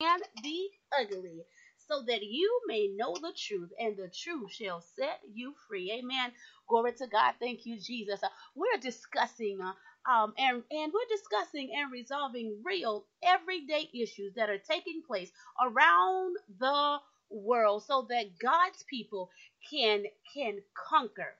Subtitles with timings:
[0.00, 0.70] and the
[1.00, 1.44] ugly,
[1.78, 5.92] so that you may know the truth, and the truth shall set you free.
[5.92, 6.32] Amen.
[6.68, 7.34] Glory to God.
[7.40, 8.22] Thank you, Jesus.
[8.22, 9.60] Uh, we're discussing.
[9.62, 9.72] Uh,
[10.10, 15.30] um, and, and we're discussing and resolving real everyday issues that are taking place
[15.62, 16.98] around the
[17.30, 19.30] world so that God's people
[19.70, 20.04] can
[20.34, 21.34] can conquer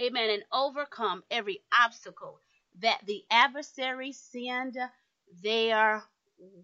[0.00, 2.40] amen and overcome every obstacle
[2.80, 4.76] that the adversary send
[5.42, 6.02] their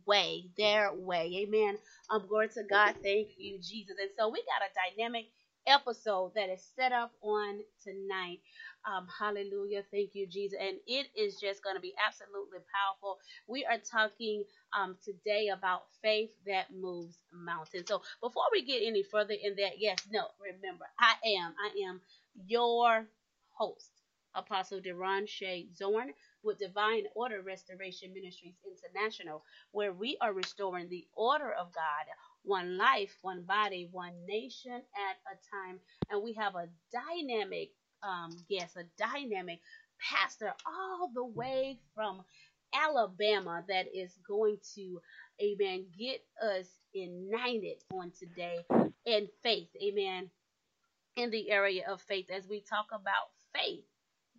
[0.06, 1.78] way their way amen
[2.10, 5.26] um glory to God thank you Jesus and so we got a dynamic
[5.66, 8.38] episode that is set up on tonight
[8.86, 9.84] um, hallelujah.
[9.92, 10.58] Thank you, Jesus.
[10.60, 13.18] And it is just going to be absolutely powerful.
[13.48, 14.44] We are talking
[14.78, 17.86] um, today about faith that moves mountains.
[17.88, 22.02] So before we get any further in that, yes, no, remember, I am, I am
[22.46, 23.06] your
[23.50, 23.90] host,
[24.34, 26.12] Apostle Deron Shay Zorn
[26.42, 32.06] with Divine Order Restoration Ministries International, where we are restoring the order of God
[32.44, 35.78] one life, one body, one nation at a time.
[36.10, 37.70] And we have a dynamic
[38.02, 39.60] um, guest, a dynamic
[40.00, 42.22] pastor all the way from
[42.74, 45.00] Alabama that is going to,
[45.42, 48.64] amen, get us united on today
[49.04, 50.30] in faith, amen,
[51.16, 53.84] in the area of faith as we talk about faith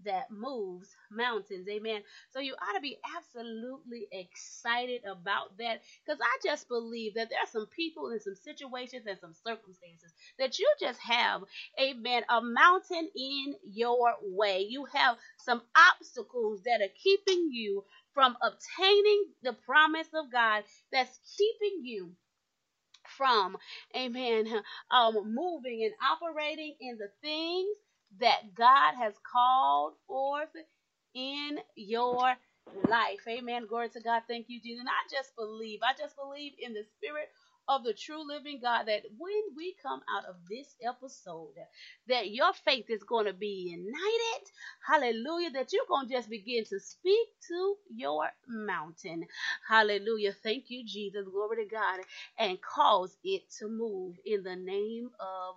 [0.06, 1.68] that moves mountains.
[1.70, 2.02] Amen.
[2.32, 7.40] So you ought to be absolutely excited about that because I just believe that there
[7.40, 11.42] are some people and some situations and some circumstances that you just have,
[11.80, 14.66] amen, a mountain in your way.
[14.70, 21.20] You have some obstacles that are keeping you from obtaining the promise of God that's
[21.38, 22.12] keeping you
[23.18, 23.58] from,
[23.96, 24.48] amen,
[24.92, 27.78] um, moving and operating in the things
[28.20, 30.50] that God has called forth
[31.16, 32.36] in your
[32.90, 33.22] life.
[33.28, 33.68] Amen.
[33.68, 34.24] Glory to God.
[34.28, 34.82] Thank you, Jesus.
[34.82, 37.30] And I just believe, I just believe in the spirit
[37.68, 41.54] of the true living God that when we come out of this episode,
[42.08, 44.52] that your faith is going to be united.
[44.88, 45.52] Hallelujah.
[45.52, 49.26] That you're going to just begin to speak to your mountain.
[49.68, 50.34] Hallelujah.
[50.44, 51.28] Thank you, Jesus.
[51.32, 52.02] Glory to God.
[52.40, 55.56] And cause it to move in the name of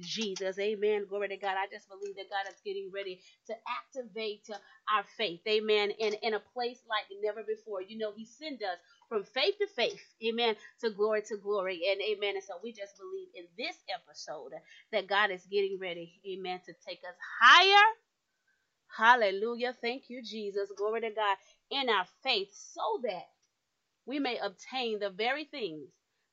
[0.00, 0.58] Jesus.
[0.58, 1.06] Amen.
[1.08, 1.56] Glory to God.
[1.58, 4.48] I just believe that God is getting ready to activate
[4.94, 5.40] our faith.
[5.48, 5.92] Amen.
[6.00, 7.82] And in a place like never before.
[7.82, 8.78] You know, He sent us
[9.08, 12.36] from faith to faith, amen, to glory to glory, and amen.
[12.36, 14.52] And so we just believe in this episode
[14.92, 17.84] that God is getting ready, amen, to take us higher.
[18.96, 19.74] Hallelujah.
[19.80, 20.70] Thank you, Jesus.
[20.76, 21.36] Glory to God
[21.70, 23.24] in our faith so that
[24.06, 25.88] we may obtain the very things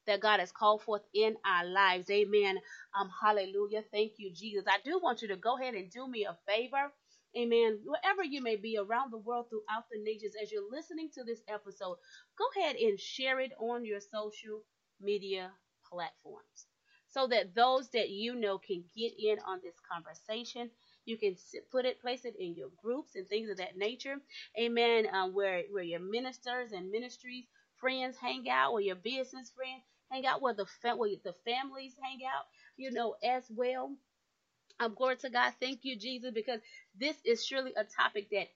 [0.08, 2.10] that God has called forth in our lives.
[2.10, 2.58] Amen.
[3.00, 3.84] Um, hallelujah.
[3.92, 4.66] Thank you, Jesus.
[4.68, 6.92] I do want you to go ahead and do me a favor.
[7.38, 7.80] Amen.
[7.86, 11.42] Wherever you may be around the world, throughout the nations, as you're listening to this
[11.48, 11.98] episode,
[12.38, 14.64] go ahead and share it on your social
[15.00, 15.52] media
[15.90, 16.68] platforms
[17.08, 20.70] so that those that you know can get in on this conversation.
[21.06, 21.36] You can
[21.72, 24.18] put it, place it in your groups and things of that nature.
[24.60, 25.08] Amen.
[25.12, 27.46] Um, where where your ministers and ministries
[27.80, 31.96] friends hang out, where your business friends hang out, where the fa- where the families
[32.02, 32.46] hang out.
[32.78, 33.96] You know as well.
[34.80, 35.54] Um, glory to God.
[35.62, 36.60] Thank you, Jesus, because
[37.00, 38.50] this is surely a topic that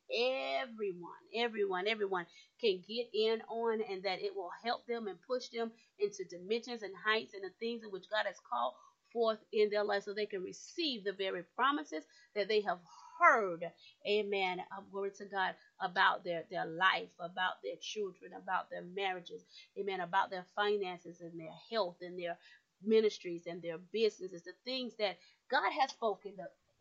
[0.64, 2.26] everyone, everyone, everyone
[2.62, 6.84] can get in on and that it will help them and push them into dimensions
[6.84, 8.74] and heights and the things in which God has called
[9.14, 12.04] forth in their life so they can receive the very promises
[12.36, 12.80] that they have
[13.20, 13.64] heard.
[14.08, 14.62] Amen.
[14.92, 19.44] Glory to God about their, their life, about their children, about their marriages.
[19.80, 20.02] Amen.
[20.02, 22.38] About their finances and their health and their
[22.84, 25.18] ministries and their businesses, the things that
[25.50, 26.34] God has spoken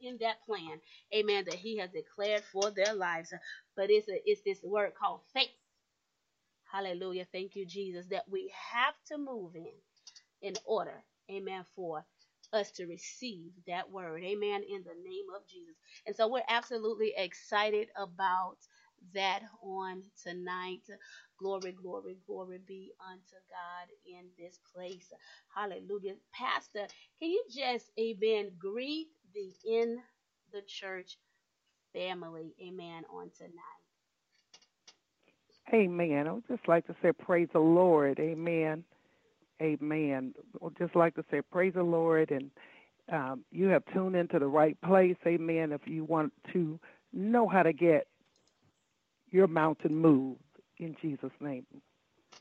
[0.05, 0.81] in that plan,
[1.15, 3.35] amen, that He has declared for their lives.
[3.77, 5.51] But it's a, it's this word called faith.
[6.73, 7.27] Hallelujah.
[7.33, 9.73] Thank you, Jesus, that we have to move in
[10.43, 12.05] in order, amen, for
[12.53, 15.77] us to receive that word, amen, in the name of Jesus.
[16.07, 18.57] And so we're absolutely excited about
[19.15, 20.83] that on tonight.
[21.39, 25.13] Glory, glory, glory be unto God in this place.
[25.55, 26.15] Hallelujah.
[26.33, 26.87] Pastor,
[27.21, 29.99] can you just, amen, greet the in
[30.53, 31.19] the church
[31.93, 33.85] family, amen, on tonight?
[35.73, 36.29] Amen.
[36.29, 38.19] I would just like to say, praise the Lord.
[38.21, 38.85] Amen.
[39.63, 40.35] Amen.
[40.39, 42.31] I would just like to say, praise the Lord.
[42.31, 42.51] And
[43.11, 45.17] um, you have tuned into the right place.
[45.27, 45.73] Amen.
[45.73, 46.79] If you want to
[47.13, 48.07] know how to get
[49.31, 50.41] your mountain moved
[50.79, 51.67] in Jesus' name.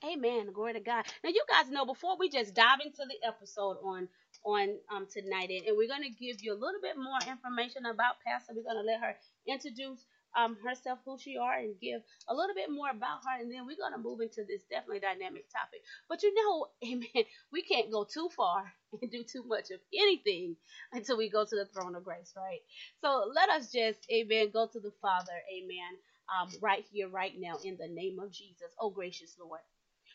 [0.06, 0.54] Amen.
[0.54, 1.06] Glory to God.
[1.26, 4.10] Now, you guys know before we just dive into the episode on
[4.46, 8.16] on um tonight, and we're going to give you a little bit more information about
[8.26, 8.54] Pastor.
[8.56, 9.18] We're going to let her
[9.50, 10.06] introduce
[10.38, 13.68] um, herself, who she are, and give a little bit more about her, and then
[13.68, 15.82] we're gonna move into this definitely dynamic topic.
[16.10, 17.26] But you know, Amen.
[17.52, 18.72] We can't go too far
[19.04, 20.56] and do too much of anything
[20.94, 22.62] until we go to the throne of grace, right?
[23.02, 25.94] So let us just, Amen, go to the Father, Amen,
[26.32, 28.72] um, right here, right now, in the name of Jesus.
[28.80, 29.62] Oh, gracious Lord.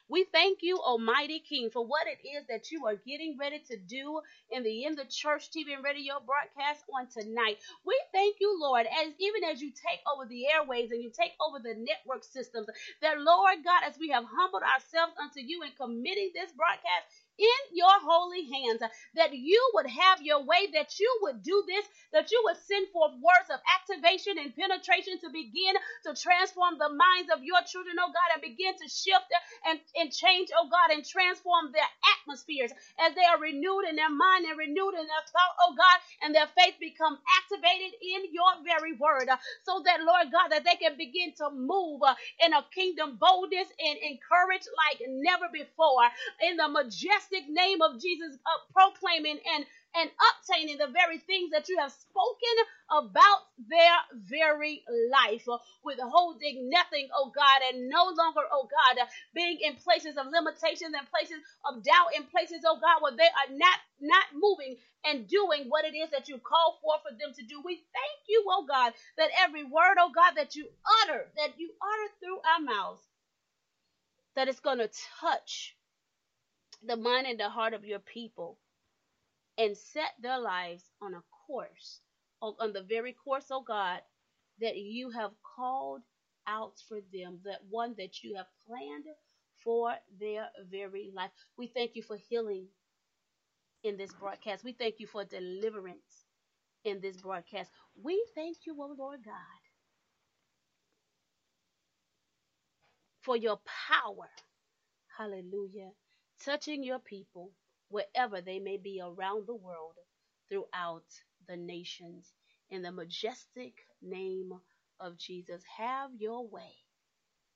[0.09, 3.77] We thank you, Almighty King, for what it is that you are getting ready to
[3.79, 4.21] do
[4.53, 7.59] in the In the Church TV and radio broadcast on tonight.
[7.87, 11.33] We thank you, Lord, as even as you take over the airways and you take
[11.41, 12.69] over the network systems,
[13.03, 17.61] that Lord God, as we have humbled ourselves unto you in committing this broadcast in
[17.75, 18.83] your holy hands,
[19.17, 22.89] that you would have your way, that you would do this, that you would send
[22.91, 25.75] forth words of activation and penetration to begin
[26.07, 29.29] to transform the minds of your children, oh God, and begin to shift
[29.69, 31.89] and, and change, oh God, and transform their
[32.21, 35.99] atmospheres as they are renewed in their mind and renewed in their thought, oh God,
[36.23, 40.65] and their faith become activated in your very word, uh, so that, Lord God, that
[40.65, 42.15] they can begin to move uh,
[42.45, 46.07] in a kingdom boldness and encourage like never before.
[46.43, 49.65] In the majestic majestic name of Jesus, uh, proclaiming and
[49.97, 52.57] and obtaining the very things that you have spoken
[52.93, 53.97] about their
[54.29, 55.49] very life,
[55.83, 61.09] withholding nothing, oh God, and no longer, oh God, being in places of limitations and
[61.09, 65.65] places of doubt, in places, oh God, where they are not not moving and doing
[65.69, 67.63] what it is that you call for for them to do.
[67.65, 70.69] We thank you, oh God, that every word, oh God, that you
[71.03, 73.01] utter, that you utter through our mouths,
[74.37, 74.91] that it's going to
[75.21, 75.75] touch
[76.87, 78.59] the mind and the heart of your people
[79.59, 82.01] and set their lives on a course,
[82.61, 84.01] on the very course, oh God,
[84.61, 86.03] that you have called
[86.49, 89.05] out for them, that one that you have planned
[89.65, 91.31] for their very life.
[91.59, 92.67] We thank you for healing
[93.85, 94.65] in this broadcast.
[94.65, 96.27] We thank you for deliverance
[96.85, 97.71] in this broadcast.
[98.03, 99.35] We thank you, oh Lord God,
[103.23, 103.61] for your
[103.91, 104.29] power.
[105.19, 105.91] Hallelujah
[106.45, 107.53] touching your people
[107.91, 109.95] wherever they may be around the world
[110.51, 111.05] throughout
[111.49, 112.33] the nations.
[112.71, 114.53] In the majestic name
[115.01, 116.73] of Jesus, have your way,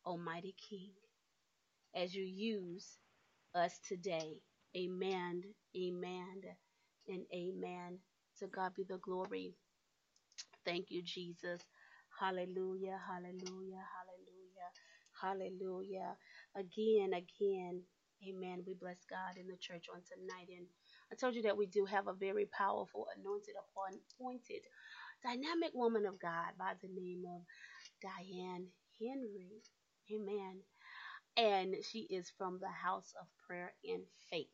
[0.06, 0.92] Almighty King,
[1.94, 2.88] as you use
[3.54, 4.42] us today.
[4.76, 5.42] Amen,
[5.76, 6.42] amen,
[7.08, 7.98] and amen.
[8.40, 9.54] To God be the glory.
[10.64, 11.62] Thank you, Jesus.
[12.20, 14.70] Hallelujah, hallelujah, hallelujah,
[15.20, 16.16] hallelujah.
[16.56, 17.82] Again, again,
[18.26, 18.64] Amen.
[18.66, 20.48] We bless God in the church on tonight.
[20.56, 20.68] And
[21.12, 24.62] I told you that we do have a very powerful, anointed, appointed,
[25.22, 27.42] dynamic woman of God by the name of
[28.02, 28.68] Diane
[29.00, 29.62] Henry.
[30.12, 30.62] Amen.
[31.36, 34.48] And she is from the House of Prayer and Faith.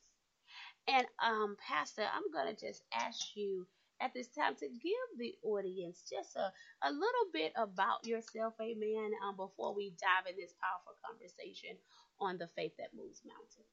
[0.88, 3.67] And um, Pastor, I'm gonna just ask you
[4.00, 9.12] at this time to give the audience just a, a little bit about yourself, amen,
[9.25, 11.79] um, before we dive in this powerful conversation
[12.20, 13.67] on the faith that moves mountains.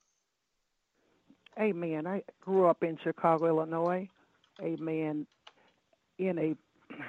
[1.60, 2.06] Amen.
[2.06, 4.10] I grew up in Chicago, Illinois.
[4.62, 5.26] Amen.
[6.20, 6.56] In a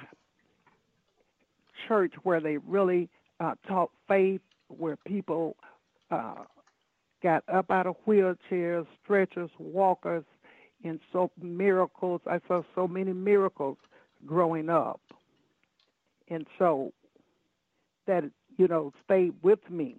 [1.87, 5.55] church where they really uh, taught faith, where people
[6.11, 6.43] uh,
[7.21, 10.23] got up out of wheelchairs, stretchers, walkers,
[10.83, 12.21] and so miracles.
[12.25, 13.77] I saw so many miracles
[14.25, 15.01] growing up,
[16.29, 16.93] and so
[18.05, 18.23] that
[18.57, 19.97] you know stayed with me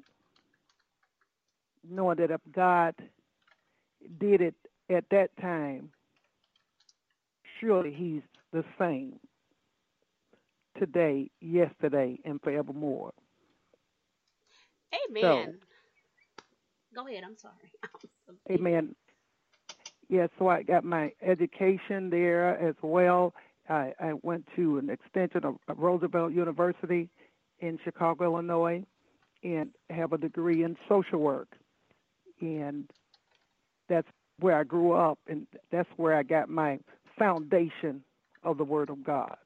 [1.91, 2.95] knowing that if God
[4.21, 4.55] did it
[4.91, 5.91] at that time,
[7.61, 8.23] surely He's
[8.53, 9.19] the same
[10.79, 13.13] today, yesterday, and forevermore.
[15.11, 15.59] Amen.
[15.59, 15.69] So,
[16.95, 17.23] Go ahead.
[17.25, 17.73] I'm sorry.
[18.51, 18.95] amen.
[20.09, 23.35] Yes, yeah, so I got my education there as well.
[23.69, 27.11] I, I went to an extension of Roosevelt University
[27.61, 28.85] in Chicago, Illinois,
[29.45, 31.49] and have a degree in social work
[32.41, 32.91] and
[33.89, 34.09] that's
[34.41, 36.79] where I grew up, and that's where I got my
[37.19, 38.03] foundation
[38.45, 39.37] of the Word of God.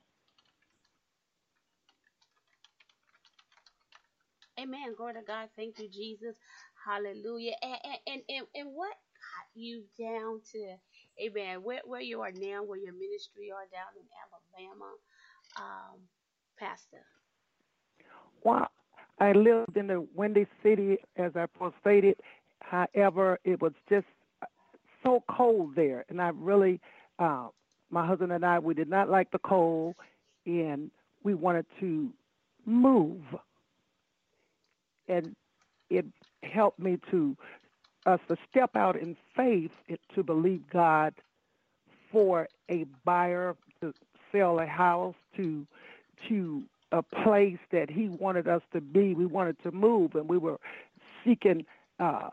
[4.61, 4.95] Amen.
[4.97, 5.49] Glory to God.
[5.57, 6.37] Thank you, Jesus.
[6.85, 7.55] Hallelujah.
[7.63, 10.77] And and and, and what got you down to,
[11.21, 14.91] Amen, where, where you are now, where your ministry are down in Alabama,
[15.57, 16.01] um,
[16.59, 17.05] Pastor?
[18.45, 18.69] Well,
[19.21, 22.17] I lived in the Windy City, as I first stated,
[22.63, 24.07] However, it was just
[25.03, 26.81] so cold there, and I really,
[27.19, 27.49] uh,
[27.91, 29.97] my husband and I, we did not like the cold,
[30.47, 30.91] and
[31.23, 32.11] we wanted to
[32.65, 33.23] move,
[35.09, 35.35] and
[35.91, 36.07] it
[36.43, 37.37] helped me to
[38.07, 39.71] us to step out in faith
[40.15, 41.15] to believe God
[42.11, 43.93] for a buyer to
[44.31, 45.67] sell a house to
[46.29, 49.15] to a place that He wanted us to be.
[49.15, 50.59] We wanted to move, and we were
[51.25, 51.65] seeking
[51.99, 52.31] uh,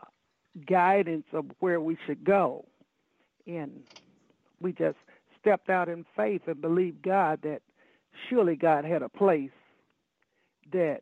[0.66, 2.64] guidance of where we should go.
[3.46, 3.82] And
[4.60, 4.96] we just
[5.40, 7.62] stepped out in faith and believed God that
[8.28, 9.50] surely God had a place
[10.72, 11.00] that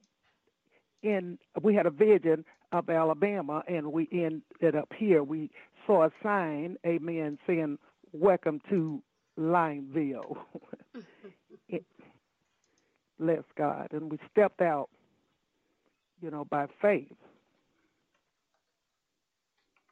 [1.02, 5.22] in we had a vision of Alabama and we ended up here.
[5.22, 5.50] We
[5.86, 7.78] saw a sign, amen, saying
[8.12, 9.02] welcome to
[9.38, 10.36] Lineville.
[11.68, 11.84] it,
[13.18, 13.88] bless God.
[13.92, 14.88] And we stepped out,
[16.20, 17.12] you know, by faith.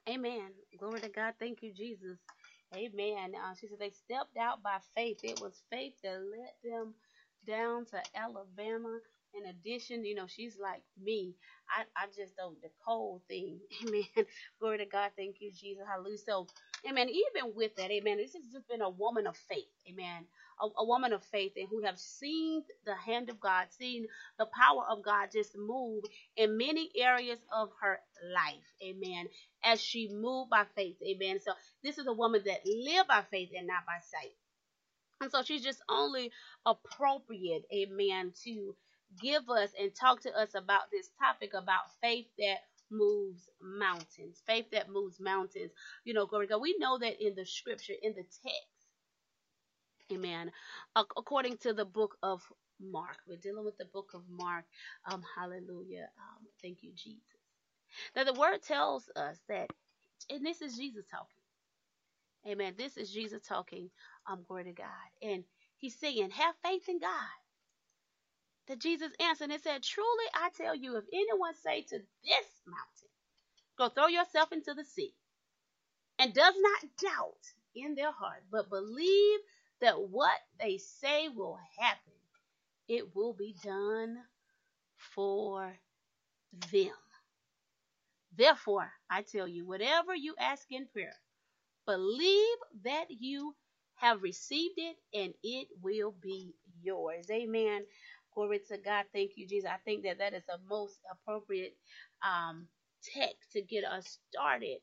[0.08, 0.54] Amen.
[0.78, 1.36] Glory to God.
[1.40, 2.20] Thank you, Jesus.
[2.76, 3.34] Amen.
[3.36, 5.20] Uh, she said they stepped out by faith.
[5.24, 6.96] It was faith that led them
[7.46, 9.00] down to Alabama.
[9.34, 11.36] In addition, you know, she's like me.
[11.70, 13.62] I, I just don't the cold thing.
[13.82, 14.26] Amen.
[14.60, 15.12] Glory to God.
[15.16, 15.86] Thank you, Jesus.
[15.88, 16.18] Hallelujah.
[16.18, 16.48] So,
[16.88, 17.10] amen.
[17.10, 18.18] Even with that, amen.
[18.18, 19.72] This has just been a woman of faith.
[19.88, 20.28] Amen
[20.60, 24.06] a, a, woman of faith and who have seen the hand of God, seen
[24.38, 26.04] the power of God just move
[26.36, 28.00] in many areas of her
[28.34, 28.66] life.
[28.82, 29.28] Amen.
[29.64, 30.96] As she moved by faith.
[31.06, 31.40] Amen.
[31.40, 34.32] So this is a woman that lived by faith and not by sight.
[35.20, 36.30] And so she's just only
[36.66, 38.74] appropriate, amen, to
[39.20, 42.58] give us and talk to us about this topic about faith that
[42.90, 44.42] moves mountains.
[44.46, 45.72] Faith that moves mountains.
[46.04, 46.60] You know, glory God.
[46.60, 48.75] We know that in the scripture, in the text,
[50.12, 50.52] Amen.
[50.96, 52.42] According to the book of
[52.80, 54.64] Mark, we're dealing with the book of Mark.
[55.10, 56.08] Um, hallelujah.
[56.18, 57.22] Um, thank you, Jesus.
[58.16, 59.68] Now, the word tells us that,
[60.30, 61.42] and this is Jesus talking.
[62.48, 62.74] Amen.
[62.78, 63.90] This is Jesus talking.
[64.28, 64.88] Um, glory to God.
[65.22, 65.44] And
[65.78, 67.10] he's saying, have faith in God.
[68.68, 73.08] That Jesus answered and said, Truly I tell you, if anyone say to this mountain,
[73.78, 75.14] Go throw yourself into the sea,
[76.18, 79.40] and does not doubt in their heart, but believe
[79.80, 82.12] that what they say will happen,
[82.88, 84.18] it will be done
[85.14, 85.72] for
[86.72, 86.92] them.
[88.36, 91.14] Therefore, I tell you, whatever you ask in prayer,
[91.86, 93.54] believe that you
[93.96, 97.26] have received it and it will be yours.
[97.30, 97.82] Amen.
[98.34, 99.04] Glory to God.
[99.12, 99.70] Thank you, Jesus.
[99.72, 101.76] I think that that is a most appropriate
[102.22, 102.66] um,
[103.14, 104.78] text to get us started.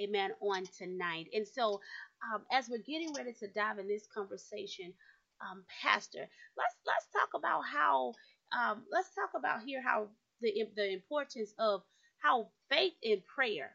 [0.00, 0.32] Amen.
[0.40, 1.28] On tonight.
[1.34, 1.80] And so
[2.24, 4.92] um, as we're getting ready to dive in this conversation,
[5.40, 8.14] um, Pastor, let's let's talk about how
[8.58, 10.08] um, let's talk about here how
[10.40, 11.82] the the importance of
[12.22, 13.72] how faith and prayer,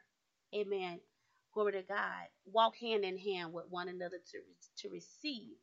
[0.56, 1.00] Amen,
[1.54, 4.40] glory to God, walk hand in hand with one another to
[4.84, 5.54] to receive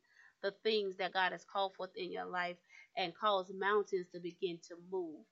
[0.43, 2.57] the things that God has called forth in your life
[2.97, 5.25] and cause mountains to begin to move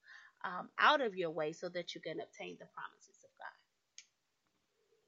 [0.45, 3.59] um, out of your way so that you can obtain the promises of God.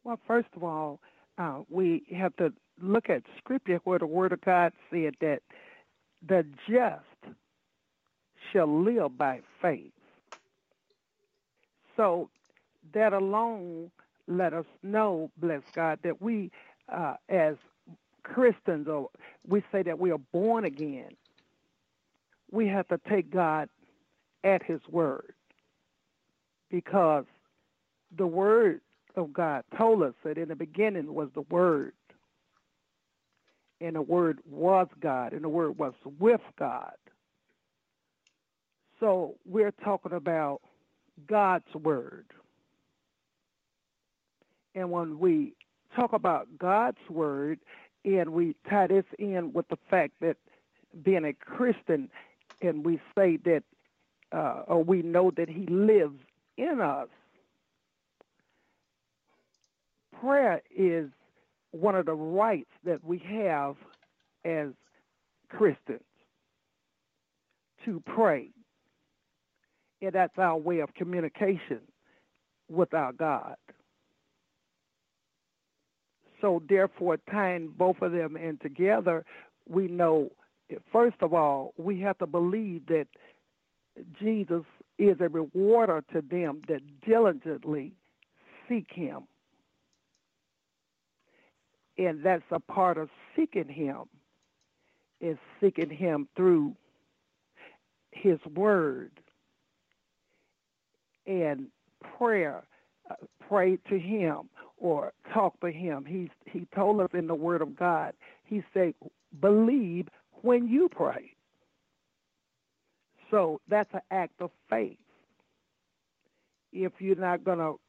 [0.03, 0.99] Well, first of all,
[1.37, 5.41] uh, we have to look at scripture where the word of God said that
[6.27, 7.35] the just
[8.51, 9.91] shall live by faith.
[11.95, 12.29] So
[12.93, 13.91] that alone
[14.27, 16.51] let us know, bless God, that we
[16.91, 17.55] uh, as
[18.23, 19.09] Christians, or
[19.47, 21.11] we say that we are born again,
[22.51, 23.69] we have to take God
[24.43, 25.33] at His word
[26.69, 27.25] because
[28.15, 28.81] the word
[29.15, 31.93] of God told us that in the beginning was the Word,
[33.81, 36.93] and the Word was God, and the Word was with God.
[38.99, 40.61] So we're talking about
[41.27, 42.25] God's Word.
[44.75, 45.53] And when we
[45.95, 47.59] talk about God's Word,
[48.05, 50.37] and we tie this in with the fact that
[51.03, 52.09] being a Christian,
[52.61, 53.63] and we say that,
[54.31, 56.19] uh, or we know that He lives
[56.57, 57.09] in us,
[60.23, 61.09] prayer is
[61.71, 63.75] one of the rights that we have
[64.45, 64.69] as
[65.49, 66.01] Christians
[67.85, 68.49] to pray.
[70.01, 71.79] And that's our way of communication
[72.69, 73.55] with our God.
[76.41, 79.23] So, therefore, tying both of them in together,
[79.67, 80.29] we know,
[80.91, 83.07] first of all, we have to believe that
[84.19, 84.63] Jesus
[84.99, 87.93] is a rewarder to them that diligently
[88.67, 89.23] seek him
[91.97, 94.03] and that's a part of seeking him
[95.21, 96.75] is seeking him through
[98.11, 99.11] his word
[101.25, 101.67] and
[102.17, 102.63] prayer
[103.09, 103.15] uh,
[103.47, 106.05] pray to him or talk to him.
[106.05, 108.93] He's he told us in the word of god he said
[109.39, 110.07] believe
[110.41, 111.31] when you pray.
[113.31, 114.97] So that's an act of faith.
[116.71, 117.79] If you're not going to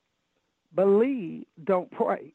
[0.75, 2.32] believe don't pray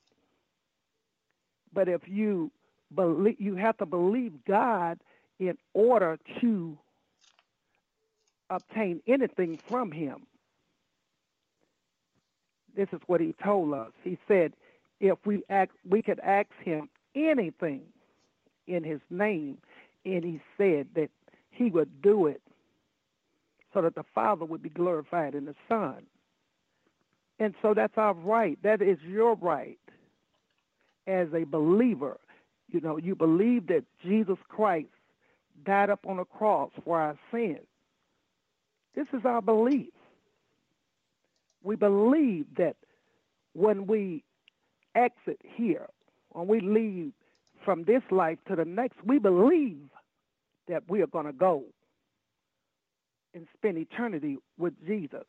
[1.73, 2.51] but if you
[2.93, 4.99] believe, you have to believe God
[5.39, 6.77] in order to
[8.49, 10.25] obtain anything from him.
[12.75, 13.91] This is what he told us.
[14.03, 14.53] He said,
[14.99, 17.81] if we ask, we could ask him anything
[18.67, 19.57] in his name,
[20.05, 21.09] and he said that
[21.51, 22.41] he would do it
[23.73, 26.05] so that the Father would be glorified in the Son.
[27.39, 28.57] And so that's our right.
[28.63, 29.78] That is your right
[31.09, 32.19] as a believer.
[32.71, 34.87] You know, you believe that Jesus Christ
[35.65, 37.65] died up on a cross for our sins.
[38.95, 39.89] This is our belief.
[41.63, 42.75] We believe that
[43.53, 44.23] when we
[44.95, 45.87] exit here,
[46.29, 47.11] when we leave
[47.65, 49.89] from this life to the next, we believe
[50.67, 51.63] that we are going to go
[53.33, 55.25] and spend eternity with Jesus.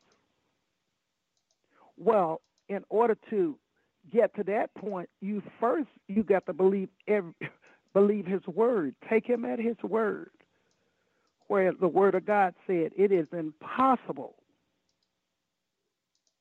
[1.97, 3.59] Well, in order to
[4.13, 7.33] get to that point, you first you got to believe every,
[7.93, 8.95] believe His word.
[9.09, 10.31] Take Him at His word,
[11.49, 14.35] where the Word of God said it is impossible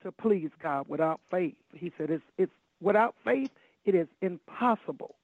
[0.04, 1.56] to please God without faith.
[1.74, 3.51] He said it's it's without faith
[3.86, 5.16] it is impossible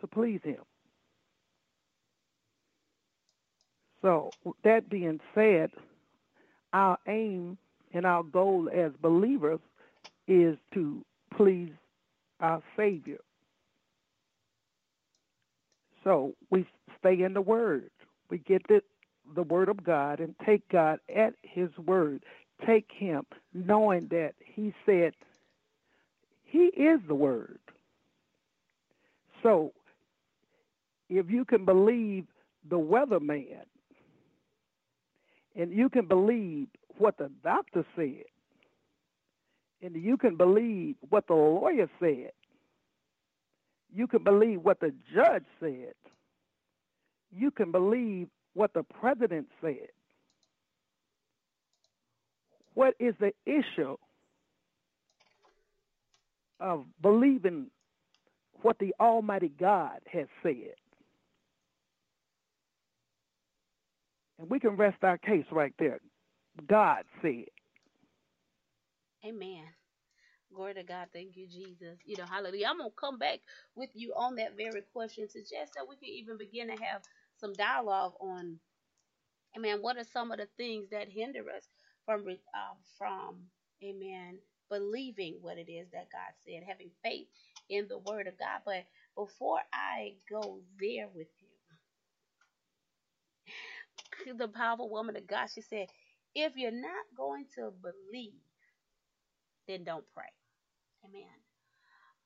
[0.00, 0.62] to please Him.
[4.02, 4.30] So
[4.64, 5.70] that being said,
[6.72, 7.58] our aim
[7.92, 9.60] and our goal as believers
[10.26, 11.04] is to
[11.36, 11.72] please
[12.40, 13.18] our Savior.
[16.04, 16.66] So we
[16.98, 17.90] stay in the Word.
[18.30, 18.82] We get the,
[19.34, 22.24] the Word of God and take God at His Word.
[22.66, 25.12] Take Him knowing that He said
[26.44, 27.58] He is the Word.
[29.42, 29.72] So
[31.08, 32.26] if you can believe
[32.68, 33.46] the weatherman
[35.56, 36.68] and you can believe
[36.98, 38.24] what the doctor said,
[39.82, 42.32] and you can believe what the lawyer said,
[43.94, 45.94] you can believe what the judge said,
[47.32, 49.88] you can believe what the president said.
[52.74, 53.96] What is the issue
[56.60, 57.66] of believing
[58.62, 60.74] what the Almighty God has said?
[64.38, 66.00] And we can rest our case right there.
[66.68, 67.46] God said.
[69.24, 69.66] Amen.
[70.54, 71.08] Glory to God.
[71.12, 71.98] Thank you, Jesus.
[72.06, 72.68] You know, hallelujah.
[72.68, 73.40] I'm going to come back
[73.74, 77.02] with you on that very question to just so we can even begin to have
[77.36, 78.60] some dialogue on,
[79.56, 81.68] amen, what are some of the things that hinder us
[82.06, 83.50] from, uh, from,
[83.84, 87.28] amen, believing what it is that God said, having faith
[87.68, 88.62] in the word of God.
[88.64, 91.28] But before I go there with
[94.26, 95.88] you, the powerful woman of God, she said,
[96.34, 98.40] if you're not going to believe,
[99.70, 100.24] then don't pray.
[101.06, 101.24] Amen.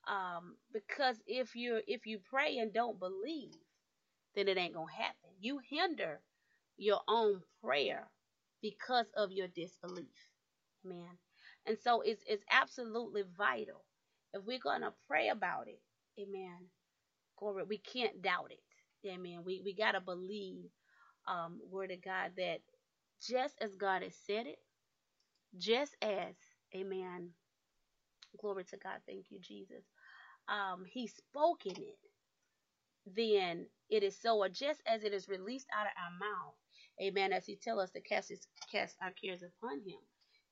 [0.07, 3.53] Um, because if you if you pray and don't believe,
[4.35, 5.31] then it ain't gonna happen.
[5.39, 6.21] You hinder
[6.77, 8.09] your own prayer
[8.61, 10.29] because of your disbelief.
[10.85, 11.19] Amen.
[11.67, 13.85] And so it's it's absolutely vital.
[14.33, 15.81] If we're gonna pray about it,
[16.19, 16.57] amen.
[17.37, 19.09] Glory, we can't doubt it.
[19.09, 19.43] Amen.
[19.45, 20.71] We we gotta believe
[21.27, 22.59] um word of God that
[23.21, 24.59] just as God has said it,
[25.57, 26.35] just as,
[26.75, 27.29] amen,
[28.39, 29.85] glory to God, thank you, Jesus,
[30.49, 31.99] um, He spoke in it,
[33.15, 36.55] then it is so, or just as it is released out of our mouth,
[37.01, 39.99] amen, as He tell us to cast, his, cast our cares upon Him,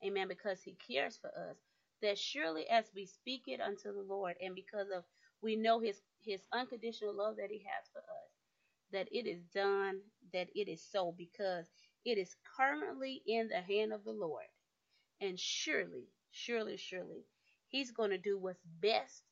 [0.05, 1.57] amen, because He cares for us,
[2.01, 5.03] that surely as we speak it unto the Lord, and because of
[5.41, 8.31] we know His His unconditional love that He has for us,
[8.93, 9.99] that it is done,
[10.33, 11.67] that it is so, because
[12.05, 14.45] it is currently in the hand of the Lord.
[15.23, 17.25] And surely, surely, surely,
[17.69, 19.23] He's going to do what's best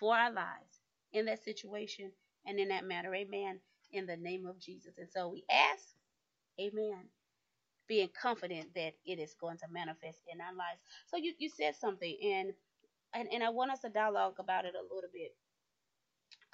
[0.00, 0.80] for our lives
[1.12, 2.12] in that situation
[2.46, 3.14] and in that matter.
[3.14, 3.60] Amen.
[3.92, 4.94] In the name of Jesus.
[4.98, 5.84] And so we ask,
[6.60, 7.06] Amen,
[7.88, 10.80] being confident that it is going to manifest in our lives.
[11.08, 12.52] So you, you said something, and,
[13.14, 15.32] and and I want us to dialogue about it a little bit.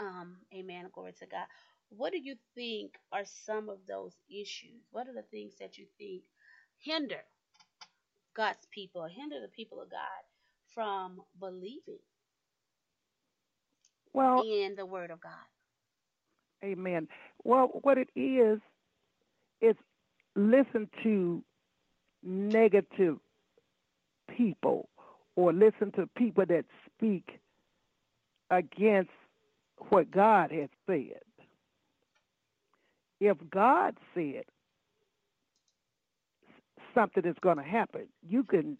[0.00, 0.90] Um, amen.
[0.92, 1.46] Glory to God.
[1.90, 4.82] What do you think are some of those issues?
[4.92, 6.24] What are the things that you think
[6.78, 7.22] hinder
[8.36, 10.00] God's people, hinder the people of God
[10.74, 11.98] from believing
[14.12, 15.32] well, in the Word of God?
[16.64, 17.08] Amen.
[17.44, 18.60] Well, what it is,
[19.60, 19.76] is
[20.34, 21.42] listen to
[22.22, 23.18] negative
[24.36, 24.88] people
[25.36, 27.38] or listen to people that speak
[28.50, 29.10] against
[29.90, 31.20] what God has said
[33.20, 34.44] if God said
[36.96, 38.78] something is going to happen, you can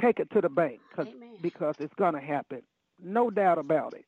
[0.00, 1.08] take it to the bank cause,
[1.40, 2.62] because it's going to happen.
[3.02, 4.04] No doubt about it.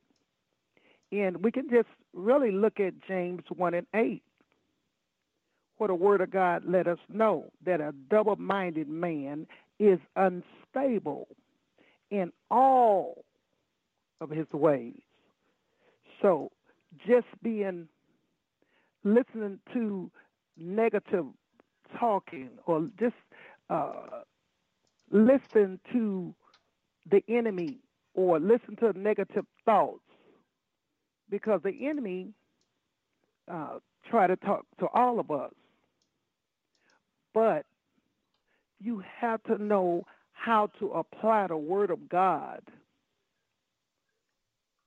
[1.11, 4.23] And we can just really look at James 1 and 8,
[5.79, 9.47] where the Word of God let us know that a double minded man
[9.79, 11.29] is unstable
[12.11, 13.25] in all
[14.21, 15.01] of his ways.
[16.23, 16.51] So
[17.07, 17.89] just being
[19.03, 20.11] listening to
[20.57, 21.27] negative
[21.98, 23.14] talking or just
[23.70, 24.22] uh,
[25.11, 26.35] listen to
[27.11, 27.78] the enemy
[28.14, 30.00] or listen to negative thoughts.
[31.30, 32.28] Because the enemy
[33.50, 33.78] uh,
[34.09, 35.52] try to talk to all of us.
[37.33, 37.66] But
[38.80, 42.62] you have to know how to apply the word of god.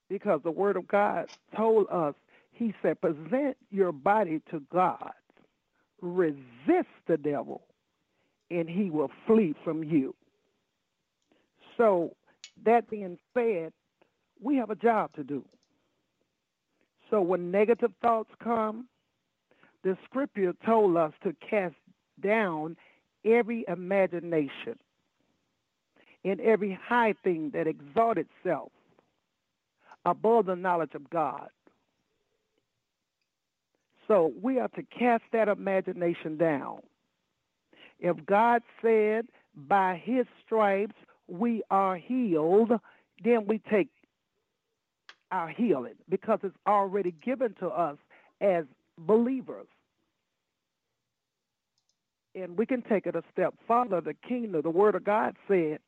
[0.10, 2.16] Because the word of god told us
[2.52, 5.14] he said present your body to god
[6.02, 7.62] resist the devil
[8.50, 10.16] and he will flee from you
[11.78, 12.16] so
[12.66, 13.72] that being said,
[14.42, 15.46] we have a job to do.
[17.10, 18.88] So when negative thoughts come,
[19.84, 21.76] the scripture told us to cast
[22.22, 22.76] down
[23.24, 24.78] every imagination
[26.26, 28.72] and every high thing that exalts itself
[30.06, 31.50] above the knowledge of God.
[34.08, 36.80] So we are to cast that imagination down.
[38.00, 40.96] If God said, by his stripes
[41.28, 42.72] we are healed,
[43.24, 43.90] then we take
[45.32, 47.98] our healing because it's already given to us
[48.40, 48.66] as
[48.98, 49.68] believers.
[52.36, 54.00] And we can take it a step further.
[54.00, 55.80] The kingdom, the word of God said,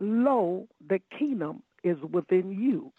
[0.00, 2.92] Lo, the kingdom is within you.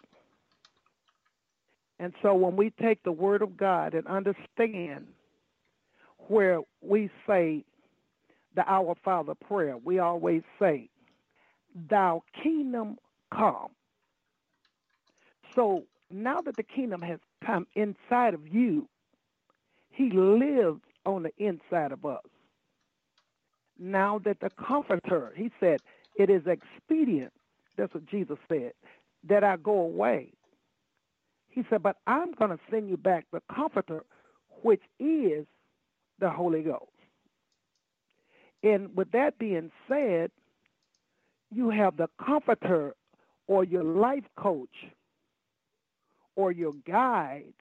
[1.99, 5.07] And so when we take the word of God and understand
[6.27, 7.63] where we say
[8.55, 10.89] the Our Father prayer, we always say,
[11.89, 12.97] Thou kingdom
[13.33, 13.69] come.
[15.55, 18.87] So now that the kingdom has come inside of you,
[19.89, 22.23] he lives on the inside of us.
[23.79, 25.81] Now that the comforter, he said,
[26.15, 27.33] it is expedient,
[27.75, 28.73] that's what Jesus said,
[29.27, 30.33] that I go away.
[31.53, 34.03] He said, but I'm going to send you back the comforter,
[34.63, 35.45] which is
[36.19, 36.89] the Holy Ghost.
[38.63, 40.31] And with that being said,
[41.51, 42.95] you have the comforter
[43.45, 44.87] or your life coach
[46.35, 47.53] or your guide.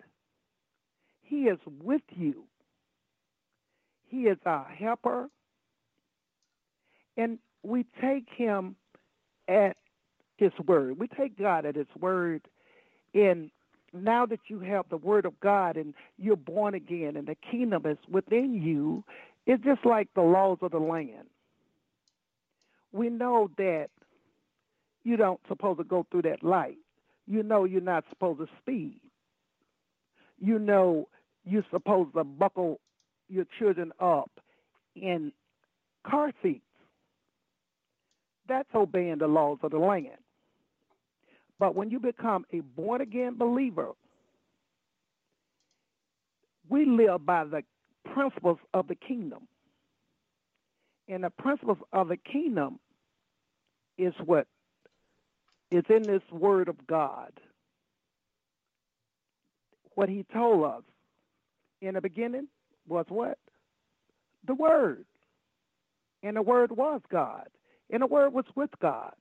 [1.20, 2.44] He is with you.
[4.08, 5.28] He is our helper.
[7.18, 8.76] And we take him
[9.48, 9.76] at
[10.38, 10.98] his word.
[10.98, 12.48] We take God at his word.
[13.12, 13.50] And
[13.92, 17.86] now that you have the word of God and you're born again and the kingdom
[17.86, 19.04] is within you,
[19.46, 21.26] it's just like the laws of the land
[22.92, 23.88] we know that
[25.02, 26.78] you don't supposed to go through that light.
[27.26, 29.00] You know you're not supposed to speed.
[30.38, 31.08] You know
[31.44, 32.80] you're supposed to buckle
[33.28, 34.30] your children up
[34.94, 35.32] in
[36.08, 36.60] car seats.
[38.48, 40.08] That's obeying the laws of the land.
[41.58, 43.92] But when you become a born again believer,
[46.68, 47.62] we live by the
[48.14, 49.48] principles of the kingdom.
[51.08, 52.78] And the principles of the kingdom
[53.98, 54.46] is what
[55.70, 57.32] is in this word of God.
[59.94, 60.82] What he told us
[61.80, 62.48] in the beginning
[62.88, 63.38] was what?
[64.46, 65.04] The word.
[66.22, 67.48] And the word was God.
[67.90, 69.12] And the word was with God.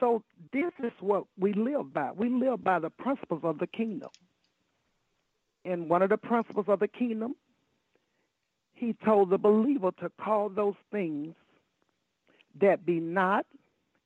[0.00, 2.12] So this is what we live by.
[2.12, 4.10] We live by the principles of the kingdom.
[5.64, 7.34] And one of the principles of the kingdom,
[8.74, 11.34] he told the believer to call those things
[12.60, 13.46] that be not,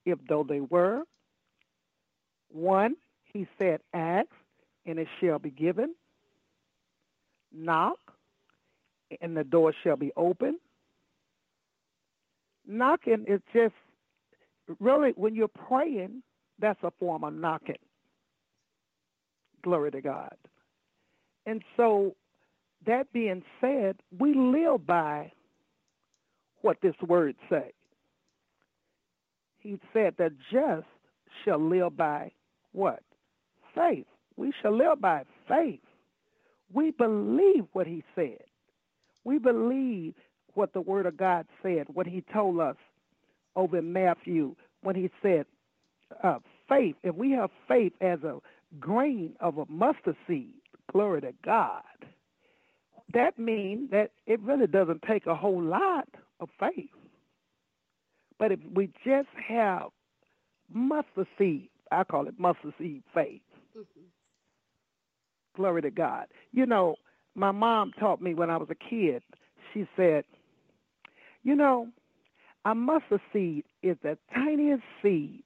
[0.05, 1.03] if though they were.
[2.53, 2.96] One,
[3.33, 4.29] he said, ask,
[4.87, 5.94] and it shall be given.
[7.53, 7.98] Knock,
[9.20, 10.59] and the door shall be open.
[12.66, 13.74] Knocking is just
[14.78, 16.22] really when you're praying,
[16.59, 17.76] that's a form of knocking.
[19.62, 20.35] Glory to God.
[21.46, 22.14] And so,
[22.87, 25.33] that being said, we live by
[26.62, 27.72] what this word says
[29.61, 30.87] he said that just
[31.44, 32.33] shall live by
[32.72, 33.02] what?
[33.74, 34.06] Faith.
[34.37, 35.80] We shall live by faith.
[36.72, 38.42] We believe what he said.
[39.24, 40.14] We believe
[40.54, 42.76] what the word of God said, what he told us
[43.56, 45.46] over in Matthew when he said,
[46.22, 48.38] uh, faith, if we have faith as a
[48.78, 50.54] grain of a mustard seed,
[50.92, 51.82] glory to God,
[53.12, 56.08] that means that it really doesn't take a whole lot
[56.38, 56.90] of faith.
[58.38, 59.88] But if we just have
[60.72, 63.42] mustard seed, I call it mustard seed faith.
[63.76, 64.00] Mm-hmm.
[65.56, 66.26] Glory to God.
[66.52, 66.96] You know,
[67.34, 69.22] my mom taught me when I was a kid.
[69.74, 70.24] She said,
[71.42, 71.88] "You know,
[72.64, 75.44] a mustard seed is the tiniest seed."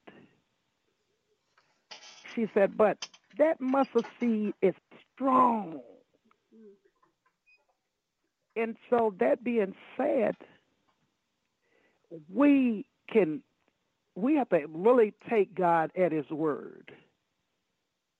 [2.34, 4.74] She said, "But that mustard seed is
[5.12, 5.82] strong."
[8.56, 10.36] And so that being said,
[12.32, 13.42] we can
[14.16, 16.92] we have to really take God at his word.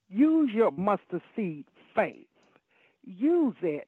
[0.09, 2.27] Use your mustard seed faith.
[3.05, 3.87] Use it.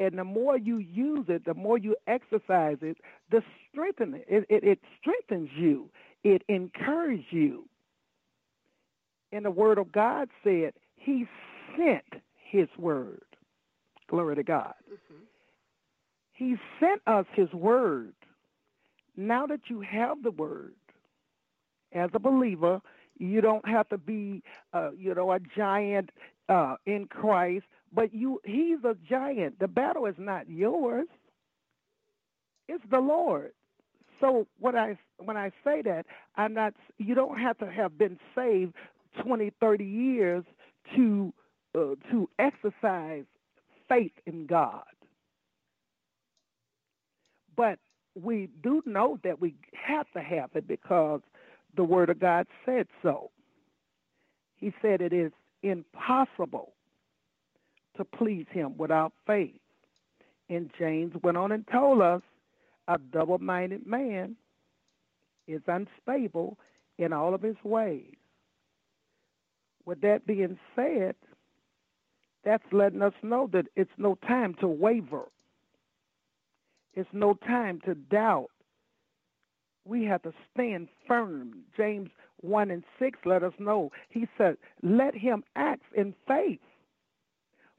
[0.00, 2.96] And the more you use it, the more you exercise it,
[3.30, 4.24] the strengthen it.
[4.28, 5.90] It, it, it strengthens you.
[6.24, 7.68] It encourages you.
[9.30, 11.26] And the word of God said, He
[11.76, 13.22] sent His word.
[14.08, 14.72] Glory to God.
[14.90, 15.22] Mm-hmm.
[16.32, 18.14] He sent us His word.
[19.18, 20.72] Now that you have the word,
[21.92, 22.80] as a believer,
[23.18, 26.10] you don't have to be, uh, you know, a giant
[26.50, 29.58] uh, in Christ, but you he's a giant.
[29.60, 31.08] The battle is not yours.
[32.68, 33.52] It's the Lord.
[34.20, 38.18] So what I when I say that, I'm not you don't have to have been
[38.34, 38.74] saved
[39.24, 40.44] 20, 30 years
[40.96, 41.32] to
[41.76, 43.24] uh, to exercise
[43.88, 44.84] faith in God.
[47.56, 47.78] But
[48.20, 51.20] we do know that we have to have it because
[51.76, 53.30] the Word of God said so.
[54.56, 55.32] He said it is
[55.62, 56.72] impossible
[57.96, 59.60] to please him without faith.
[60.48, 62.22] And James went on and told us
[62.88, 64.36] a double minded man
[65.46, 66.58] is unstable
[66.98, 68.14] in all of his ways.
[69.84, 71.14] With that being said,
[72.44, 75.24] that's letting us know that it's no time to waver.
[76.94, 78.50] It's no time to doubt.
[79.84, 81.64] We have to stand firm.
[81.76, 82.10] James
[82.42, 83.90] 1 and 6 let us know.
[84.08, 86.60] He said, Let him act in faith.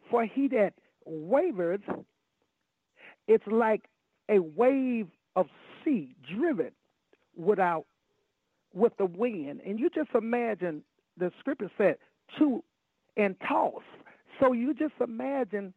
[0.10, 0.74] For he that
[1.06, 1.80] wavers,
[3.28, 3.84] it's like
[4.30, 5.48] a wave of
[5.84, 6.72] sea driven
[7.36, 7.86] without
[8.74, 9.62] with the wind.
[9.66, 10.84] And you just imagine
[11.18, 11.96] the scripture said
[12.38, 12.64] to
[13.18, 13.84] and toss.
[14.40, 15.74] So you just imagine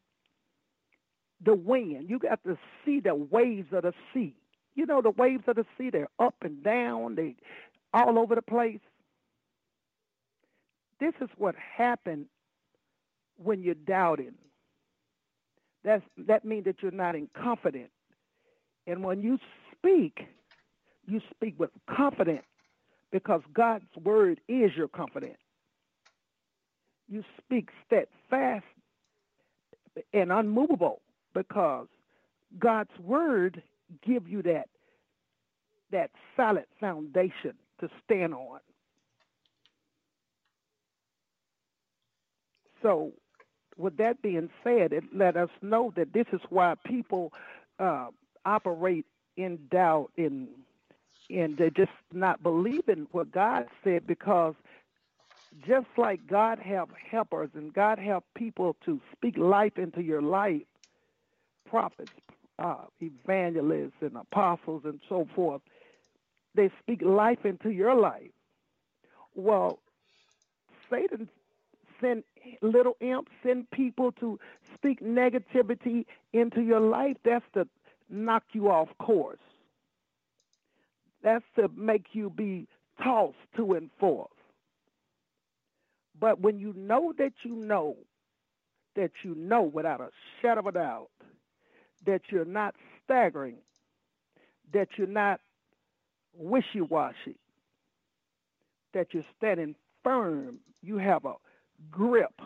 [1.45, 2.09] the wind.
[2.09, 4.35] You got to see the waves of the sea.
[4.75, 7.37] You know the waves of the sea, they're up and down, they
[7.95, 8.81] all over the place.
[11.01, 12.27] This is what happened
[13.37, 14.35] when you're doubting.
[15.85, 17.91] That's, that means that you're not in confidence.
[18.87, 19.39] And when you
[19.73, 20.27] speak,
[21.07, 22.47] you speak with confidence
[23.13, 25.39] because God's word is your confidence.
[27.09, 28.65] You speak steadfast
[30.13, 31.01] and unmovable
[31.35, 31.87] because
[32.59, 33.63] God's word
[34.05, 34.69] give you that
[35.93, 38.61] that solid foundation to stand on.
[42.83, 43.13] So
[43.77, 47.33] with that being said, it let us know that this is why people
[47.79, 48.09] uh,
[48.45, 49.07] operate
[49.37, 50.49] in doubt and
[51.31, 54.55] and they're just not believing what God said because
[55.67, 60.63] just like God have helpers and God have people to speak life into your life,
[61.69, 62.13] prophets,
[62.59, 65.63] uh, evangelists, and apostles, and so forth,
[66.55, 68.31] they speak life into your life.
[69.35, 69.81] Well,
[70.91, 71.29] Satan
[72.01, 72.25] send
[72.63, 74.39] little imps, send people to
[74.75, 77.67] speak negativity into your life, that's to
[78.09, 79.39] knock you off course.
[81.23, 82.69] That's to make you be
[83.03, 84.31] tossed to and forth.
[86.19, 87.97] But when you know that you know,
[88.95, 91.09] that you know without a shadow of a doubt,
[92.07, 93.57] that you're not staggering,
[94.73, 95.41] that you're not
[96.37, 97.37] wishy washy,
[98.95, 101.35] that you're standing firm, you have a
[101.91, 102.41] grip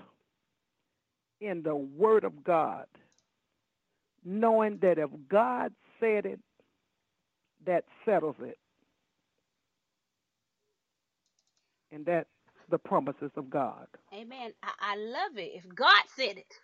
[1.40, 2.86] in the Word of God,
[4.24, 6.40] knowing that if God said it,
[7.66, 8.58] that settles it.
[11.92, 12.28] And that's
[12.70, 13.86] the promises of God.
[14.14, 14.52] Amen.
[14.62, 15.52] I, I love it.
[15.54, 16.54] If God said it,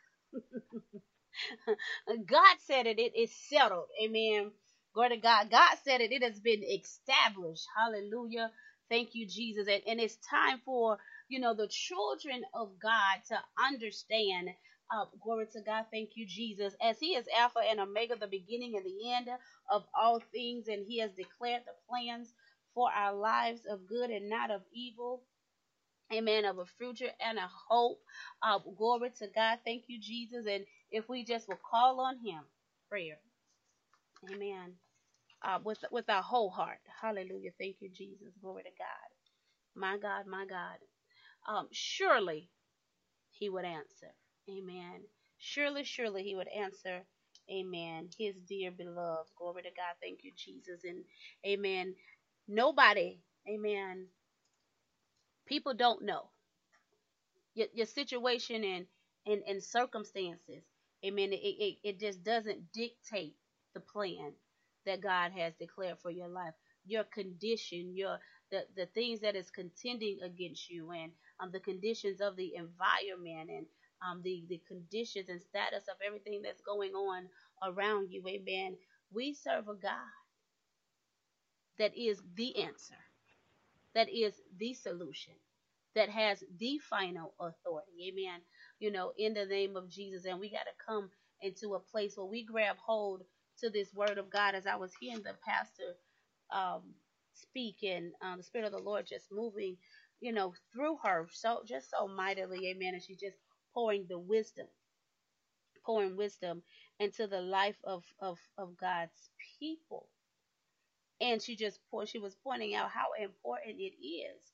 [2.26, 3.86] God said it, it is settled.
[4.04, 4.52] Amen.
[4.94, 5.50] Glory to God.
[5.50, 7.66] God said it, it has been established.
[7.76, 8.50] Hallelujah.
[8.90, 9.68] Thank you, Jesus.
[9.68, 10.96] And, and it's time for
[11.28, 14.50] you know, the children of God to understand.
[14.94, 15.86] Uh, glory to God.
[15.92, 16.74] Thank you, Jesus.
[16.82, 19.28] As He is Alpha and Omega, the beginning and the end
[19.72, 22.32] of all things, and He has declared the plans
[22.74, 25.22] for our lives of good and not of evil.
[26.12, 26.44] Amen.
[26.44, 28.00] Of a future and a hope.
[28.42, 29.58] Uh, glory to God.
[29.64, 30.46] Thank you, Jesus.
[30.48, 32.40] And if we just will call on Him,
[32.90, 33.18] prayer.
[34.32, 34.74] Amen.
[35.44, 36.80] Uh, with with our whole heart.
[37.02, 37.50] Hallelujah.
[37.60, 38.28] Thank you, Jesus.
[38.42, 39.10] Glory to God.
[39.76, 40.78] My God, my God
[41.48, 42.50] um, surely
[43.32, 44.12] he would answer.
[44.50, 45.02] Amen.
[45.38, 47.02] surely, surely he would answer,
[47.50, 48.10] Amen.
[48.18, 49.30] His dear beloved.
[49.38, 49.96] Glory to God.
[50.02, 50.82] Thank you, Jesus.
[50.84, 51.04] And
[51.46, 51.94] Amen.
[52.48, 54.06] Nobody, Amen.
[55.46, 56.30] People don't know
[57.54, 58.86] your, your situation and,
[59.26, 60.64] and, and circumstances.
[61.04, 61.32] Amen.
[61.32, 63.34] It, it, it just doesn't dictate
[63.74, 64.32] the plan
[64.86, 66.54] that God has declared for your life.
[66.86, 68.18] Your condition, your
[68.50, 73.50] the, the things that is contending against you and um, the conditions of the environment
[73.50, 73.66] and
[74.06, 77.28] um, the, the conditions and status of everything that's going on
[77.64, 78.22] around you.
[78.28, 78.76] Amen.
[79.12, 80.12] We serve a God
[81.78, 82.96] that is the answer,
[83.94, 85.34] that is the solution,
[85.94, 88.12] that has the final authority.
[88.12, 88.40] Amen.
[88.80, 90.26] You know, in the name of Jesus.
[90.26, 91.10] And we got to come
[91.42, 93.22] into a place where we grab hold
[93.58, 95.94] to this word of God as I was hearing the pastor
[96.50, 96.94] um,
[97.34, 99.78] speak and um, the Spirit of the Lord just moving,
[100.20, 102.68] you know, through her so just so mightily.
[102.70, 102.94] Amen.
[102.94, 103.38] And she just
[103.74, 104.68] pouring the wisdom,
[105.84, 106.62] pouring wisdom
[107.00, 110.08] into the life of, of, of God's people.
[111.20, 114.52] And she just she was pointing out how important it is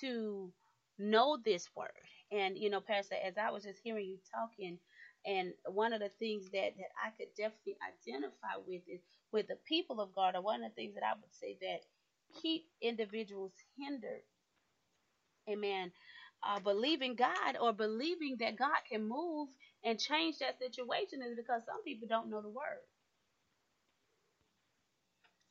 [0.00, 0.52] to
[0.98, 1.90] know this word.
[2.32, 4.78] And you know, Pastor, as I was just hearing you talking,
[5.26, 9.00] and one of the things that, that I could definitely identify with is
[9.32, 11.80] with the people of God, or one of the things that I would say that
[12.42, 14.22] keep individuals hindered.
[15.50, 15.92] Amen
[16.44, 19.50] uh, believing God or believing that God can move
[19.84, 22.84] and change that situation is because some people don't know the word.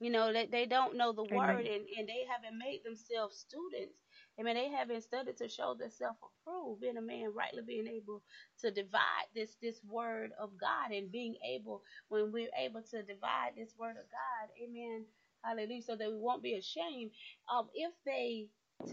[0.02, 1.58] You know, they, they don't know the Amen.
[1.58, 3.96] word and, and they haven't made themselves students.
[4.40, 8.24] I mean, they haven't studied to show themselves approved, being a man rightly being able
[8.62, 13.52] to divide this this word of God and being able when we're able to divide
[13.58, 15.06] this word of God, amen.
[15.44, 15.84] Hallelujah.
[15.84, 17.12] So that we won't be ashamed.
[17.54, 18.48] Um, if they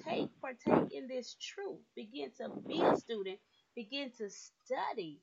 [0.07, 3.39] take partake in this truth begin to be a student
[3.75, 5.21] begin to study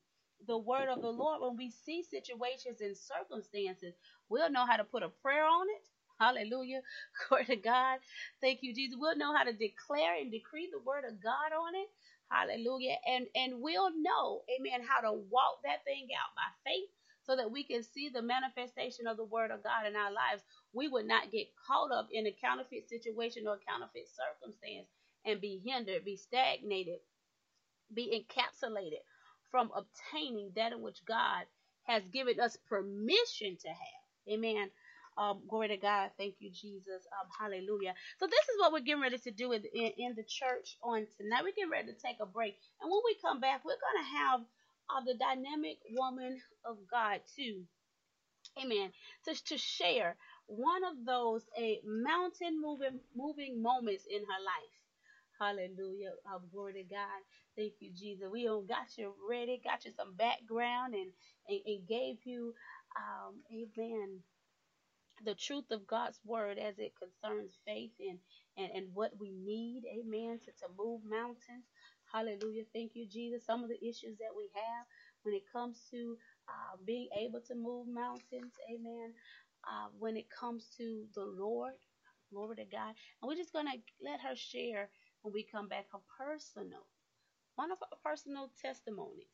[0.47, 3.95] the word of the lord when we see situations and circumstances
[4.29, 6.81] we'll know how to put a prayer on it hallelujah.
[7.29, 7.99] Glory to god.
[8.41, 8.97] Thank you jesus.
[8.99, 11.89] We'll know how to declare and decree the word of god on it.
[12.31, 12.97] Hallelujah.
[13.07, 16.89] And and we'll know amen how to walk that thing out by faith
[17.23, 20.43] so that we can see the manifestation of the word of God in our lives,
[20.73, 24.87] we would not get caught up in a counterfeit situation or counterfeit circumstance
[25.25, 26.99] and be hindered, be stagnated,
[27.93, 29.01] be encapsulated
[29.51, 31.45] from obtaining that in which God
[31.83, 34.33] has given us permission to have.
[34.33, 34.69] Amen.
[35.17, 36.11] Um, glory to God.
[36.17, 37.07] Thank you, Jesus.
[37.13, 37.95] Um, hallelujah.
[38.19, 41.07] So this is what we're getting ready to do in, in, in the church on
[41.17, 41.43] tonight.
[41.43, 42.55] We're getting ready to take a break.
[42.81, 44.41] And when we come back, we're going to have
[44.97, 47.65] of the dynamic woman of God too.
[48.61, 48.91] Amen.
[49.25, 54.75] To, to share one of those a mountain moving moving moments in her life.
[55.39, 56.11] Hallelujah.
[56.27, 57.21] Oh, glory to God.
[57.57, 58.27] Thank you, Jesus.
[58.31, 61.11] We got you ready, got you some background and,
[61.49, 62.53] and, and gave you
[62.97, 64.21] um, amen
[65.23, 68.19] the truth of God's word as it concerns faith and,
[68.57, 71.65] and, and what we need, amen, to, to move mountains.
[72.11, 72.65] Hallelujah.
[72.73, 73.45] Thank you, Jesus.
[73.45, 74.85] Some of the issues that we have
[75.23, 76.17] when it comes to
[76.49, 79.13] uh, being able to move mountains, amen.
[79.67, 81.75] Uh, when it comes to the Lord,
[82.31, 82.95] glory to God.
[83.21, 86.87] And we're just going to let her share when we come back her personal,
[87.55, 89.27] one of her personal testimonies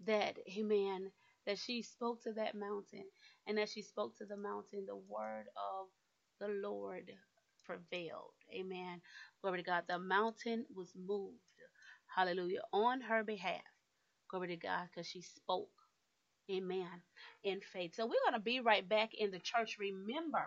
[0.00, 1.12] that, amen,
[1.46, 3.06] that she spoke to that mountain.
[3.50, 5.88] And as she spoke to the mountain, the word of
[6.40, 7.12] the Lord
[7.66, 8.34] prevailed.
[8.54, 9.02] Amen.
[9.42, 9.84] Glory to God.
[9.88, 11.38] The mountain was moved
[12.16, 13.62] hallelujah, on her behalf.
[14.30, 15.70] Glory to God, because she spoke.
[16.50, 17.02] Amen.
[17.44, 17.94] In faith.
[17.96, 19.78] So we're going to be right back in the church.
[19.80, 20.44] Remember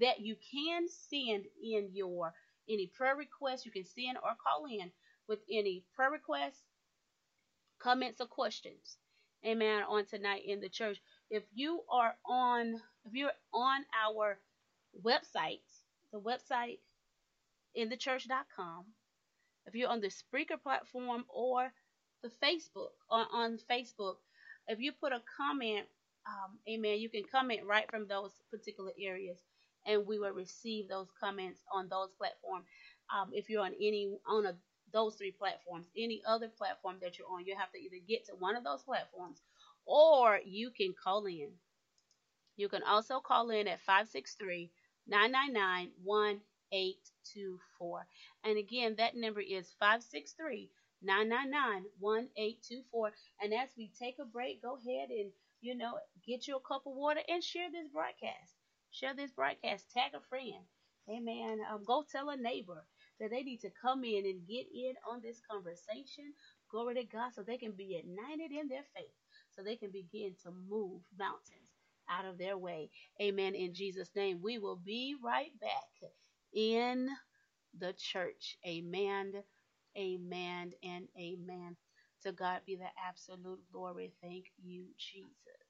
[0.00, 2.34] that you can send in your
[2.68, 3.66] any prayer requests.
[3.66, 4.92] You can send or call in
[5.28, 6.62] with any prayer requests,
[7.80, 8.98] comments, or questions.
[9.46, 9.84] Amen.
[9.88, 10.98] On tonight in the church.
[11.32, 12.74] If you are on,
[13.06, 14.38] if you're on our
[15.02, 15.64] website,
[16.12, 16.78] the website
[17.74, 18.84] in the church.com,
[19.64, 21.72] if you're on the Spreaker platform or
[22.22, 24.16] the Facebook on, on Facebook,
[24.68, 25.86] if you put a comment,
[26.26, 29.38] um, amen, you can comment right from those particular areas,
[29.86, 32.66] and we will receive those comments on those platforms.
[33.08, 34.54] Um, if you're on any on a,
[34.92, 38.32] those three platforms, any other platform that you're on, you have to either get to
[38.32, 39.40] one of those platforms,
[39.86, 41.50] or you can call in.
[42.56, 44.70] You can also call in at 563
[45.06, 48.06] 999 1824.
[48.44, 50.70] And again, that number is 563
[51.02, 53.12] 999 1824.
[53.42, 56.86] And as we take a break, go ahead and, you know, get you a cup
[56.86, 58.54] of water and share this broadcast.
[58.90, 59.90] Share this broadcast.
[59.90, 60.64] Tag a friend.
[61.08, 61.60] Amen.
[61.72, 62.84] Um, go tell a neighbor
[63.18, 66.32] that they need to come in and get in on this conversation.
[66.70, 69.14] Glory to God, so they can be united in their faith
[69.52, 71.70] so they can begin to move mountains
[72.08, 72.90] out of their way.
[73.22, 73.54] Amen.
[73.54, 76.10] In Jesus' name, we will be right back
[76.52, 77.10] in
[77.78, 78.56] the church.
[78.66, 79.44] Amen.
[79.98, 81.76] Amen and amen.
[82.22, 84.14] To God be the absolute glory.
[84.22, 85.61] Thank you, Jesus.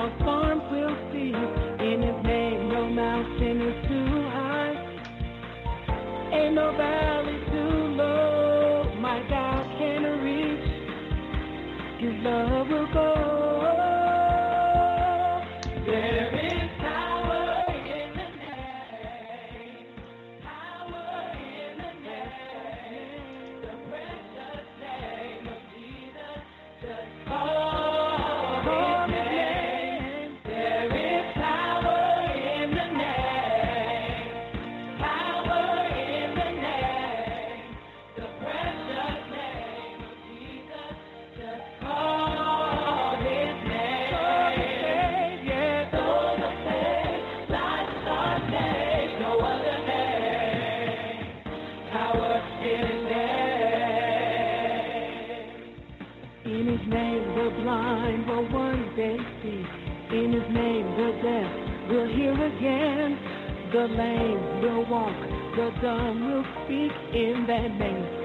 [0.00, 1.28] most farms will see.
[1.84, 4.72] In his name, no mountain is too high.
[6.32, 8.94] Ain't no valley too low.
[8.98, 10.68] My God can reach.
[12.00, 13.29] His love will go.
[62.60, 63.18] again.
[63.72, 65.16] The lame will walk,
[65.56, 68.19] the dumb will speak in that name.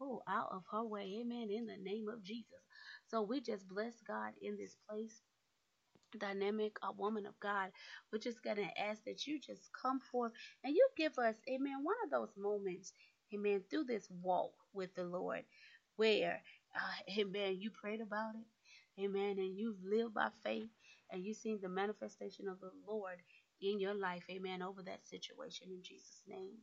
[0.00, 1.18] Oh, out of her way.
[1.20, 1.50] Amen.
[1.50, 2.62] In the name of Jesus.
[3.08, 5.22] So we just bless God in this place.
[6.18, 7.70] Dynamic a woman of God.
[8.12, 10.32] We're just to ask that you just come forth
[10.64, 12.92] and you give us, amen, one of those moments,
[13.34, 15.44] amen, through this walk with the Lord
[15.96, 16.42] where,
[16.74, 20.70] uh, amen, you prayed about it, amen, and you've lived by faith
[21.10, 23.18] and you've seen the manifestation of the Lord
[23.60, 26.58] in your life, amen, over that situation in Jesus' name.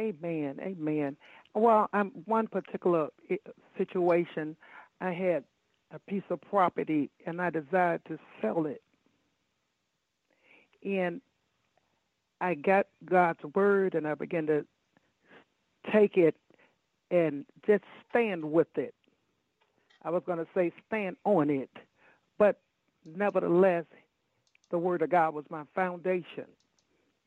[0.00, 0.56] Amen.
[0.60, 1.16] Amen.
[1.54, 3.36] Well, I'm one particular eh,
[3.76, 4.56] situation.
[5.00, 5.44] I had
[5.92, 8.82] a piece of property and I desired to sell it.
[10.84, 11.20] And
[12.40, 14.64] I got God's word and I began to
[15.92, 16.36] take it
[17.10, 18.94] and just stand with it.
[20.04, 21.70] I was going to say stand on it,
[22.38, 22.60] but
[23.04, 23.84] nevertheless,
[24.70, 26.46] the word of God was my foundation.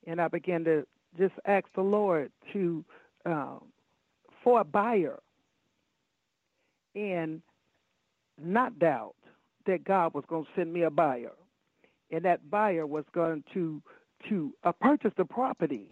[0.07, 0.87] And I began to
[1.17, 2.83] just ask the Lord to
[3.25, 3.57] uh,
[4.43, 5.19] for a buyer
[6.95, 7.41] and
[8.41, 9.15] not doubt
[9.65, 11.33] that God was going to send me a buyer,
[12.11, 13.81] and that buyer was going to
[14.29, 15.87] to uh, purchase the property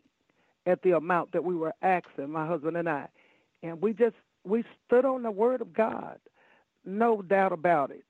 [0.66, 3.08] at the amount that we were asking, my husband and I,
[3.64, 6.18] and we just we stood on the word of God,
[6.86, 8.04] no doubt about it,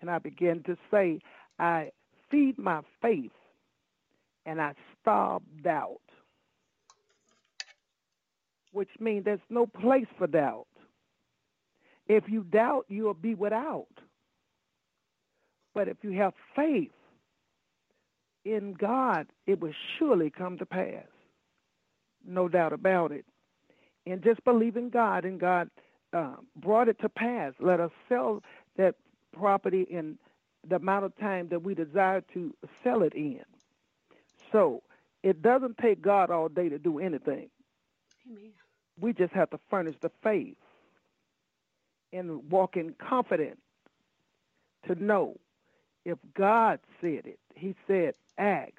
[0.00, 1.20] and I began to say,
[1.58, 1.90] I
[2.30, 3.32] feed my faith,
[4.46, 6.00] and I starve doubt
[8.74, 10.66] which means there's no place for doubt.
[12.06, 13.86] If you doubt, you'll be without.
[15.74, 16.90] But if you have faith
[18.44, 21.06] in God, it will surely come to pass.
[22.26, 23.24] No doubt about it.
[24.06, 25.70] And just believe in God, and God
[26.12, 27.52] uh, brought it to pass.
[27.58, 28.42] Let us sell
[28.76, 28.96] that
[29.32, 30.18] property in
[30.68, 33.44] the amount of time that we desire to sell it in.
[34.52, 34.82] So
[35.22, 37.48] it doesn't take God all day to do anything.
[38.30, 38.52] Amen.
[39.00, 40.56] We just have to furnish the faith
[42.12, 43.60] and walk in confidence
[44.86, 45.36] to know
[46.04, 47.38] if God said it.
[47.54, 48.72] He said, ask.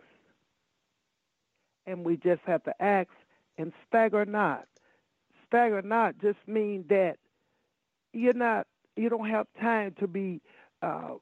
[1.85, 3.09] And we just have to ask
[3.57, 4.65] and stagger not.
[5.47, 7.17] Stagger not just mean that
[8.13, 10.41] you're not, you don't have time to be
[10.81, 11.15] uh,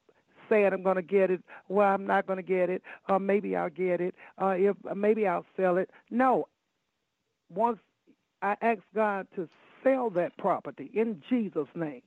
[0.49, 1.41] saying I'm going to get it.
[1.67, 2.83] Well, I'm not going to get it.
[3.09, 4.15] Or maybe I'll get it.
[4.37, 5.89] Or if maybe I'll sell it.
[6.11, 6.47] No.
[7.49, 7.79] Once
[8.43, 9.49] I ask God to
[9.83, 12.03] sell that property in Jesus' name.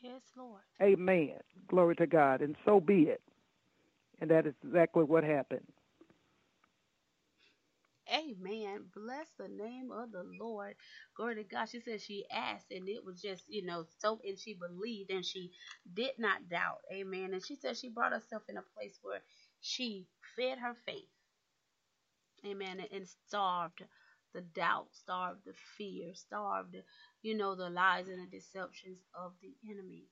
[0.00, 0.62] Yes, Lord.
[0.82, 1.38] Amen.
[1.68, 2.42] Glory to God.
[2.42, 3.22] And so be it.
[4.20, 5.66] And that is exactly what happened.
[8.12, 8.86] Amen.
[8.94, 10.76] Bless the name of the Lord.
[11.16, 11.68] Glory to God.
[11.70, 15.24] She said she asked, and it was just, you know, so, and she believed, and
[15.24, 15.52] she
[15.94, 16.80] did not doubt.
[16.92, 17.34] Amen.
[17.34, 19.22] And she said she brought herself in a place where
[19.60, 21.08] she fed her faith.
[22.46, 22.80] Amen.
[22.92, 23.82] And starved
[24.34, 26.76] the doubt, starved the fear, starved,
[27.22, 30.04] you know, the lies and the deceptions of the enemy.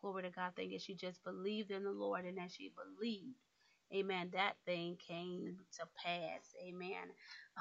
[0.00, 0.52] Glory to God.
[0.56, 0.80] Thank you.
[0.80, 3.38] She just believed in the Lord, and as she believed,
[3.94, 6.54] amen, that thing came to pass.
[6.66, 7.08] Amen.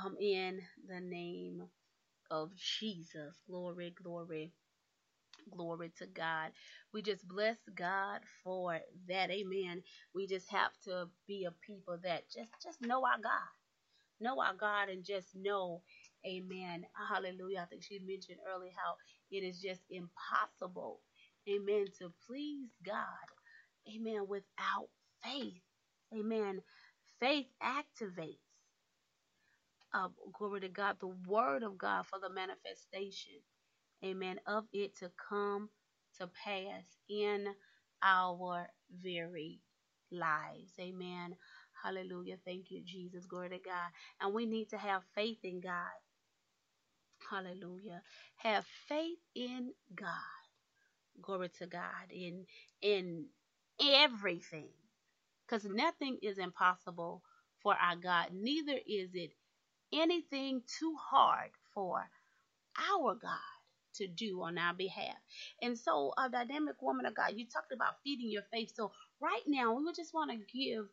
[0.03, 1.63] Um, in the name
[2.31, 3.35] of Jesus.
[3.47, 4.53] Glory, glory.
[5.51, 6.51] Glory to God.
[6.93, 9.31] We just bless God for that.
[9.31, 9.83] Amen.
[10.15, 13.49] We just have to be a people that just just know our God.
[14.21, 15.83] Know our God and just know
[16.27, 16.85] Amen.
[17.09, 17.61] Hallelujah.
[17.61, 18.95] I think she mentioned earlier how
[19.31, 21.01] it is just impossible,
[21.49, 23.27] amen, to please God,
[23.93, 24.89] amen, without
[25.23, 25.63] faith.
[26.13, 26.61] Amen.
[27.19, 28.39] Faith activates,
[29.93, 33.41] uh, glory to God, the word of God for the manifestation,
[34.05, 35.69] amen, of it to come
[36.19, 37.47] to pass in
[38.03, 39.61] our very
[40.11, 40.73] lives.
[40.79, 41.35] Amen.
[41.83, 42.37] Hallelujah.
[42.45, 43.25] Thank you, Jesus.
[43.25, 43.91] Glory to God.
[44.21, 45.91] And we need to have faith in God.
[47.29, 48.03] Hallelujah.
[48.37, 50.09] Have faith in God.
[51.21, 52.45] Glory to God in
[52.81, 53.27] in
[53.81, 54.69] everything.
[55.47, 57.23] Because nothing is impossible
[57.61, 58.27] for our God.
[58.33, 59.31] Neither is it
[59.93, 62.05] anything too hard for
[62.77, 63.39] our God
[63.95, 65.17] to do on our behalf.
[65.61, 68.73] And so, a dynamic woman of God, you talked about feeding your faith.
[68.75, 70.85] So, right now, we would just want to give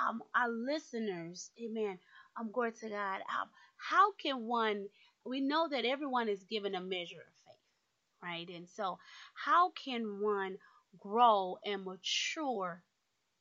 [0.00, 1.98] um, our listeners, amen,
[2.38, 4.86] um, glory to God, um, how can one
[5.24, 8.48] we know that everyone is given a measure of faith, right?
[8.54, 8.98] And so,
[9.34, 10.56] how can one
[10.98, 12.82] grow and mature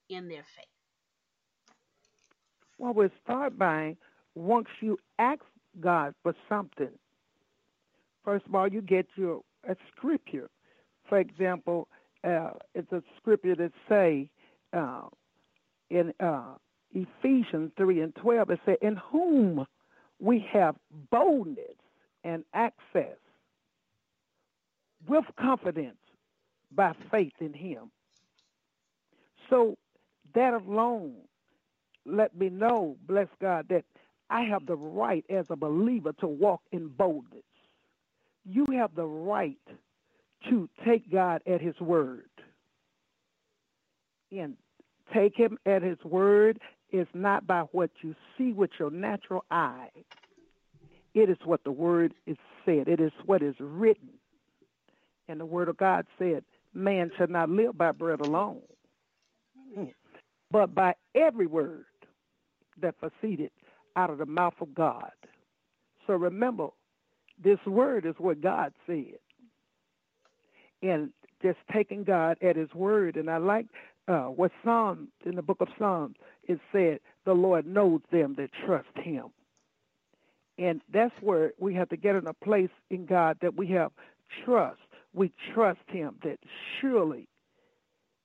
[0.10, 0.66] in their faith?
[2.78, 3.98] Well, we'll start by
[4.36, 5.42] once you ask
[5.80, 6.92] God for something,
[8.24, 10.50] first of all, you get your a scripture.
[11.08, 11.88] For example,
[12.24, 14.30] uh, it's a scripture that say
[14.74, 15.08] uh,
[15.90, 16.56] in uh,
[16.94, 19.66] Ephesians 3 and 12, it says, In whom
[20.20, 20.76] we have
[21.12, 21.78] boldness
[22.24, 23.18] and access
[25.08, 25.98] with confidence
[26.72, 27.92] by faith in Him.
[29.50, 29.78] So
[30.36, 31.16] that alone
[32.06, 33.86] let me know, bless God, that
[34.30, 37.44] I have the right as a believer to walk in boldness.
[38.46, 39.58] You have the right
[40.50, 42.30] to take God at His word.
[44.32, 44.56] And
[45.14, 46.60] take Him at His word
[46.92, 49.90] is not by what you see with your natural eye,
[51.14, 54.10] it is what the word is said, it is what is written.
[55.28, 58.62] And the word of God said, Man shall not live by bread alone,
[60.52, 61.86] but by every word
[62.82, 63.52] that proceeded
[63.96, 65.12] out of the mouth of God.
[66.08, 66.70] So remember,
[67.44, 69.18] this word is what God said.
[70.82, 71.12] And
[71.42, 73.16] just taking God at his word.
[73.16, 73.68] And I like
[74.08, 76.16] uh, what Psalm, in the book of Psalms,
[76.50, 79.28] it said, the Lord knows them that trust him.
[80.58, 83.92] And that's where we have to get in a place in God that we have
[84.44, 84.80] trust.
[85.14, 86.40] We trust him that
[86.82, 87.30] surely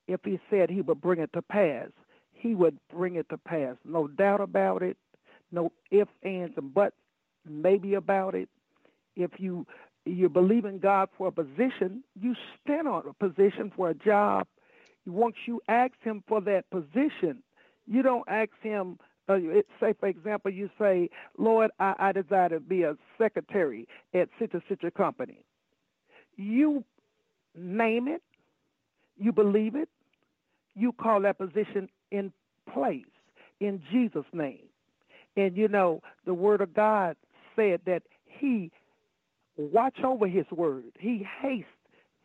[0.09, 1.89] if he said he would bring it to pass,
[2.33, 3.77] he would bring it to pass.
[3.85, 4.97] No doubt about it.
[5.53, 6.97] No ifs, ands, and buts,
[7.49, 8.49] maybe about it.
[9.17, 9.67] If you
[10.07, 14.47] you believe in God for a position, you stand on a position for a job.
[15.07, 17.43] Once you ask Him for that position,
[17.87, 18.99] you don't ask Him.
[19.27, 19.39] Uh,
[19.81, 21.09] say, for example, you say,
[21.39, 25.45] "Lord, I, I desire to be a secretary at such a such a company."
[26.37, 26.85] You
[27.57, 28.23] name it,
[29.17, 29.89] you believe it,
[30.75, 32.33] you call that position in
[32.73, 33.05] place
[33.61, 34.65] in Jesus' name.
[35.37, 37.17] And you know, the word of God
[37.57, 38.71] said that he
[39.57, 40.93] watch over his word.
[40.99, 41.69] He hastes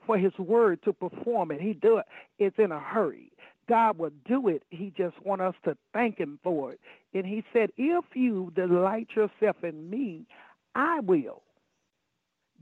[0.05, 1.61] for his word to perform it.
[1.61, 2.05] He do it.
[2.39, 3.31] It's in a hurry.
[3.69, 4.63] God will do it.
[4.71, 6.79] He just want us to thank him for it.
[7.13, 10.25] And he said, if you delight yourself in me,
[10.73, 11.43] I will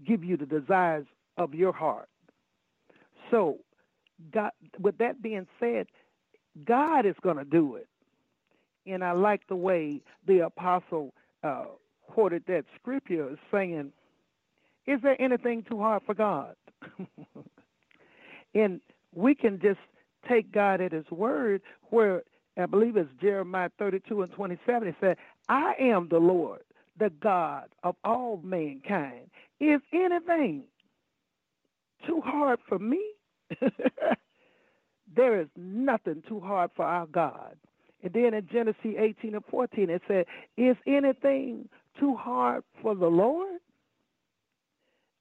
[0.06, 1.06] give you the desires
[1.38, 2.10] of your heart.
[3.32, 3.60] So,
[4.34, 5.88] God, with that being said,
[6.66, 7.88] God is going to do it.
[8.86, 11.66] And I like the way the apostle uh,
[12.08, 13.92] quoted that scripture saying,
[14.86, 16.56] Is there anything too hard for God?
[18.56, 18.82] and
[19.14, 19.80] we can just
[20.28, 22.24] take God at his word, where
[22.58, 24.88] I believe it's Jeremiah 32 and 27.
[24.88, 25.18] It said,
[25.50, 26.62] I am the Lord,
[27.00, 29.30] the God of all mankind.
[29.60, 30.64] Is anything
[32.06, 33.02] too hard for me?
[35.16, 37.56] There is nothing too hard for our God.
[38.04, 40.26] And then in Genesis 18 and 14, it said,
[40.58, 41.70] Is anything
[42.00, 43.60] too hard for the Lord?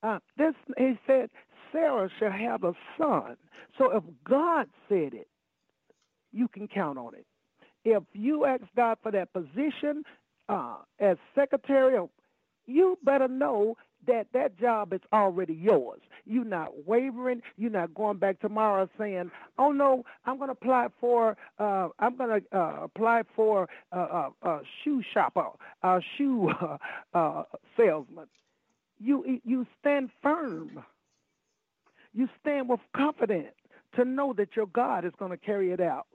[0.03, 1.31] Uh, this he said,
[1.73, 3.37] Sarah shall have a son.
[3.79, 5.29] So if God said it,
[6.33, 7.27] you can count on it.
[7.85, 10.03] If you ask God for that position
[10.49, 11.99] uh, as secretary,
[12.67, 16.01] you better know that that job is already yours.
[16.25, 17.43] You're not wavering.
[17.57, 21.37] You're not going back tomorrow saying, "Oh no, I'm going to apply for.
[21.59, 25.47] Uh, I'm going to uh, apply for a uh, uh, uh, shoe shopper,
[25.83, 26.51] a shoe
[27.15, 27.43] uh,
[27.77, 28.27] salesman."
[28.99, 30.83] You you stand firm.
[32.17, 33.53] You stand with confidence
[33.95, 36.07] to know that your God is going to carry it out.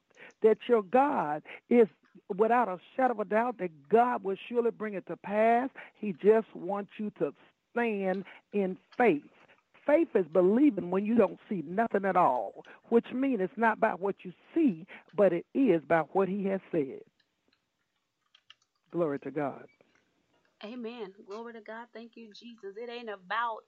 [0.41, 1.87] That your God is
[2.35, 5.69] without a shadow of a doubt that God will surely bring it to pass.
[5.99, 7.33] He just wants you to
[7.71, 9.21] stand in faith.
[9.85, 13.99] Faith is believing when you don't see nothing at all, which means it's not about
[13.99, 17.01] what you see, but it is about what He has said.
[18.91, 19.65] Glory to God.
[20.63, 21.13] Amen.
[21.27, 21.87] Glory to God.
[21.93, 22.75] Thank you, Jesus.
[22.77, 23.59] It ain't about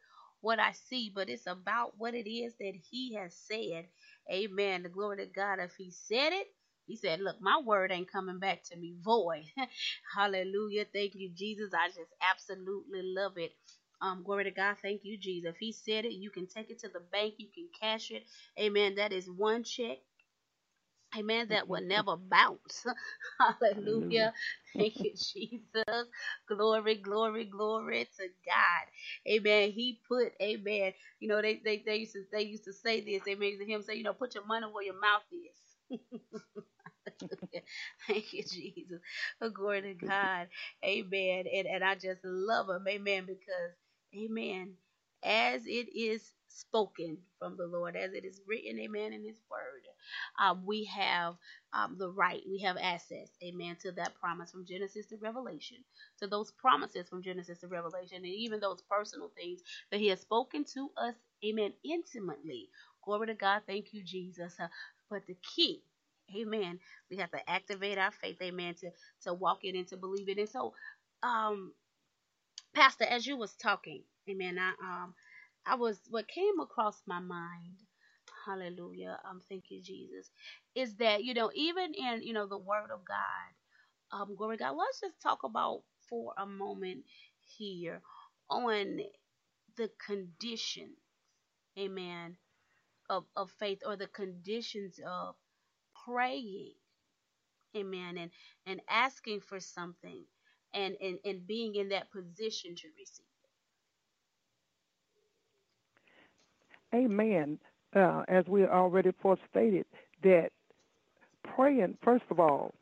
[0.43, 3.87] what I see, but it's about what it is that He has said.
[4.31, 4.83] Amen.
[4.83, 5.59] The glory to God.
[5.61, 6.47] If He said it,
[6.87, 9.45] He said, Look, my word ain't coming back to me void.
[10.15, 10.85] Hallelujah.
[10.93, 11.71] Thank you, Jesus.
[11.75, 13.53] I just absolutely love it.
[14.01, 14.77] Um, glory to God.
[14.83, 15.51] Thank you, Jesus.
[15.51, 17.35] If He said it, you can take it to the bank.
[17.39, 18.25] You can cash it.
[18.59, 18.95] Amen.
[18.97, 19.99] That is one check.
[21.17, 21.49] Amen.
[21.49, 22.85] That will never bounce.
[23.39, 24.33] Hallelujah.
[24.77, 26.07] Thank you, Jesus.
[26.47, 29.31] Glory, glory, glory to God.
[29.31, 29.71] Amen.
[29.71, 30.93] He put, amen.
[31.19, 33.23] You know, they, they, they used to they used to say this.
[33.25, 35.57] They made him say, you know, put your money where your mouth is.
[38.07, 39.01] Thank you, Jesus.
[39.53, 40.47] Glory to God.
[40.85, 41.45] Amen.
[41.53, 42.87] And and I just love him.
[42.87, 43.25] Amen.
[43.25, 43.73] Because
[44.15, 44.73] Amen.
[45.23, 49.83] As it is spoken from the Lord, as it is written, amen, in His Word,
[50.39, 51.35] um, we have
[51.73, 55.77] um, the right, we have access, amen, to that promise from Genesis to Revelation,
[56.19, 60.21] to those promises from Genesis to Revelation, and even those personal things that He has
[60.21, 62.69] spoken to us, amen, intimately.
[63.05, 63.63] Glory to God.
[63.67, 64.55] Thank you, Jesus.
[64.59, 64.67] Uh,
[65.09, 65.83] but the key,
[66.35, 66.79] amen,
[67.11, 68.91] we have to activate our faith, amen, to,
[69.23, 70.39] to walk it and to believe it.
[70.39, 70.73] And so,
[71.23, 71.73] um,
[72.75, 75.15] Pastor, as you was talking, amen, I, um,
[75.67, 77.77] I was what came across my mind.
[78.45, 79.19] Hallelujah.
[79.29, 80.31] Um, thank you, Jesus.
[80.75, 83.69] Is that you know even in you know the Word of God,
[84.21, 84.75] um, glory God.
[84.77, 87.05] Let's just talk about for a moment
[87.57, 88.01] here
[88.49, 88.99] on
[89.77, 90.97] the conditions,
[91.79, 92.37] Amen,
[93.09, 95.35] of of faith or the conditions of
[96.05, 96.73] praying,
[97.77, 98.31] Amen, and
[98.67, 100.25] and asking for something,
[100.73, 103.25] and and and being in that position to receive.
[106.93, 107.59] Amen.
[107.95, 109.11] Uh, as we already
[109.49, 109.85] stated,
[110.23, 110.49] that
[111.55, 112.73] praying, first of all,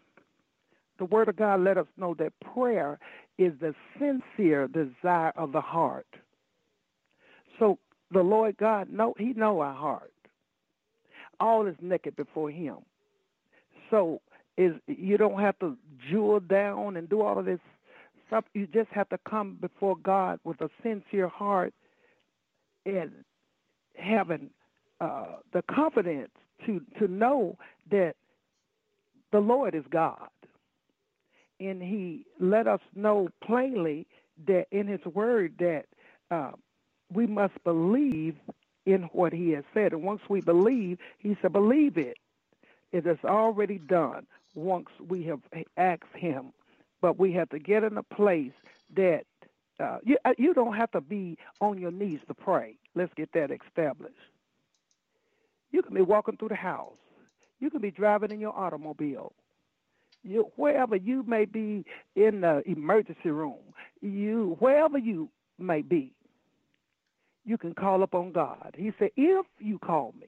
[0.99, 2.99] the Word of God let us know that prayer
[3.38, 6.07] is the sincere desire of the heart.
[7.59, 7.80] So
[8.12, 10.14] the Lord God know He know our heart.
[11.39, 12.78] All is naked before Him.
[13.89, 14.22] So
[14.57, 15.78] is you don't have to
[16.09, 17.59] jewel down and do all of this
[18.28, 18.45] stuff.
[18.53, 21.74] You just have to come before God with a sincere heart
[22.86, 23.12] and
[24.02, 24.49] having
[24.99, 26.32] uh, the confidence
[26.66, 27.58] to to know
[27.89, 28.16] that
[29.32, 30.30] the Lord is God,
[31.60, 34.08] and He let us know plainly
[34.47, 35.86] that in His Word that
[36.30, 36.52] uh,
[37.14, 38.36] we must believe
[38.86, 42.18] in what He has said, and once we believe, He said, "Believe it;
[42.91, 45.39] it is already done." Once we have
[45.78, 46.52] asked Him,
[47.02, 48.52] but we have to get in a place
[48.95, 49.24] that
[49.82, 52.77] uh, you uh, you don't have to be on your knees to pray.
[52.95, 54.15] Let's get that established.
[55.71, 56.93] You can be walking through the house.
[57.59, 59.34] You can be driving in your automobile.
[60.23, 63.59] You, wherever you may be in the emergency room,
[64.01, 66.13] you wherever you may be,
[67.45, 68.75] you can call upon God.
[68.77, 70.27] He said, "If you call me,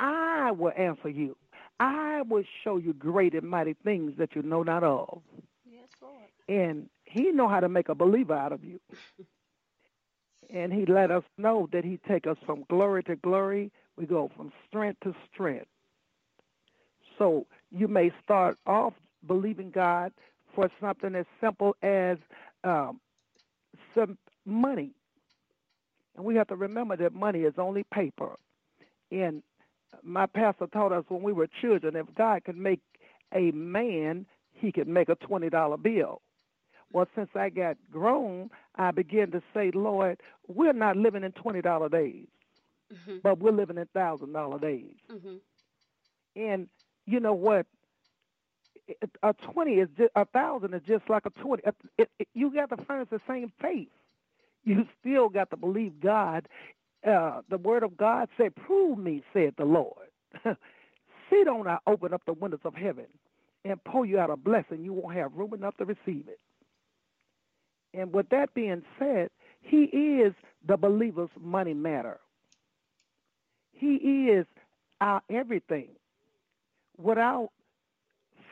[0.00, 1.36] I will answer you.
[1.80, 5.20] I will show you great and mighty things that you know not of."
[5.70, 6.14] Yes, Lord.
[6.48, 8.80] And He know how to make a believer out of you.
[10.50, 13.72] and He let us know that He take us from glory to glory.
[13.96, 15.66] We go from strength to strength.
[17.18, 18.94] So you may start off
[19.26, 20.12] believing God
[20.54, 22.18] for something as simple as
[22.64, 23.00] um,
[23.94, 24.92] some money.
[26.16, 28.36] And we have to remember that money is only paper.
[29.12, 29.42] And
[30.02, 32.80] my pastor taught us when we were children if God could make
[33.34, 36.22] a man, he could make a $20 bill.
[36.92, 41.90] Well, since I got grown, I began to say, Lord, we're not living in $20
[41.90, 42.26] days,
[42.92, 43.18] mm-hmm.
[43.22, 44.94] but we're living in $1,000 days.
[45.12, 45.36] Mm-hmm.
[46.36, 46.68] And
[47.06, 47.66] you know what?
[49.22, 51.62] A twenty is just, a thousand is just like a twenty.
[51.98, 53.88] It, it, you got to furnish the same faith.
[54.64, 56.48] You still got to believe God.
[57.06, 60.08] Uh, the word of God said, "Prove me," said the Lord.
[60.44, 63.06] See, don't I open up the windows of heaven
[63.64, 64.82] and pour you out a blessing?
[64.82, 66.40] You won't have room enough to receive it.
[67.94, 69.30] And with that being said,
[69.60, 70.34] He is
[70.66, 72.18] the believer's money matter.
[73.72, 73.96] He
[74.30, 74.46] is
[75.00, 75.88] our everything
[76.98, 77.50] without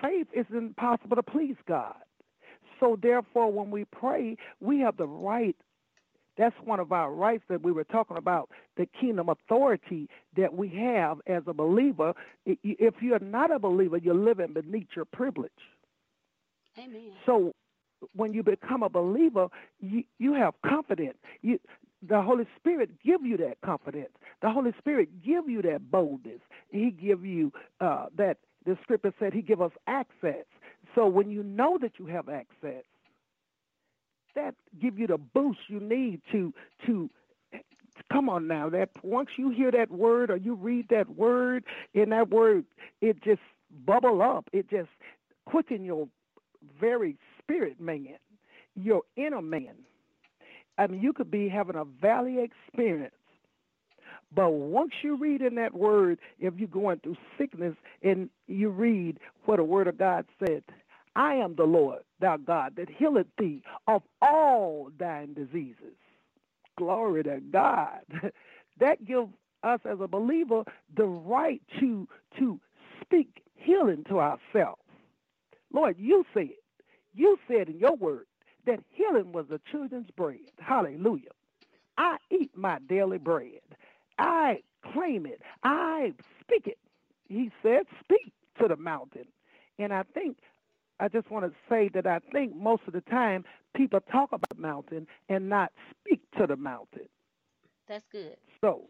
[0.01, 1.97] faith, it's impossible to please God.
[2.81, 5.57] So, therefore, when we pray, we have the right.
[6.37, 10.69] That's one of our rights that we were talking about the kingdom authority that we
[10.69, 12.13] have as a believer.
[12.45, 15.51] If you're not a believer, you're living beneath your privilege.
[16.79, 17.13] Amen.
[17.25, 17.55] So,
[18.15, 19.49] when you become a believer,
[19.81, 21.19] you, you have confidence.
[21.43, 21.59] You,
[22.07, 24.13] the Holy Spirit give you that confidence.
[24.43, 26.41] The Holy Spirit give you that boldness.
[26.71, 28.39] He give you uh, that.
[28.65, 30.45] The Scripture said He give us access.
[30.95, 32.83] So when you know that you have access,
[34.35, 36.53] that give you the boost you need to
[36.87, 37.11] to
[38.13, 38.69] come on now.
[38.71, 42.65] That once you hear that word or you read that word, in that word,
[43.01, 43.41] it just
[43.87, 44.49] bubble up.
[44.53, 44.91] It just
[45.47, 46.09] quicken your
[46.81, 47.17] very
[47.47, 48.17] spirit man,
[48.77, 49.77] your inner man
[50.79, 53.15] I mean, you could be having a valley experience.
[54.35, 59.19] But once you read in that word, if you're going through sickness and you read
[59.47, 60.65] what the word of God said,
[61.17, 65.97] I am the Lord, thou God, that healeth thee of all thine diseases.
[66.79, 68.01] Glory to God.
[68.81, 69.29] that gives
[69.65, 70.65] us as a believer
[70.97, 72.61] the right to to
[73.03, 74.83] speak healing to ourselves.
[75.73, 76.51] Lord, you said,
[77.17, 78.27] you said in your word
[78.67, 80.39] that healing was the children's bread.
[80.61, 81.31] Hallelujah.
[81.97, 83.61] I eat my daily bread.
[84.19, 84.61] I
[84.93, 85.41] claim it.
[85.63, 86.79] I speak it.
[87.29, 89.27] He said, speak to the mountain.
[89.79, 90.39] And I think,
[91.01, 93.45] I just want to say that I think most of the time
[93.75, 97.09] people talk about mountain and not speak to the mountain.
[97.89, 98.37] That's good.
[98.61, 98.89] So,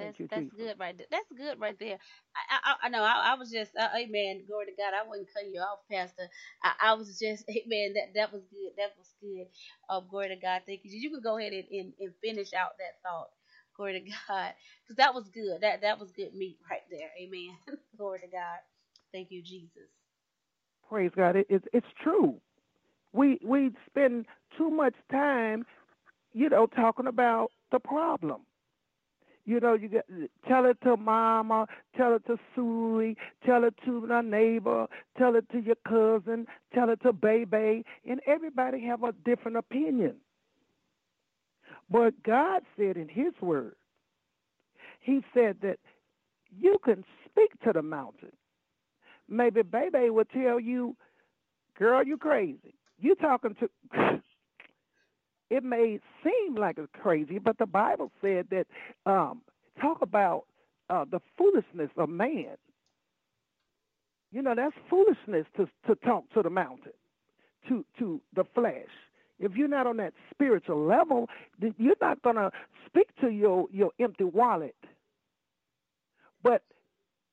[0.00, 0.54] That's you, that's Jesus.
[0.56, 1.08] good right there.
[1.10, 1.98] That's good right there.
[2.36, 3.02] I I, I know.
[3.04, 4.44] I, I was just, uh, Amen.
[4.48, 4.94] Glory to God.
[4.94, 6.28] I wouldn't cut you off, Pastor.
[6.64, 7.94] I, I was just, Amen.
[7.94, 8.72] That that was good.
[8.78, 9.46] That was good.
[9.90, 10.62] Um, glory to God.
[10.66, 10.92] Thank you.
[10.98, 13.30] You can go ahead and, and, and finish out that thought.
[13.76, 15.62] Glory to God, because that was good.
[15.62, 17.10] That that was good meat right there.
[17.20, 17.56] Amen.
[17.98, 18.60] glory to God.
[19.12, 19.90] Thank you, Jesus.
[20.88, 21.36] Praise God.
[21.36, 22.40] It, it, it's true.
[23.12, 24.26] We we spend
[24.58, 25.64] too much time,
[26.32, 28.42] you know, talking about the problem.
[29.50, 30.06] You know, you get
[30.46, 34.86] tell it to mama, tell it to Susie, tell it to my neighbor,
[35.18, 40.14] tell it to your cousin, tell it to baby, and everybody have a different opinion.
[41.90, 43.74] But God said in His Word,
[45.00, 45.80] He said that
[46.56, 48.30] you can speak to the mountain.
[49.28, 50.94] Maybe baby will tell you,
[51.76, 52.76] "Girl, you crazy.
[53.00, 54.22] You talking to."
[55.50, 58.66] it may seem like it's crazy, but the Bible said that
[59.04, 59.42] um,
[59.80, 60.44] talk about
[60.88, 62.56] uh, the foolishness of man.
[64.32, 66.92] You know, that's foolishness to to talk to the mountain,
[67.68, 68.88] to to the flesh.
[69.40, 71.28] If you're not on that spiritual level,
[71.78, 72.50] you're not gonna
[72.86, 74.76] speak to your your empty wallet.
[76.42, 76.62] But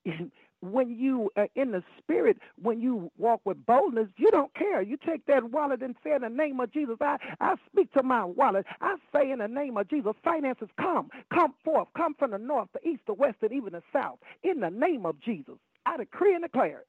[0.62, 4.82] when you are in the spirit, when you walk with boldness, you don't care.
[4.82, 8.04] You take that wallet and say, In the name of Jesus, I, I speak to
[8.04, 8.66] my wallet.
[8.82, 12.70] I say, In the name of Jesus, finances come, come forth, come from the north,
[12.74, 14.20] the east, the west, and even the south.
[14.44, 15.56] In the name of Jesus,
[15.86, 16.88] I decree and declare it.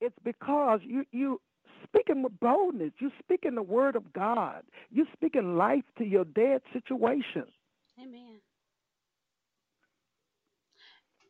[0.00, 1.40] It's because you, you
[1.82, 2.92] speaking with boldness.
[2.98, 4.62] You speaking the word of God.
[4.90, 7.44] You speaking life to your dead situation.
[8.00, 8.38] Amen.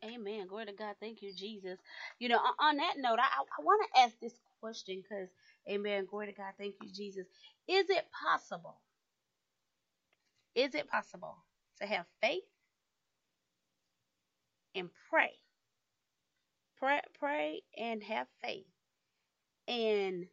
[0.04, 0.46] Amen.
[0.48, 0.96] Glory to God.
[1.00, 1.78] Thank you, Jesus.
[2.20, 5.28] You know, on that note, I, I want to ask this question because,
[5.68, 6.06] amen.
[6.10, 6.54] Glory to God.
[6.58, 7.26] Thank you, Jesus.
[7.68, 8.80] Is it possible?
[10.54, 11.36] Is it possible
[11.80, 12.44] to have faith
[14.74, 15.32] and pray?
[16.78, 18.66] Pray, pray and have faith
[19.68, 20.26] and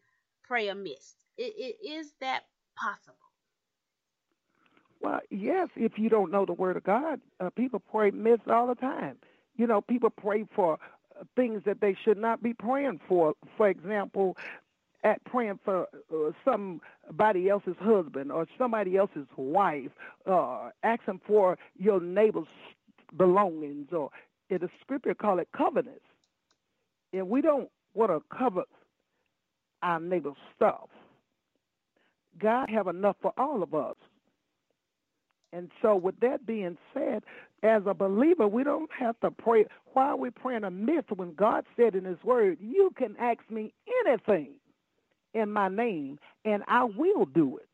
[0.43, 1.16] pray amiss.
[1.38, 2.43] It, it, is that
[2.78, 3.18] possible?
[5.01, 8.68] Well, yes, if you don't know the word of God, uh, people pray amiss all
[8.68, 9.18] the time.
[9.58, 10.78] You know, people pray for
[11.20, 13.34] uh, things that they should not be praying for.
[13.58, 14.38] For example,
[15.03, 19.91] at praying for uh, somebody else's husband or somebody else's wife,
[20.26, 22.47] uh, asking for your neighbor's
[23.16, 24.10] belongings, or
[24.49, 26.06] in the scripture call it covenants.
[27.14, 28.64] And we don't want to cover
[29.84, 30.89] our neighbor's stuff.
[32.39, 33.95] God have enough for all of us.
[35.53, 37.24] And so, with that being said,
[37.66, 39.66] as a believer, we don't have to pray.
[39.93, 43.39] Why are we praying a myth when God said in His Word, You can ask
[43.49, 43.74] me
[44.05, 44.51] anything
[45.34, 47.70] in my name, and I will do it.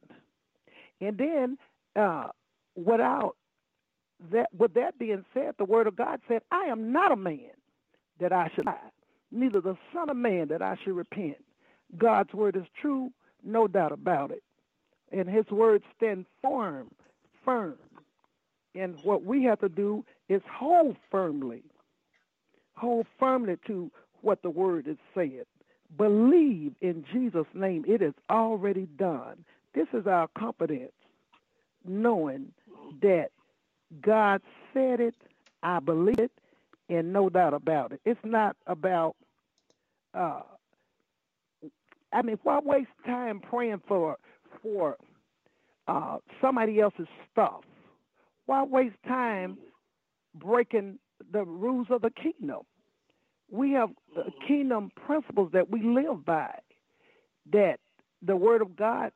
[1.05, 1.57] And then,
[2.01, 2.29] uh,
[2.75, 3.35] without
[4.31, 7.51] that, with that being said, the Word of God said, I am not a man
[8.19, 8.77] that I should lie,
[9.31, 11.43] neither the Son of Man that I should repent.
[11.97, 13.11] God's Word is true,
[13.43, 14.43] no doubt about it.
[15.11, 16.89] And His Word stands firm
[17.43, 17.75] firm.
[18.75, 21.63] And what we have to do is hold firmly,
[22.75, 23.91] hold firmly to
[24.21, 25.45] what the word is said.
[25.97, 27.83] Believe in Jesus' name.
[27.87, 29.43] It is already done.
[29.73, 30.93] This is our confidence,
[31.85, 32.53] knowing
[33.01, 33.29] that
[34.01, 34.41] God
[34.73, 35.15] said it,
[35.63, 36.31] I believe it,
[36.89, 38.01] and no doubt about it.
[38.05, 39.15] It's not about,
[40.13, 40.41] uh,
[42.13, 44.17] I mean, why waste time praying for
[44.61, 44.97] for
[45.87, 47.61] uh, somebody else's stuff.
[48.45, 49.57] Why waste time
[50.35, 50.99] breaking
[51.31, 52.61] the rules of the kingdom?
[53.49, 56.55] We have uh, kingdom principles that we live by.
[57.51, 57.79] That
[58.21, 59.11] the word of God,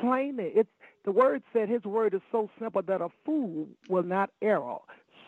[0.00, 0.70] plainly, it's
[1.04, 4.60] the word said His word is so simple that a fool will not err.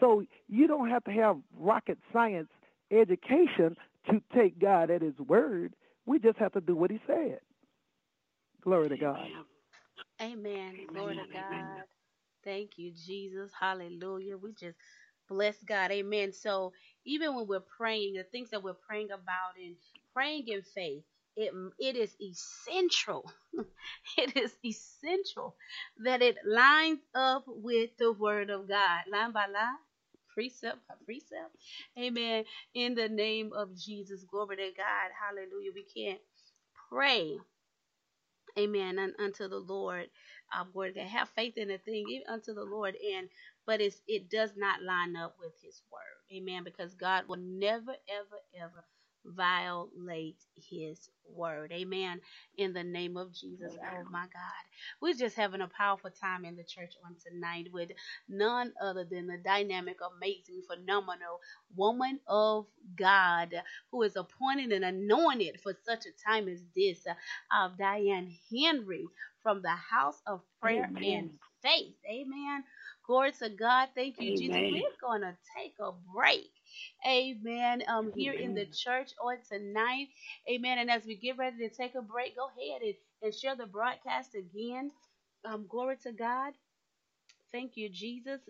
[0.00, 2.48] So you don't have to have rocket science
[2.90, 3.76] education
[4.10, 5.74] to take God at His word.
[6.06, 7.40] We just have to do what He said.
[8.62, 9.26] Glory to God.
[10.20, 10.78] Amen.
[10.88, 11.82] Glory to God.
[12.46, 13.52] Thank you, Jesus.
[13.60, 14.38] Hallelujah.
[14.38, 14.78] We just
[15.28, 15.92] bless God.
[15.92, 16.32] Amen.
[16.32, 16.72] So
[17.06, 19.76] even when we're praying, the things that we're praying about and
[20.14, 21.04] praying in faith,
[21.36, 23.30] it it is essential.
[24.18, 25.56] it is essential
[26.04, 29.78] that it lines up with the word of God, line by line,
[30.34, 31.56] precept by precept.
[31.98, 32.44] Amen.
[32.74, 35.10] In the name of Jesus, glory to God.
[35.20, 35.72] Hallelujah.
[35.74, 36.20] We can't
[36.90, 37.38] pray
[38.58, 40.08] amen and unto the lord
[40.56, 43.28] um glory to have faith in a thing unto the lord and
[43.66, 47.94] but it's it does not line up with his word amen because god will never
[48.08, 48.84] ever ever
[49.24, 51.72] violate his word.
[51.72, 52.20] Amen.
[52.56, 53.72] In the name of Jesus.
[53.82, 54.64] Oh my God.
[55.00, 57.90] We're just having a powerful time in the church on tonight with
[58.28, 61.40] none other than the dynamic, amazing, phenomenal
[61.76, 62.66] woman of
[62.96, 63.54] God
[63.90, 69.06] who is appointed and anointed for such a time as this of uh, Diane Henry
[69.46, 71.04] from the house of prayer Amen.
[71.06, 71.30] and
[71.62, 71.94] faith.
[72.10, 72.64] Amen.
[73.06, 73.90] Glory to God.
[73.94, 74.38] Thank you, Amen.
[74.38, 74.56] Jesus.
[74.72, 76.50] We're going to take a break.
[77.08, 77.84] Amen.
[77.86, 78.44] Um, here Amen.
[78.44, 80.08] in the church on tonight.
[80.50, 80.78] Amen.
[80.80, 83.66] And as we get ready to take a break, go ahead and, and share the
[83.66, 84.90] broadcast again.
[85.44, 86.54] Um, glory to God.
[87.52, 88.40] Thank you, Jesus.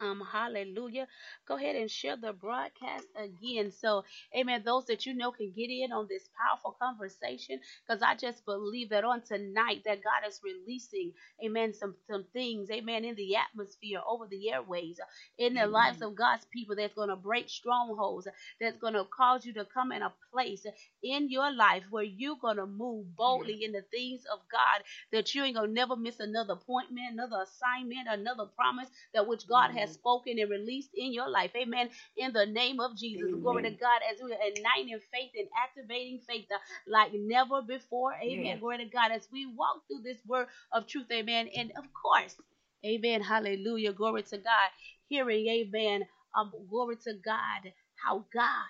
[0.00, 1.08] Um, hallelujah.
[1.48, 3.72] Go ahead and share the broadcast again.
[3.72, 4.04] So,
[4.36, 4.62] amen.
[4.64, 8.90] Those that you know can get in on this powerful conversation because I just believe
[8.90, 11.12] that on tonight that God is releasing,
[11.44, 15.00] amen, some, some things, amen, in the atmosphere, over the airways,
[15.38, 15.72] in the amen.
[15.72, 18.28] lives of God's people that's going to break strongholds,
[18.60, 20.66] that's going to cause you to come in a place
[21.02, 24.82] in your life where you're going to move boldly in the things of God,
[25.12, 29.46] that you ain't going to never miss another appointment, another assignment, another promise that which
[29.48, 31.52] God has spoken and released in your life.
[31.56, 31.90] Amen.
[32.16, 33.28] In the name of Jesus.
[33.28, 33.42] Amen.
[33.42, 38.14] Glory to God as we are igniting faith and activating faith uh, like never before.
[38.14, 38.46] Amen.
[38.46, 38.56] Yeah.
[38.56, 41.06] Glory to God as we walk through this word of truth.
[41.12, 41.48] Amen.
[41.56, 42.36] And of course,
[42.84, 43.22] Amen.
[43.22, 43.92] Hallelujah.
[43.92, 44.70] Glory to God.
[45.08, 46.06] Hearing, Amen.
[46.38, 47.72] Um, glory to God.
[47.94, 48.68] How God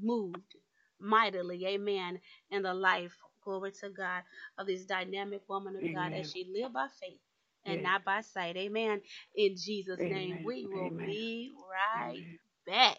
[0.00, 0.54] moved
[1.00, 1.66] mightily.
[1.66, 2.20] Amen.
[2.50, 3.12] In the life,
[3.44, 4.22] glory to God,
[4.58, 5.94] of this dynamic woman of Amen.
[5.94, 7.18] God as she lived by faith
[7.68, 8.56] and not by sight.
[8.56, 9.00] Amen.
[9.36, 10.12] In Jesus' Amen.
[10.12, 11.06] name, we will Amen.
[11.06, 12.98] be right back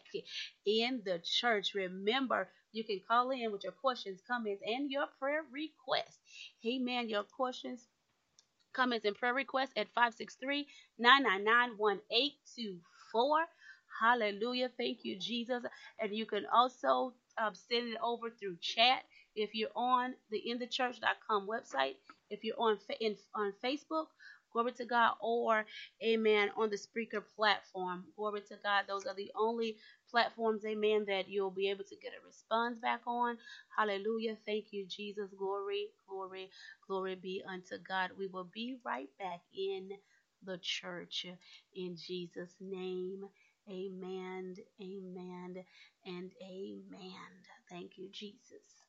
[0.65, 1.73] in the church.
[1.75, 6.19] Remember, you can call in with your questions, comments, and your prayer requests.
[6.65, 7.09] Amen.
[7.09, 7.87] Your questions,
[8.73, 10.67] comments, and prayer requests at 563
[10.99, 13.45] 999 1824.
[14.01, 14.69] Hallelujah.
[14.77, 15.63] Thank you, Jesus.
[15.99, 19.03] And you can also um, send it over through chat
[19.35, 21.95] if you're on the inthechurch.com website.
[22.29, 24.07] If you're on in, on Facebook,
[24.53, 25.13] Glory to God.
[25.21, 25.65] Or,
[26.03, 28.05] amen, on the Spreaker platform.
[28.17, 28.85] Glory to God.
[28.87, 29.77] Those are the only
[30.11, 33.37] platforms, amen, that you'll be able to get a response back on.
[33.77, 34.37] Hallelujah.
[34.45, 35.31] Thank you, Jesus.
[35.37, 36.49] Glory, glory,
[36.87, 38.11] glory be unto God.
[38.17, 39.91] We will be right back in
[40.45, 41.25] the church
[41.75, 43.25] in Jesus' name.
[43.69, 45.63] Amen, amen,
[46.05, 47.11] and amen.
[47.69, 48.83] Thank you, Jesus.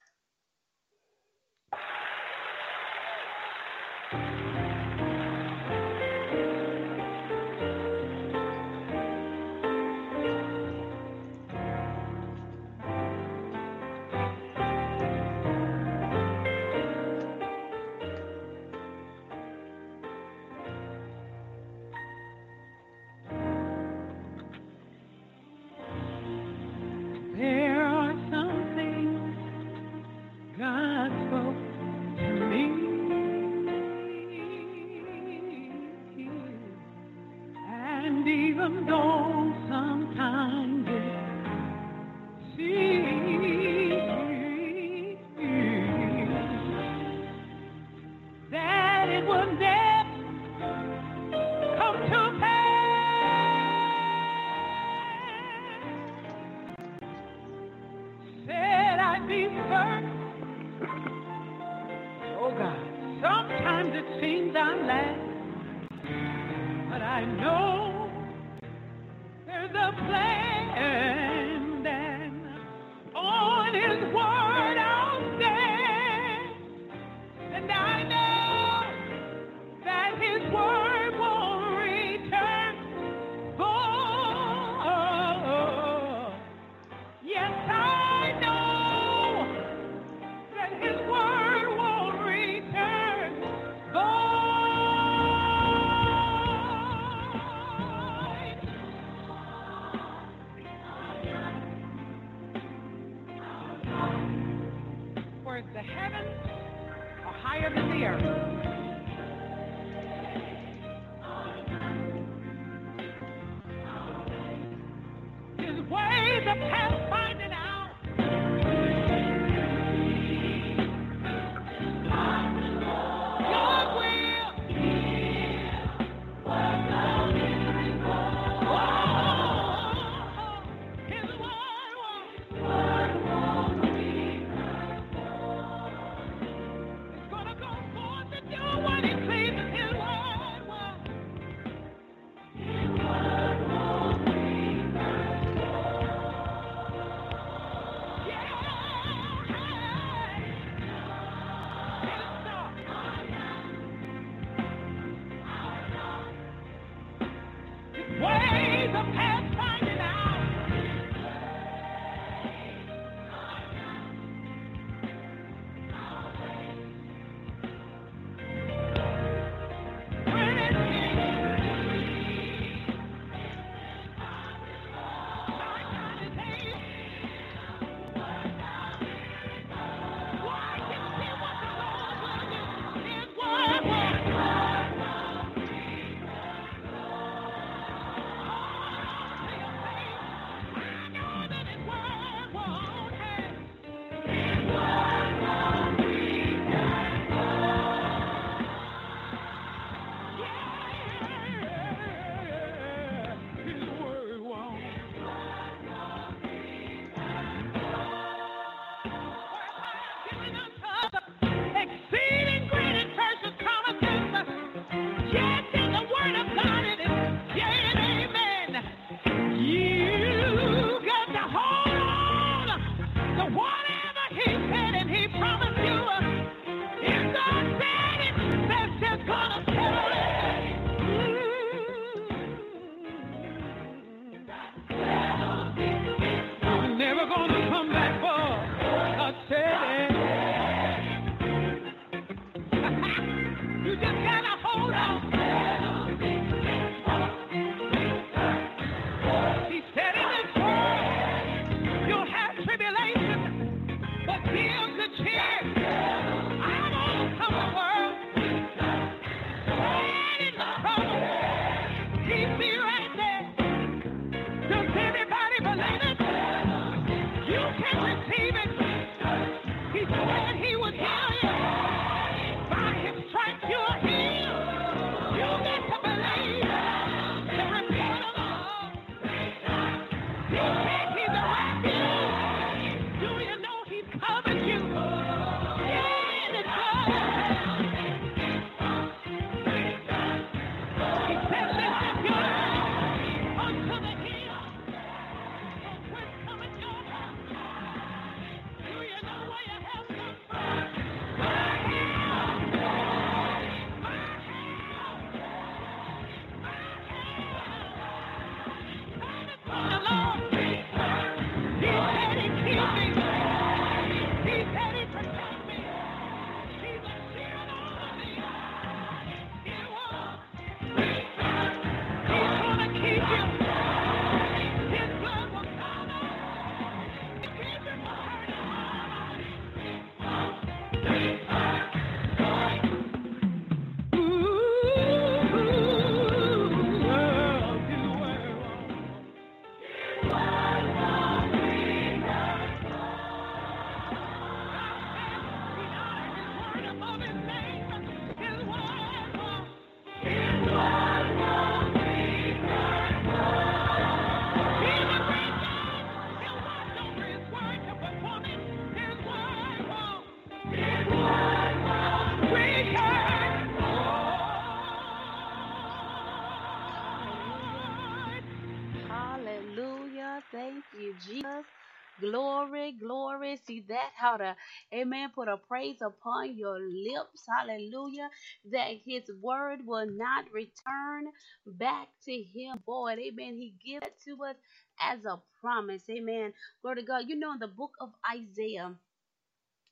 [373.89, 374.57] That how to,
[374.95, 377.47] amen, put a praise upon your lips.
[377.49, 378.31] Hallelujah.
[378.73, 381.33] That his word will not return
[381.67, 382.79] back to him.
[382.87, 383.57] Boy, amen.
[383.57, 384.57] He gives it to us
[385.01, 386.05] as a promise.
[386.11, 386.53] Amen.
[386.83, 387.25] Glory to God.
[387.29, 388.95] You know, in the book of Isaiah,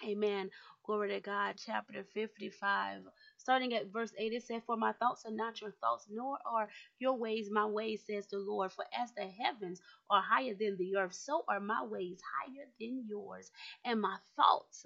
[0.05, 0.51] amen.
[0.85, 3.03] Glory to God, chapter 55.
[3.49, 6.69] Starting at verse 8, it said, For my thoughts are not your thoughts, nor are
[6.99, 8.71] your ways my ways, says the Lord.
[8.73, 9.81] For as the heavens
[10.11, 13.51] are higher than the earth, so are my ways higher than yours,
[13.87, 14.85] and my thoughts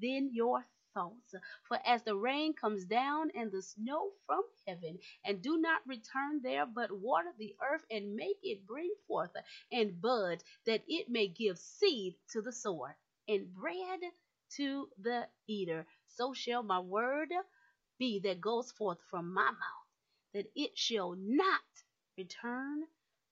[0.00, 0.64] than your
[0.94, 1.34] thoughts.
[1.64, 6.40] For as the rain comes down and the snow from heaven, and do not return
[6.42, 9.32] there, but water the earth and make it bring forth
[9.70, 12.96] and bud, that it may give seed to the sower
[13.28, 14.00] and bread
[14.56, 17.34] to the eater, so shall my word
[17.98, 19.88] be that goes forth from my mouth,
[20.34, 21.60] that it shall not
[22.16, 22.84] return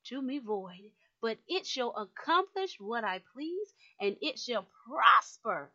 [0.05, 5.71] to me void, but it shall accomplish what I please, and it shall prosper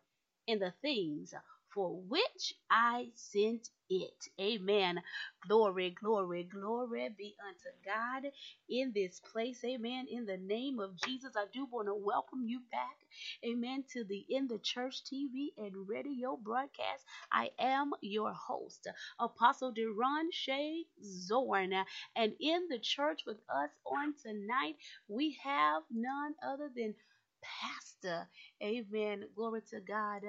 [0.46, 1.34] in the things
[1.74, 4.28] for which I sent it.
[4.40, 5.02] Amen.
[5.46, 8.30] Glory, glory, glory be unto God
[8.68, 9.64] in this place.
[9.64, 10.06] Amen.
[10.10, 12.98] In the name of Jesus, I do want to welcome you back.
[13.46, 13.84] Amen.
[13.92, 17.04] To the In the Church TV and radio broadcast.
[17.32, 18.88] I am your host,
[19.20, 21.74] Apostle Deron Shay Zorn.
[22.16, 24.76] And in the church with us on tonight,
[25.08, 26.94] we have none other than
[27.42, 28.28] Pastor.
[28.62, 29.24] Amen.
[29.36, 30.22] Glory to God.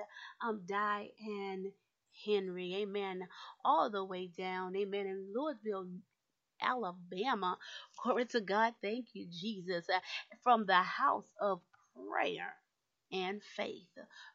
[0.45, 1.72] Um, Diane
[2.26, 2.76] Henry.
[2.84, 3.27] Amen.
[3.65, 4.76] All the way down.
[4.76, 5.07] Amen.
[5.07, 5.88] In Louisville,
[6.61, 7.57] Alabama.
[8.03, 8.73] Glory to God.
[8.81, 9.85] Thank you, Jesus.
[9.94, 9.99] Uh,
[10.44, 11.61] from the house of
[12.11, 12.56] prayer
[13.11, 13.88] and faith.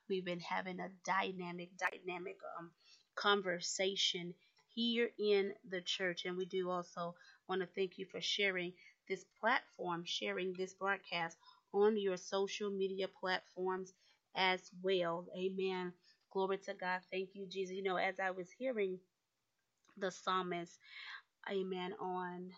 [0.09, 2.71] We've been having a dynamic, dynamic um,
[3.17, 4.35] conversation
[4.75, 6.25] here in the church.
[6.25, 7.15] And we do also
[7.49, 8.73] want to thank you for sharing
[9.09, 11.37] this platform, sharing this broadcast
[11.73, 13.93] on your social media platforms
[14.37, 15.27] as well.
[15.37, 15.93] Amen.
[16.33, 17.01] Glory to God.
[17.11, 17.77] Thank you, Jesus.
[17.77, 18.99] You know, as I was hearing
[19.97, 20.79] the psalmist,
[21.51, 22.51] amen, on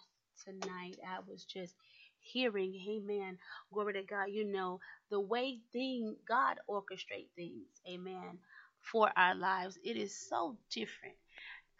[0.45, 1.74] tonight, I was just
[2.20, 3.39] hearing, amen,
[3.73, 4.81] glory to God, you know,
[5.11, 8.39] the way thing God orchestrate things, amen,
[8.82, 11.15] for our lives, it is so different.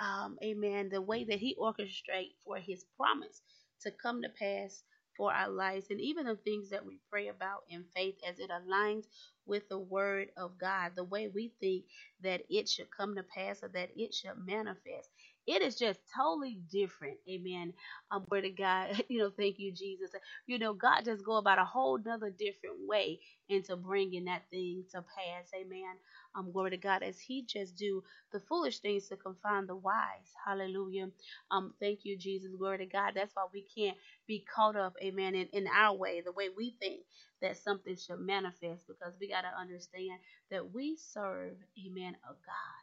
[0.01, 0.89] Um, amen.
[0.91, 3.43] The way that he orchestrate for his promise
[3.83, 4.83] to come to pass
[5.21, 8.51] for our lives and even the things that we pray about in faith as it
[8.51, 9.05] aligns
[9.47, 11.85] with the word of God, the way we think
[12.23, 15.11] that it should come to pass or that it should manifest.
[15.47, 17.19] It is just totally different.
[17.29, 17.75] Amen.
[18.11, 20.11] Um, word of God, you know, thank you, Jesus.
[20.47, 24.85] You know, God just go about a whole nother different way into bringing that thing
[24.93, 25.51] to pass.
[25.55, 25.97] Amen.
[26.37, 28.03] Um, glory to God, as He just do
[28.33, 30.33] the foolish things to confound the wise.
[30.47, 31.09] Hallelujah.
[31.51, 32.53] Um, thank you, Jesus.
[32.59, 33.13] Glory to God.
[33.17, 33.99] That's why we can't
[34.29, 37.03] be caught up, amen, in, in our way, the way we think
[37.43, 42.80] that something should manifest, because we got to understand that we serve, amen, a God.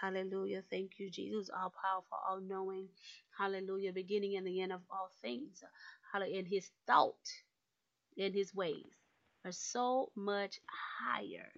[0.00, 0.62] Hallelujah.
[0.70, 2.88] Thank you, Jesus, all powerful, all knowing.
[3.38, 3.92] Hallelujah.
[3.92, 5.64] Beginning and the end of all things.
[6.12, 6.40] Hallelujah.
[6.40, 7.14] And his thought
[8.18, 8.86] and his ways
[9.44, 10.60] are so much
[11.02, 11.48] higher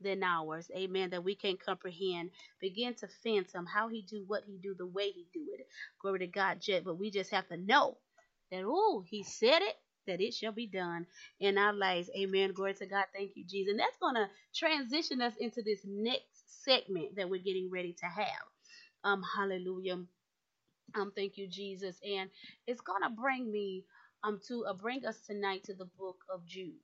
[0.00, 0.70] than ours.
[0.76, 1.10] Amen.
[1.10, 2.30] That we can't comprehend.
[2.60, 5.66] Begin to fathom how he do what he do, the way he do it.
[6.00, 6.60] Glory to God.
[6.84, 7.98] But we just have to know
[8.50, 9.76] that, oh, he said it,
[10.06, 11.06] that it shall be done
[11.40, 12.10] in our lives.
[12.16, 12.52] Amen.
[12.52, 13.06] Glory to God.
[13.14, 13.72] Thank you, Jesus.
[13.72, 18.06] And that's going to transition us into this next segment that we're getting ready to
[18.06, 18.46] have.
[19.04, 19.98] Um, hallelujah.
[20.96, 21.96] Um, thank you, Jesus.
[22.04, 22.30] And
[22.66, 23.84] it's to bring me
[24.24, 26.74] um to uh, bring us tonight to the book of Jude.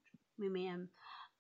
[0.45, 0.89] Amen.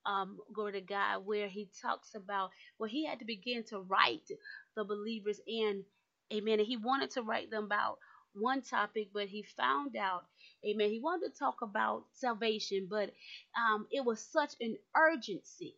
[0.06, 4.28] Um, glory to God, where he talks about where he had to begin to write
[4.76, 5.84] the believers in,
[6.32, 6.60] amen.
[6.60, 7.98] And he wanted to write them about
[8.34, 10.24] one topic, but he found out,
[10.66, 13.12] amen, he wanted to talk about salvation, but
[13.56, 15.76] um, it was such an urgency,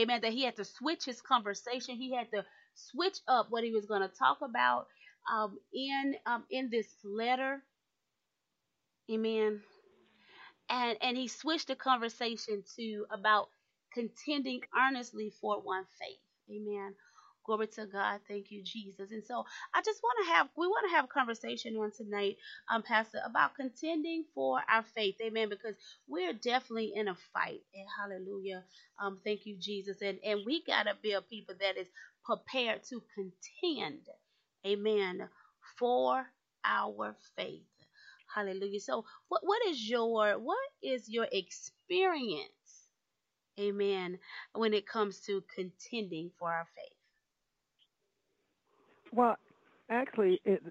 [0.00, 1.96] amen, that he had to switch his conversation.
[1.96, 2.44] He had to
[2.74, 4.86] switch up what he was going to talk about
[5.32, 7.62] um, in um, in this letter,
[9.10, 9.62] amen.
[10.70, 13.50] And and he switched the conversation to about
[13.92, 16.20] contending earnestly for one faith,
[16.50, 16.94] amen.
[17.50, 18.20] Glory to God.
[18.28, 19.10] Thank you, Jesus.
[19.12, 19.44] And so
[19.74, 22.36] I just want to have, we want to have a conversation on tonight,
[22.72, 25.16] um, Pastor, about contending for our faith.
[25.22, 25.50] Amen.
[25.50, 25.74] Because
[26.08, 27.62] we're definitely in a fight.
[27.74, 28.64] And hallelujah.
[29.02, 30.02] Um, thank you, Jesus.
[30.02, 31.88] And, and we got to be a people that is
[32.24, 34.02] prepared to contend.
[34.66, 35.28] Amen.
[35.78, 36.24] For
[36.64, 37.62] our faith.
[38.34, 38.80] Hallelujah.
[38.80, 42.44] So what, what is your, what is your experience?
[43.60, 44.18] Amen.
[44.54, 46.99] When it comes to contending for our faith.
[49.12, 49.36] Well,
[49.88, 50.62] actually, it,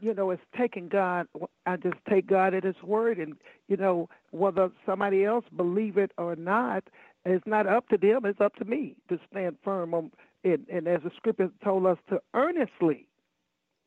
[0.00, 1.26] you know, it's taking God.
[1.66, 3.34] I just take God at His word, and
[3.68, 6.84] you know, whether somebody else believe it or not,
[7.24, 8.24] it's not up to them.
[8.24, 10.10] It's up to me to stand firm on.
[10.42, 10.60] it.
[10.72, 13.08] and as the Scripture told us to earnestly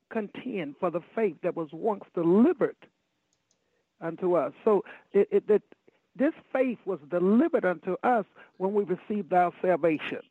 [0.10, 2.78] contend for the faith that was once delivered
[4.02, 4.54] unto us.
[4.64, 4.84] So
[5.14, 5.64] it, it, it
[6.16, 8.26] this faith was delivered unto us
[8.58, 10.22] when we received our salvation.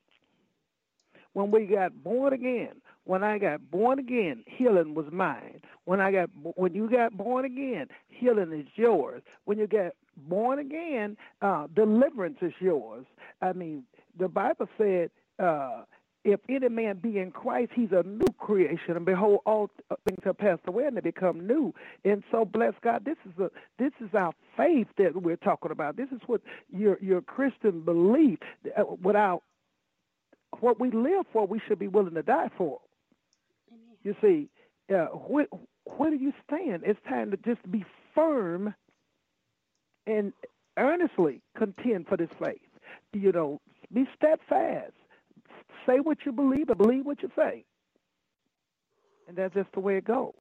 [1.32, 5.60] When we got born again, when I got born again, healing was mine.
[5.84, 9.22] When I got when you got born again, healing is yours.
[9.44, 9.94] When you get
[10.28, 13.06] born again, uh, deliverance is yours.
[13.40, 13.84] I mean,
[14.18, 15.84] the Bible said, uh,
[16.24, 19.70] "If any man be in Christ, he's a new creation, and behold, all
[20.04, 21.72] things have passed away, and they become new."
[22.04, 25.96] And so, bless God, this is a this is our faith that we're talking about.
[25.96, 26.40] This is what
[26.72, 28.40] your your Christian belief.
[28.76, 29.44] Uh, without
[30.58, 32.80] what we live for, we should be willing to die for.
[34.02, 34.48] You see,
[34.94, 35.46] uh, where,
[35.84, 36.82] where do you stand?
[36.84, 38.74] It's time to just be firm
[40.06, 40.32] and
[40.78, 42.60] earnestly contend for this faith.
[43.12, 43.60] You know,
[43.92, 44.92] be steadfast,
[45.86, 47.64] say what you believe and believe what you say.
[49.28, 50.34] And that's just the way it goes.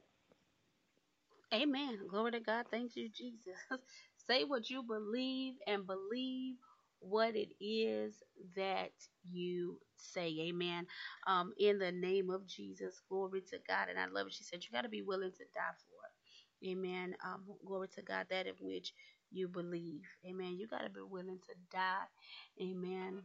[1.54, 2.00] Amen.
[2.10, 2.66] Glory to God.
[2.72, 3.56] Thank you, Jesus.
[4.28, 6.56] say what you believe and believe
[7.00, 8.24] what it is
[8.56, 8.92] that
[9.32, 10.36] you say.
[10.50, 10.88] Amen.
[11.28, 13.90] Um, in the name of Jesus, glory to God.
[13.90, 14.34] And I love it.
[14.34, 16.70] She said, You got to be willing to die for it.
[16.72, 17.16] Amen.
[17.26, 18.94] Um, glory to God, that in which
[19.32, 20.04] you believe.
[20.26, 20.58] Amen.
[20.58, 22.06] You got to be willing to die.
[22.62, 23.22] Amen.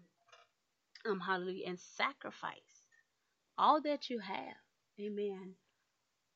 [1.08, 1.68] Um, hallelujah.
[1.68, 2.88] And sacrifice
[3.58, 4.56] all that you have.
[5.00, 5.54] Amen.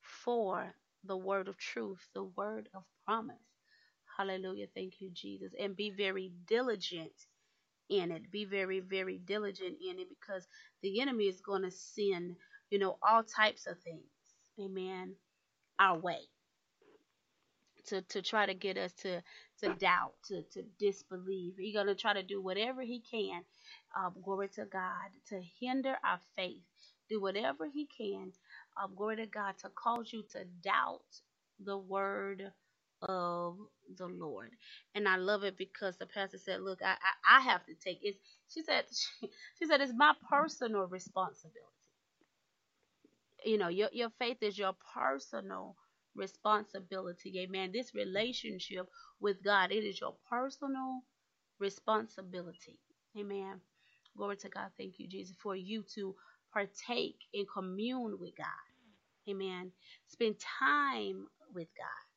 [0.02, 0.74] For
[1.04, 3.36] the word of truth, the word of promise.
[4.16, 4.68] Hallelujah.
[4.74, 5.52] Thank you, Jesus.
[5.60, 7.12] And be very diligent
[7.90, 8.30] in it.
[8.32, 10.48] Be very, very diligent in it because
[10.82, 12.36] the enemy is going to send,
[12.70, 14.04] you know, all types of things.
[14.60, 15.16] Amen.
[15.78, 16.20] Our way.
[17.88, 19.22] To, to try to get us to,
[19.60, 21.54] to doubt, to, to disbelieve.
[21.58, 23.44] He's going to try to do whatever he can,
[23.96, 26.62] um, glory to God, to hinder our faith.
[27.08, 28.32] Do whatever he can,
[28.82, 31.02] um, glory to God, to cause you to doubt
[31.60, 32.52] the word
[33.08, 33.58] of
[33.98, 34.50] the Lord.
[34.94, 38.00] And I love it because the pastor said, "Look, I I, I have to take
[38.04, 38.16] it."
[38.48, 41.60] She said, she, she said, "It's my personal responsibility."
[43.44, 45.76] You know, your your faith is your personal
[46.16, 47.40] responsibility.
[47.40, 47.72] Amen.
[47.72, 48.88] This relationship
[49.20, 51.02] with God, it is your personal
[51.60, 52.78] responsibility.
[53.18, 53.60] Amen.
[54.16, 54.70] Glory to God.
[54.78, 56.14] Thank you, Jesus, for you to
[56.52, 58.46] partake and commune with God.
[59.30, 59.72] Amen.
[60.08, 62.13] Spend time with God.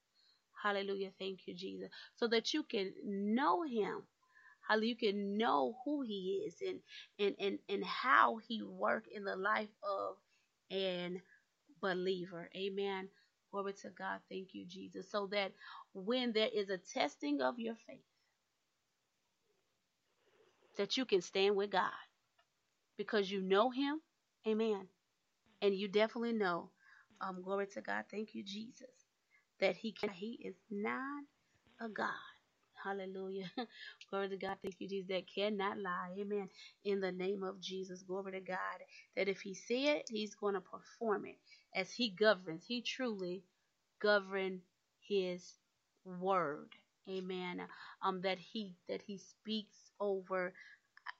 [0.67, 1.11] Hallelujah.
[1.19, 1.89] Thank you, Jesus.
[2.15, 4.03] So that you can know him.
[4.61, 6.79] How you can know who he is and,
[7.19, 10.17] and, and, and how he worked in the life of
[10.71, 11.21] an
[11.81, 12.49] believer.
[12.55, 13.09] Amen.
[13.51, 14.19] Glory to God.
[14.29, 15.11] Thank you, Jesus.
[15.11, 15.53] So that
[15.93, 18.05] when there is a testing of your faith,
[20.77, 21.91] that you can stand with God
[22.97, 24.01] because you know him.
[24.47, 24.87] Amen.
[25.61, 26.71] And you definitely know.
[27.21, 28.05] Um, glory to God.
[28.11, 29.06] Thank you, Jesus
[29.59, 31.25] that he can, he is not
[31.81, 32.11] a God.
[32.83, 33.51] Hallelujah.
[34.11, 34.59] Glory to God.
[34.63, 35.09] Thank you, Jesus.
[35.09, 36.15] That cannot lie.
[36.19, 36.49] Amen.
[36.85, 38.03] In the name of Jesus.
[38.03, 38.83] Glory to God.
[39.17, 41.37] That if he said, he's going to perform it
[41.75, 42.65] as he governs.
[42.67, 43.45] He truly
[44.01, 44.61] govern
[44.99, 45.59] his
[46.05, 46.75] word.
[47.09, 47.67] Amen.
[48.03, 50.53] Um, that he that he speaks over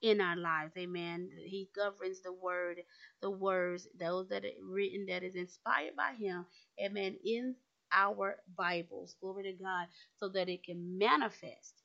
[0.02, 0.74] in our lives.
[0.78, 1.32] Amen.
[1.46, 2.84] He governs the word,
[3.22, 6.48] the words, those that are written that is inspired by him.
[6.82, 7.18] Amen.
[7.26, 7.58] In
[7.92, 9.88] our Bibles, glory to God,
[10.20, 11.84] so that it can manifest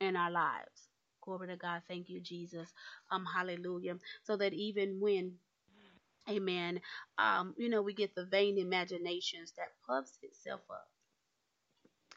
[0.00, 0.88] in our lives.
[1.22, 1.82] Glory to God.
[1.88, 2.68] Thank you, Jesus.
[3.10, 3.96] Um, hallelujah.
[4.24, 5.34] So that even when
[6.28, 6.80] Amen.
[7.18, 10.88] Um, you know, we get the vain imaginations that puffs itself up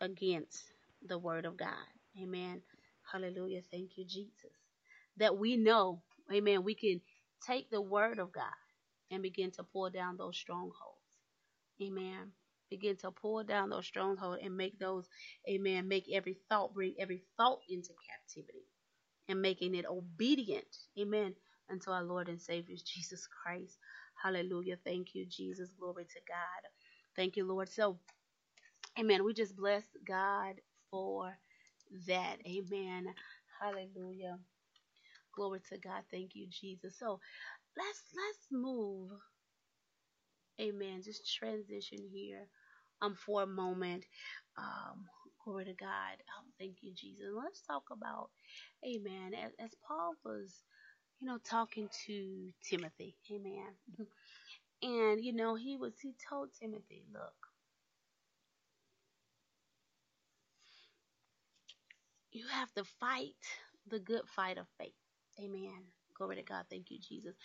[0.02, 0.64] against
[1.08, 1.70] the word of God.
[2.22, 2.62] Amen.
[3.12, 3.62] Hallelujah.
[3.72, 4.52] Thank you, Jesus.
[5.18, 6.02] That we know,
[6.32, 7.02] amen, we can
[7.48, 8.46] take the word of God
[9.12, 11.00] and begin to pull down those strongholds.
[11.82, 12.32] Amen
[12.70, 15.08] begin to pull down those strongholds and make those,
[15.50, 18.66] amen, make every thought, bring every thought into captivity
[19.30, 21.36] and making it obedient, amen,
[21.72, 23.78] unto our Lord and Savior Jesus Christ.
[24.22, 24.78] Hallelujah.
[24.86, 25.72] Thank you, Jesus.
[25.80, 26.70] Glory to God.
[27.16, 27.70] Thank you, Lord.
[27.70, 28.00] So,
[29.00, 29.24] amen.
[29.26, 30.56] We just bless God
[30.92, 31.38] for
[32.08, 32.38] that.
[32.48, 33.08] Amen.
[33.62, 34.40] Hallelujah.
[35.36, 36.04] Glory to God.
[36.12, 36.98] Thank you, Jesus.
[37.00, 37.20] So
[37.78, 39.12] let's let's move
[40.62, 41.02] Amen.
[41.04, 42.48] Just transition here
[43.02, 44.06] um for a moment.
[44.58, 45.06] Um,
[45.44, 46.18] glory to God.
[46.38, 47.28] Um, thank you, Jesus.
[47.36, 48.30] Let's talk about,
[48.86, 49.34] Amen.
[49.36, 50.64] As, as Paul was,
[51.20, 53.76] you know, talking to Timothy, Amen.
[54.84, 57.36] And you know, he was he told Timothy, look,
[62.32, 63.36] you have to fight
[63.88, 64.94] the good fight of faith.
[65.40, 65.84] Amen.
[66.18, 66.66] Glory to God.
[66.70, 67.36] Thank you, Jesus.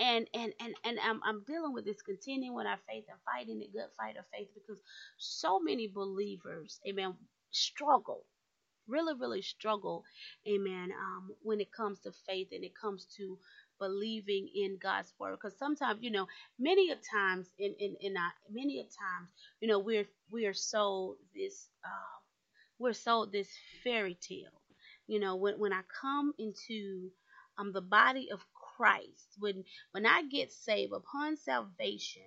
[0.00, 3.58] And and and and I'm I'm dealing with this continuing with our faith and fighting
[3.60, 4.82] the good fight of faith because
[5.18, 7.14] so many believers, amen,
[7.50, 8.24] struggle.
[8.88, 10.04] Really, really struggle,
[10.48, 13.38] amen, um, when it comes to faith and it comes to
[13.78, 15.32] believing in God's word.
[15.40, 16.26] Because sometimes, you know,
[16.58, 19.30] many a times in in, in our many a times,
[19.60, 22.18] you know, we're we are sold this uh,
[22.78, 23.48] we're sold this
[23.84, 24.60] fairy tale.
[25.06, 27.10] You know, when when I come into
[27.58, 29.36] um, the body of Christ.
[29.38, 32.22] When when I get saved upon salvation,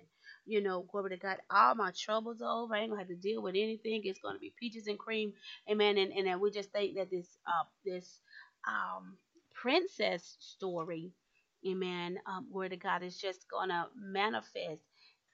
[0.46, 2.74] you know, glory to God, all my troubles are over.
[2.74, 4.02] I ain't gonna have to deal with anything.
[4.04, 5.32] It's gonna be peaches and cream,
[5.70, 5.98] amen.
[5.98, 8.20] And and we just think that this uh this
[8.68, 9.16] um
[9.54, 11.12] princess story,
[11.66, 14.82] amen, um, glory to God, is just gonna manifest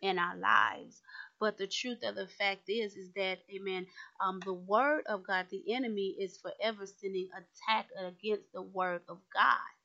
[0.02, 1.02] in our lives.
[1.40, 3.86] But the truth of the fact is, is that, amen,
[4.24, 9.18] um, the word of God, the enemy is forever sending attack against the word of
[9.34, 9.77] God.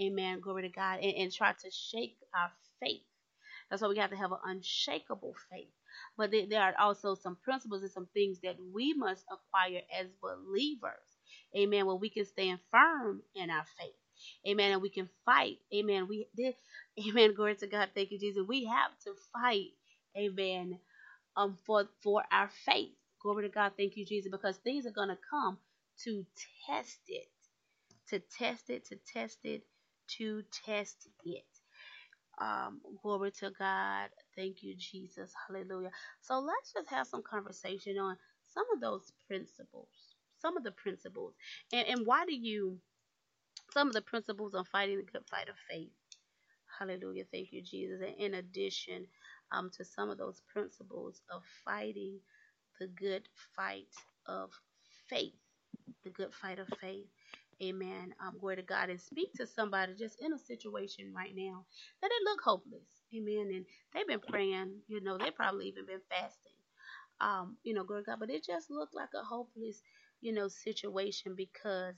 [0.00, 0.40] Amen.
[0.40, 1.00] Glory to God.
[1.00, 2.50] And, and try to shake our
[2.80, 3.02] faith.
[3.70, 5.70] That's why we have to have an unshakable faith.
[6.16, 10.08] But there, there are also some principles and some things that we must acquire as
[10.22, 11.18] believers.
[11.56, 11.86] Amen.
[11.86, 13.94] Where we can stand firm in our faith.
[14.48, 14.72] Amen.
[14.72, 15.58] And we can fight.
[15.74, 16.08] Amen.
[16.08, 16.28] We.
[17.08, 17.34] Amen.
[17.34, 17.90] Glory to God.
[17.94, 18.44] Thank you, Jesus.
[18.48, 19.70] We have to fight.
[20.16, 20.78] Amen.
[21.36, 22.92] Um, for for our faith.
[23.22, 23.72] Glory to God.
[23.78, 24.30] Thank you, Jesus.
[24.30, 25.58] Because things are gonna come
[26.04, 26.26] to
[26.68, 27.28] test it,
[28.10, 29.62] to test it, to test it,
[30.18, 31.44] to test it.
[32.40, 34.08] Um, glory to God.
[34.36, 35.32] Thank you, Jesus.
[35.48, 35.90] Hallelujah.
[36.22, 38.16] So let's just have some conversation on
[38.48, 39.88] some of those principles.
[40.40, 41.34] Some of the principles.
[41.72, 42.78] And, and why do you,
[43.72, 45.92] some of the principles on fighting the good fight of faith.
[46.78, 47.24] Hallelujah.
[47.32, 48.02] Thank you, Jesus.
[48.02, 49.06] And in addition
[49.52, 52.20] um, to some of those principles of fighting
[52.80, 53.88] the good fight
[54.26, 54.50] of
[55.08, 55.34] faith,
[56.04, 57.06] the good fight of faith.
[57.62, 58.14] Amen.
[58.20, 61.64] Um, glory to God and speak to somebody just in a situation right now
[62.02, 62.88] that it look hopeless.
[63.14, 63.50] Amen.
[63.54, 63.64] And
[63.94, 66.52] they've been praying, you know, they probably even been fasting.
[67.20, 69.82] Um, you know, glory to God, but it just looked like a hopeless,
[70.20, 71.94] you know, situation because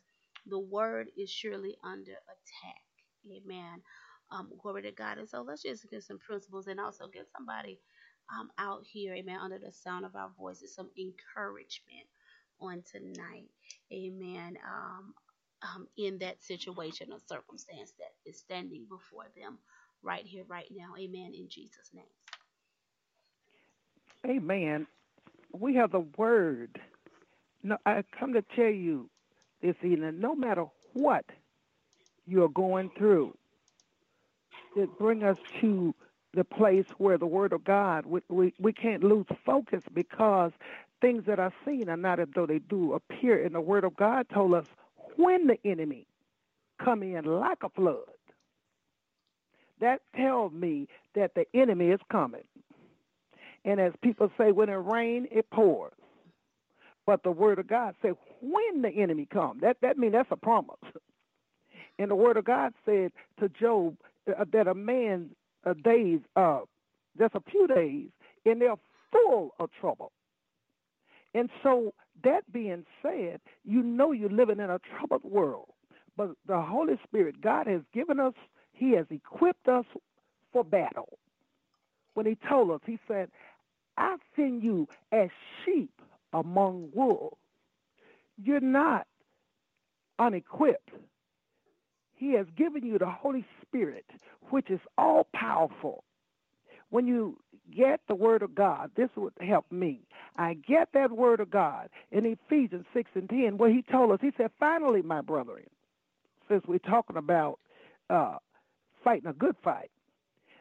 [0.46, 2.82] the word is surely under attack.
[3.30, 3.82] Amen.
[4.30, 5.18] Um, glory to God.
[5.18, 7.80] And so let's just get some principles and also get somebody
[8.32, 12.06] um, out here, amen, under the sound of our voices, some encouragement
[12.60, 13.48] on tonight.
[13.92, 14.58] Amen.
[14.66, 15.14] Um,
[15.62, 19.58] um, in that situation or circumstance that is standing before them
[20.02, 20.94] right here, right now.
[20.98, 21.32] Amen.
[21.34, 22.04] In Jesus' name.
[24.26, 24.86] Amen.
[25.52, 26.80] We have the word.
[27.62, 29.08] No, I come to tell you
[29.62, 31.24] this evening, no matter what
[32.26, 33.36] you're going through,
[34.76, 35.94] it bring us to
[36.34, 40.52] the place where the word of God, we, we, we can't lose focus because
[41.00, 43.42] things that are seen are not as though they do appear.
[43.42, 44.66] And the word of God told us
[45.16, 46.06] when the enemy
[46.82, 47.98] come in like a flood,
[49.80, 52.44] that tells me that the enemy is coming.
[53.64, 55.92] And as people say, when it rains, it pours.
[57.04, 60.36] But the word of God said, when the enemy comes, that, that means that's a
[60.36, 60.76] promise.
[61.98, 63.96] And the word of God said to Job
[64.28, 65.30] uh, that a man's
[65.64, 66.60] uh, days, uh,
[67.18, 68.08] just a few days,
[68.44, 68.74] and they're
[69.12, 70.12] full of trouble.
[71.34, 71.92] And so,
[72.24, 75.68] that being said, you know you're living in a troubled world.
[76.16, 78.34] But the Holy Spirit, God has given us,
[78.72, 79.84] He has equipped us
[80.52, 81.18] for battle.
[82.14, 83.30] When He told us, He said,
[83.98, 85.28] I send you as
[85.64, 85.90] sheep
[86.32, 87.36] among wolves.
[88.42, 89.06] You're not
[90.18, 90.90] unequipped.
[92.14, 94.06] He has given you the Holy Spirit,
[94.50, 96.04] which is all powerful.
[96.90, 97.38] When you
[97.74, 100.00] get the Word of God, this would help me.
[100.36, 104.18] I get that Word of God in Ephesians 6 and 10, where He told us,
[104.20, 105.64] He said, Finally, my brethren,
[106.48, 107.58] since we're talking about
[108.10, 108.36] uh,
[109.02, 109.90] fighting a good fight.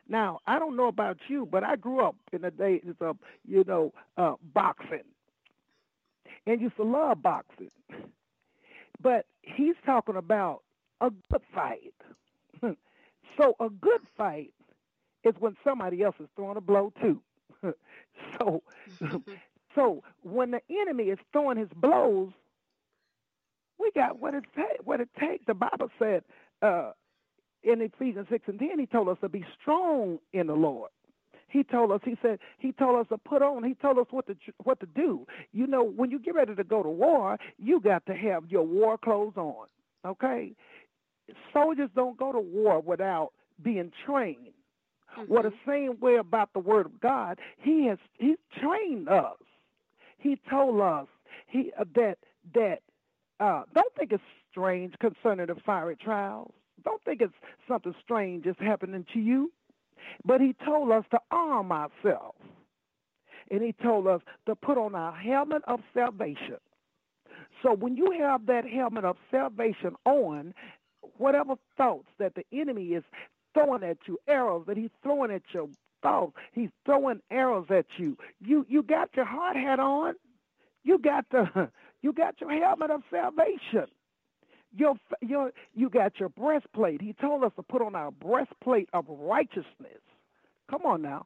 [0.08, 3.18] Now, I don't know about you, but I grew up in the days of,
[3.48, 5.04] you know, uh, boxing
[6.46, 7.72] and used to love boxing.
[9.02, 10.62] But he's talking about
[11.02, 11.94] a good fight.
[13.38, 14.54] so a good fight
[15.26, 17.22] is when somebody else is throwing a blow too.
[18.40, 18.64] so
[19.76, 22.32] so when the enemy is throwing his blows,
[23.80, 25.46] we got what it take what it takes.
[25.48, 26.24] The Bible said
[26.62, 26.92] uh,
[27.64, 30.92] in Ephesians six and ten, he told us to be strong in the Lord.
[31.48, 34.28] He told us, he said, he told us to put on, he told us what
[34.28, 35.26] to what to do.
[35.54, 38.64] You know, when you get ready to go to war, you got to have your
[38.64, 39.68] war clothes on.
[40.06, 40.54] Okay?
[41.54, 43.32] Soldiers don't go to war without
[43.62, 44.55] being trained.
[45.18, 45.34] Mm-hmm.
[45.34, 49.38] What the same way about the word of God, he has he's trained us.
[50.18, 51.08] He told us
[51.48, 52.18] he uh, that
[52.54, 52.80] that
[53.40, 56.52] uh, don't think it's strange concerning the fiery trials.
[56.84, 57.34] Don't think it's
[57.68, 59.52] something strange is happening to you.
[60.24, 62.38] But he told us to arm ourselves.
[63.52, 66.58] And he told us to put on our helmet of salvation.
[67.62, 70.54] So when you have that helmet of salvation on,
[71.18, 73.04] whatever thoughts that the enemy is
[73.56, 75.70] throwing at you, arrows that he's throwing at your
[76.04, 78.18] thoughts, he's throwing arrows at you.
[78.42, 80.16] You you got your hard hat on.
[80.84, 81.70] You got the
[82.04, 83.88] you got your helmet of salvation.
[84.78, 87.02] Your, your, you got your breastplate.
[87.02, 90.02] He told us to put on our breastplate of righteousness.
[90.70, 91.26] Come on now.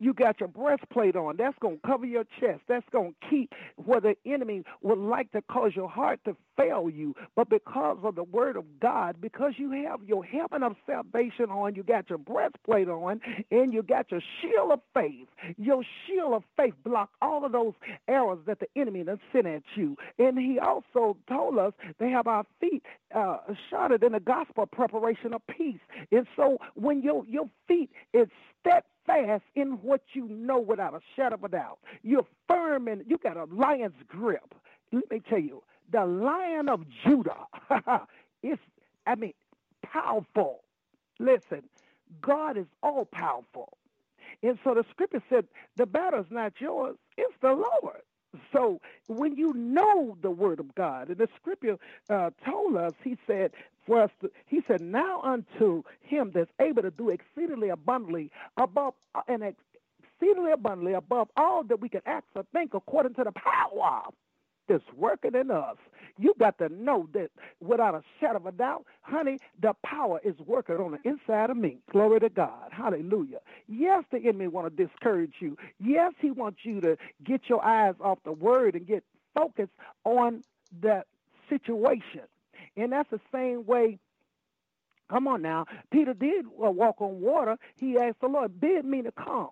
[0.00, 1.36] You got your breastplate on.
[1.38, 2.60] That's going to cover your chest.
[2.68, 6.90] That's going to keep where the enemy would like to cause your heart to fail
[6.90, 7.14] you.
[7.36, 11.74] But because of the word of God, because you have your helmet of salvation on,
[11.74, 13.20] you got your breastplate on,
[13.50, 15.28] and you got your shield of faith.
[15.58, 17.74] Your shield of faith block all of those
[18.08, 19.96] arrows that the enemy has sent at you.
[20.18, 22.82] And he also told us to have our feet
[23.14, 23.38] uh,
[23.70, 25.80] shotted in the gospel preparation of peace.
[26.12, 28.28] And so when your your feet is
[28.60, 33.18] steadfast in what you know without a shadow of a doubt, you're firm and you
[33.18, 34.54] got a lion's grip.
[34.92, 35.62] Let me tell you,
[35.92, 37.46] the lion of Judah
[38.42, 38.58] is,
[39.06, 39.34] I mean,
[39.84, 40.62] powerful.
[41.20, 41.64] Listen,
[42.22, 43.70] God is all powerful.
[44.42, 45.46] And so the scripture said,
[45.76, 48.02] the battle is not yours, it's the Lord.
[48.52, 51.78] So when you know the word of God, and the scripture
[52.10, 53.52] uh, told us, he said,
[53.86, 58.94] for us to, he said, now unto him that's able to do exceedingly abundantly above
[59.14, 59.42] uh, and
[60.22, 64.02] exceedingly abundantly above all that we can ask or think according to the power
[64.68, 65.76] that's working in us.
[66.18, 67.30] You got to know that
[67.60, 71.56] without a shadow of a doubt, honey, the power is working on the inside of
[71.56, 71.78] me.
[71.92, 72.70] Glory to God.
[72.72, 73.40] Hallelujah.
[73.68, 75.56] Yes, the enemy want to discourage you.
[75.80, 79.72] Yes, he wants you to get your eyes off the word and get focused
[80.04, 80.42] on
[80.82, 81.06] that
[81.50, 82.22] situation.
[82.76, 83.98] And that's the same way
[85.10, 85.66] Come on now.
[85.92, 87.58] Peter did uh, walk on water.
[87.76, 89.50] He asked the Lord, bid me to come.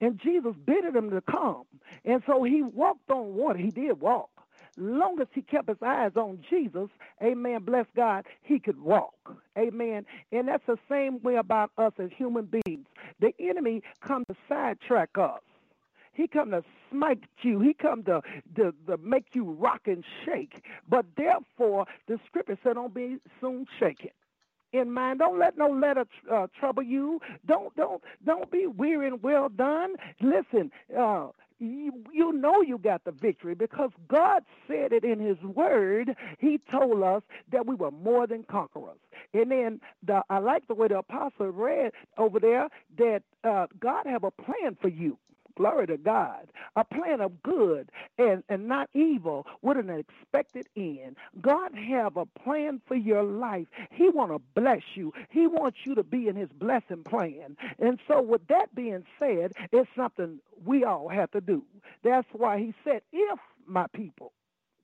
[0.00, 1.64] And Jesus bidded him to come.
[2.04, 3.58] And so he walked on water.
[3.58, 4.30] He did walk
[4.76, 6.88] long as he kept his eyes on Jesus,
[7.22, 9.36] amen, bless God, he could walk.
[9.58, 10.04] Amen.
[10.32, 12.86] And that's the same way about us as human beings.
[13.20, 15.40] The enemy comes to sidetrack us.
[16.12, 17.60] He come to smite you.
[17.60, 18.22] He come to,
[18.56, 20.64] to, to make you rock and shake.
[20.88, 24.10] But therefore, the scripture said, don't be soon shaken
[24.72, 25.18] in mind.
[25.18, 27.20] Don't let no letter uh, trouble you.
[27.46, 29.94] Don't don't don't be weary and well done.
[30.20, 31.28] Listen, uh,
[31.58, 36.14] you, you know you got the victory because God said it in His Word.
[36.38, 37.22] He told us
[37.52, 38.98] that we were more than conquerors.
[39.34, 42.68] And then the, I like the way the apostle read over there
[42.98, 45.18] that uh, God have a plan for you.
[45.56, 46.48] Glory to God.
[46.76, 51.16] A plan of good and, and not evil with an expected end.
[51.40, 53.66] God have a plan for your life.
[53.92, 55.12] He want to bless you.
[55.30, 57.56] He wants you to be in his blessing plan.
[57.78, 61.64] And so with that being said, it's something we all have to do.
[62.04, 64.32] That's why he said, if my people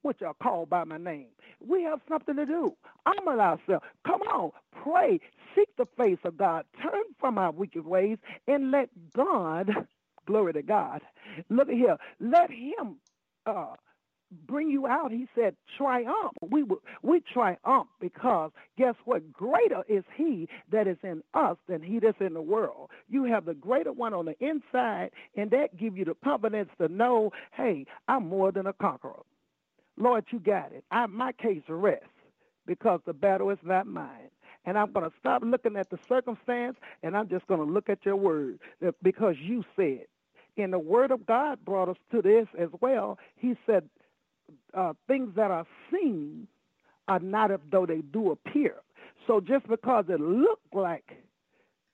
[0.03, 1.27] which are called by my name.
[1.65, 2.75] We have something to do.
[3.05, 3.85] Humble ourselves.
[4.05, 4.51] Come on,
[4.83, 5.19] pray,
[5.55, 9.71] seek the face of God, turn from our wicked ways, and let God
[10.27, 11.01] Glory to God.
[11.49, 11.97] Look at here.
[12.19, 12.97] Let him
[13.45, 13.75] uh,
[14.47, 15.11] bring you out.
[15.11, 16.33] He said, triumph.
[16.41, 16.65] We
[17.03, 19.33] we triumph because guess what?
[19.33, 22.91] Greater is he that is in us than he that's in the world.
[23.09, 26.87] You have the greater one on the inside, and that give you the confidence to
[26.89, 29.21] know, hey, I'm more than a conqueror.
[29.97, 30.85] Lord, you got it.
[30.91, 32.05] I, my case rests
[32.67, 34.29] because the battle is not mine.
[34.65, 37.89] And I'm going to stop looking at the circumstance and I'm just going to look
[37.89, 38.59] at your word
[39.03, 40.05] because you said
[40.57, 43.17] and the Word of God brought us to this as well.
[43.35, 43.89] He said,
[44.73, 46.47] uh, things that are seen
[47.07, 48.75] are not as though they do appear.
[49.27, 51.17] So just because it looked like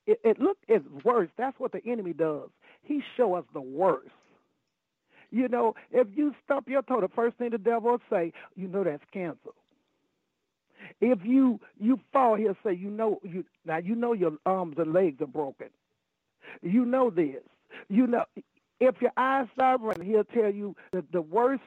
[0.07, 2.49] it, it look it's worse, that's what the enemy does.
[2.81, 4.09] He show us the worst.
[5.31, 8.67] You know, if you stub your toe, the first thing the devil will say, you
[8.67, 9.51] know that's cancer.
[11.01, 14.93] If you you fall, he'll say, you know you now you know your arms and
[14.93, 15.69] legs are broken.
[16.61, 17.43] You know this.
[17.89, 18.25] You know
[18.79, 21.63] if your eyes start running, he'll tell you the, the worst.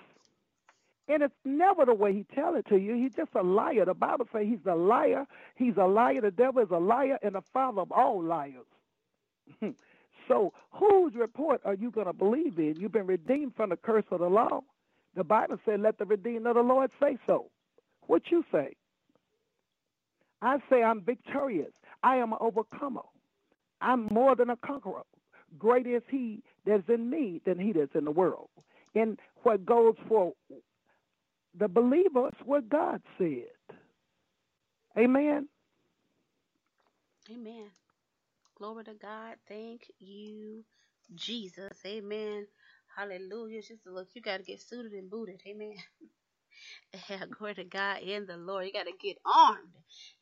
[1.09, 2.94] And it's never the way he tell it to you.
[2.94, 3.84] He's just a liar.
[3.84, 5.26] The Bible says he's a liar.
[5.56, 6.20] He's a liar.
[6.20, 8.66] The devil is a liar and the father of all liars.
[10.28, 12.76] so whose report are you going to believe in?
[12.78, 14.62] You've been redeemed from the curse of the law.
[15.14, 17.51] The Bible said, let the redeemed of the Lord say so.
[18.06, 18.74] What you say?
[20.40, 21.72] I say I'm victorious.
[22.02, 23.02] I am an overcomer.
[23.80, 25.02] I'm more than a conqueror.
[25.58, 28.50] Great is he that's in me than he that's in the world.
[28.94, 30.34] And what goes for
[31.54, 33.50] the believer is what God said.
[34.98, 35.48] Amen.
[37.30, 37.70] Amen.
[38.56, 39.38] Glory to God.
[39.48, 40.64] Thank you,
[41.14, 41.78] Jesus.
[41.86, 42.46] Amen.
[42.96, 43.62] Hallelujah.
[43.62, 45.42] Just look, you got to get suited and booted.
[45.46, 45.76] Amen.
[47.10, 48.66] Yeah, glory to God in the Lord.
[48.66, 49.74] You got to get armed.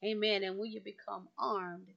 [0.04, 0.44] Amen.
[0.44, 1.88] And when you become armed,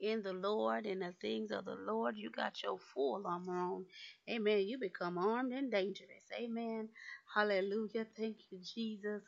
[0.00, 3.86] in the Lord and the things of the Lord, you got your full armor on.
[4.30, 4.60] Amen.
[4.66, 6.24] You become armed and dangerous.
[6.38, 6.88] Amen.
[7.34, 8.06] Hallelujah.
[8.16, 9.22] Thank you, Jesus.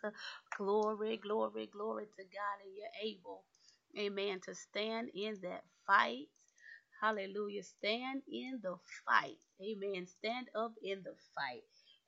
[0.57, 2.65] Glory, glory, glory to God.
[2.65, 3.45] And you're able,
[3.99, 6.29] amen, to stand in that fight.
[7.01, 7.63] Hallelujah.
[7.65, 8.77] Stand in the
[9.07, 9.39] fight.
[9.63, 10.07] Amen.
[10.07, 11.65] Stand up in the fight.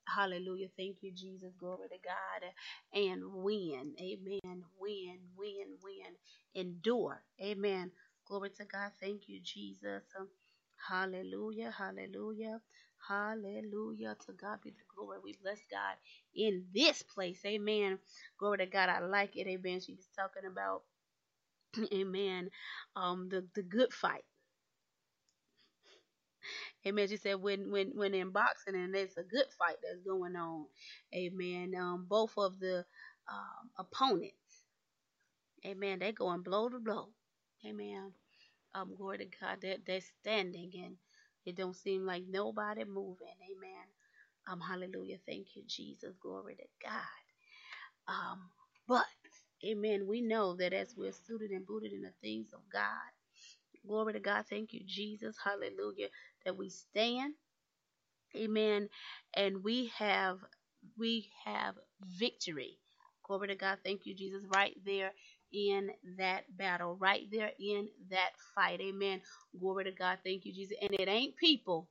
[0.07, 0.67] Hallelujah.
[0.77, 1.53] Thank you, Jesus.
[1.59, 2.51] Glory to God.
[2.93, 3.95] And win.
[4.01, 4.63] Amen.
[4.79, 6.15] Win, win, win.
[6.55, 7.23] Endure.
[7.41, 7.91] Amen.
[8.31, 8.91] Glory to God.
[9.01, 10.03] Thank you, Jesus.
[10.89, 11.71] Hallelujah.
[11.77, 12.61] Hallelujah.
[13.07, 14.17] Hallelujah.
[14.27, 15.19] To God be the glory.
[15.23, 15.97] We bless God
[16.35, 17.41] in this place.
[17.45, 17.99] Amen.
[18.39, 18.89] Glory to God.
[18.89, 19.47] I like it.
[19.47, 19.81] Amen.
[19.81, 20.83] She was talking about,
[21.93, 22.49] amen,
[22.95, 24.25] um, the, the good fight.
[26.87, 27.09] Amen.
[27.09, 30.65] She said when when when in boxing and there's a good fight that's going on.
[31.15, 31.73] Amen.
[31.79, 32.85] Um, both of the
[33.31, 34.35] um, opponents.
[35.65, 35.99] Amen.
[35.99, 37.09] They're going blow to blow.
[37.67, 38.13] Amen.
[38.75, 39.59] Um, glory to God.
[39.61, 40.97] They're, they're standing and
[41.45, 43.35] it don't seem like nobody moving.
[43.51, 43.87] Amen.
[44.49, 45.17] Um, hallelujah.
[45.27, 46.15] Thank you, Jesus.
[46.21, 47.23] Glory to God.
[48.07, 48.49] Um,
[48.87, 49.05] but
[49.65, 50.07] Amen.
[50.07, 53.11] We know that as we're suited and booted in the things of God,
[53.87, 54.45] glory to God.
[54.49, 55.37] Thank you, Jesus.
[55.43, 56.09] Hallelujah.
[56.45, 57.35] That we stand.
[58.35, 58.89] Amen.
[59.35, 60.39] And we have
[60.97, 61.75] we have
[62.19, 62.79] victory.
[63.23, 63.79] Glory to God.
[63.85, 64.45] Thank you, Jesus.
[64.53, 65.11] Right there
[65.53, 68.81] in that battle, right there in that fight.
[68.81, 69.21] Amen.
[69.59, 70.19] Glory to God.
[70.23, 70.77] Thank you, Jesus.
[70.81, 71.89] And it ain't people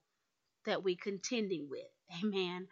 [0.66, 1.86] that we contending with.
[2.24, 2.66] Amen.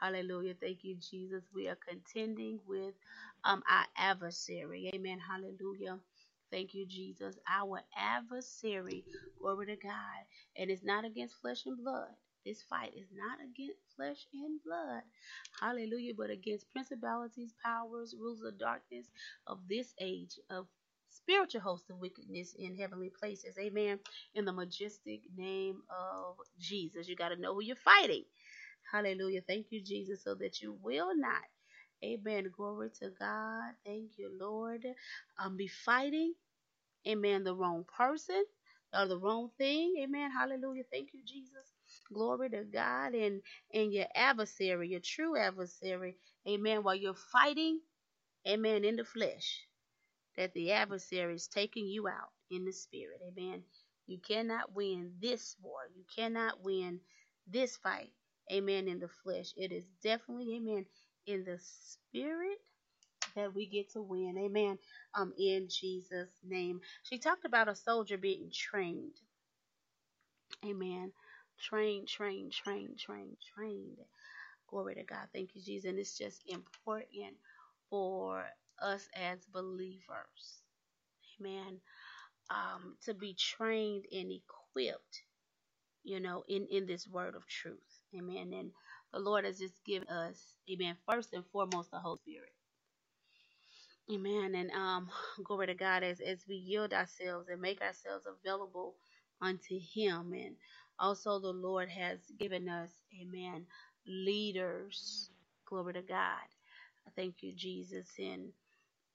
[0.00, 0.54] Hallelujah.
[0.60, 1.44] Thank you, Jesus.
[1.54, 2.94] We are contending with
[3.44, 4.90] um, our adversary.
[4.94, 5.18] Amen.
[5.18, 5.98] Hallelujah.
[6.52, 7.36] Thank you, Jesus.
[7.48, 9.04] Our adversary.
[9.40, 10.22] Glory to God.
[10.56, 12.08] And it's not against flesh and blood.
[12.46, 15.02] This fight is not against flesh and blood.
[15.60, 16.14] Hallelujah.
[16.16, 19.06] But against principalities, powers, rules of darkness
[19.46, 20.66] of this age, of
[21.10, 23.56] spiritual hosts of wickedness in heavenly places.
[23.58, 24.00] Amen.
[24.34, 27.08] In the majestic name of Jesus.
[27.08, 28.24] You got to know who you're fighting.
[28.92, 29.42] Hallelujah.
[29.46, 31.42] Thank you, Jesus, so that you will not.
[32.04, 32.50] Amen.
[32.56, 33.72] Glory to God.
[33.84, 34.86] Thank you, Lord.
[35.38, 36.34] Um, be fighting.
[37.08, 37.44] Amen.
[37.44, 38.44] The wrong person
[38.94, 39.96] or the wrong thing.
[40.02, 40.30] Amen.
[40.32, 40.84] Hallelujah.
[40.92, 41.73] Thank you, Jesus.
[42.12, 46.16] Glory to God and and your adversary, your true adversary.
[46.48, 46.82] Amen.
[46.82, 47.80] While you're fighting,
[48.48, 49.62] amen, in the flesh,
[50.36, 53.20] that the adversary is taking you out in the spirit.
[53.28, 53.62] Amen.
[54.06, 55.80] You cannot win this war.
[55.96, 57.00] You cannot win
[57.48, 58.12] this fight.
[58.52, 58.88] Amen.
[58.88, 59.52] In the flesh.
[59.56, 60.86] It is definitely, amen,
[61.26, 62.58] in the spirit
[63.36, 64.36] that we get to win.
[64.38, 64.78] Amen.
[65.14, 66.80] Um, in Jesus' name.
[67.04, 69.14] She talked about a soldier being trained.
[70.66, 71.12] Amen.
[71.60, 73.98] Trained, trained, trained, trained, trained.
[74.68, 75.28] Glory to God.
[75.32, 75.88] Thank you, Jesus.
[75.90, 77.36] And it's just important
[77.90, 78.46] for
[78.82, 80.62] us as believers.
[81.40, 81.80] Amen.
[82.50, 85.22] Um, to be trained and equipped,
[86.04, 88.00] you know, in, in this word of truth.
[88.16, 88.52] Amen.
[88.54, 88.72] And
[89.12, 92.50] the Lord has just given us, amen, first and foremost, the Holy Spirit.
[94.12, 94.54] Amen.
[94.54, 95.10] And um,
[95.44, 98.96] glory to God as, as we yield ourselves and make ourselves available
[99.40, 100.32] unto Him.
[100.34, 100.56] And
[100.98, 102.90] also, the Lord has given us,
[103.20, 103.66] amen,
[104.06, 105.30] leaders.
[105.66, 106.46] Glory to God.
[107.06, 108.52] I thank you, Jesus, and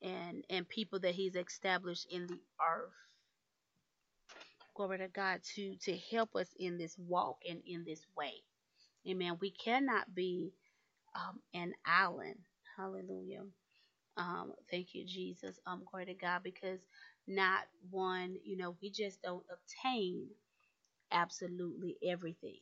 [0.02, 2.94] and and people that He's established in the earth.
[4.76, 8.34] Glory to God to to help us in this walk and in this way.
[9.08, 9.38] Amen.
[9.42, 10.54] We cannot be
[11.16, 12.38] um, an island.
[12.78, 13.44] Hallelujah.
[14.18, 15.60] Um, thank you, Jesus.
[15.66, 16.80] Um, glory to God, because
[17.28, 20.28] not one, you know, we just don't obtain
[21.12, 22.60] absolutely everything.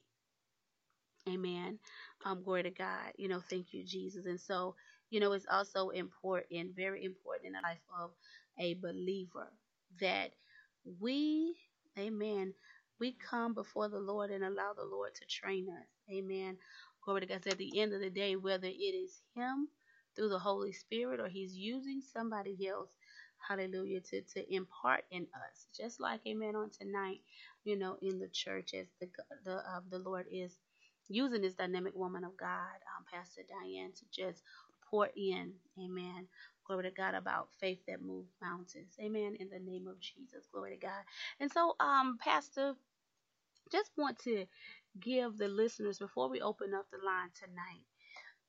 [1.30, 1.80] Amen.
[2.26, 3.14] Um, glory to God.
[3.18, 4.26] You know, thank you, Jesus.
[4.26, 4.76] And so,
[5.10, 8.12] you know, it's also important, very important in the life of
[8.60, 9.54] a believer
[10.02, 10.34] that
[11.00, 11.58] we,
[11.98, 12.56] amen,
[13.00, 15.88] we come before the Lord and allow the Lord to train us.
[16.12, 16.58] Amen.
[17.06, 17.44] Glory to God.
[17.46, 19.70] So at the end of the day, whether it is Him
[20.16, 22.97] through the Holy Spirit or He's using somebody else,
[23.48, 25.68] hallelujah, to, to impart in us.
[25.78, 27.22] Just like, amen, on tonight,
[27.66, 29.10] you know, in the church as the,
[29.46, 30.54] the, uh, the Lord is
[31.10, 34.44] using this dynamic woman of God, um, Pastor Diane, to just
[34.90, 36.28] pour in, amen.
[36.68, 38.96] Glory to God about faith that moves mountains.
[39.02, 39.36] Amen.
[39.40, 40.48] In the name of Jesus.
[40.54, 41.04] Glory to God.
[41.40, 42.76] And so, um, Pastor,
[43.72, 44.46] just want to
[45.00, 47.86] give the listeners before we open up the line tonight.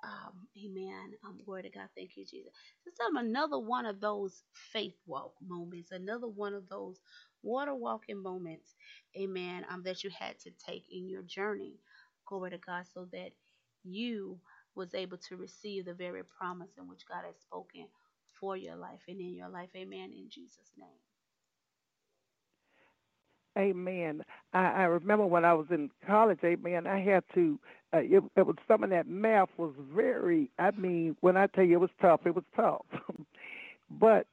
[0.04, 1.14] Um, amen.
[1.26, 1.88] Um, glory to God.
[1.96, 2.52] Thank you, Jesus.
[2.84, 7.00] Just tell another one of those faith walk moments, another one of those
[7.42, 8.76] water walking moments,
[9.18, 11.80] amen, um, that you had to take in your journey.
[12.26, 13.32] Glory to God, so that
[13.84, 14.40] you
[14.76, 17.88] was able to receive the very promise in which God has spoken
[18.40, 19.70] for your life and in your life.
[19.76, 20.12] Amen.
[20.12, 21.07] In Jesus' name.
[23.58, 24.22] Amen.
[24.54, 27.58] I, I remember when I was in college, amen, I had to,
[27.92, 31.64] uh, it, it was some of that math was very, I mean, when I tell
[31.64, 32.86] you it was tough, it was tough.
[33.90, 34.26] but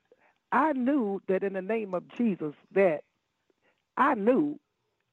[0.52, 3.02] I knew that in the name of Jesus that
[3.97, 4.60] I knew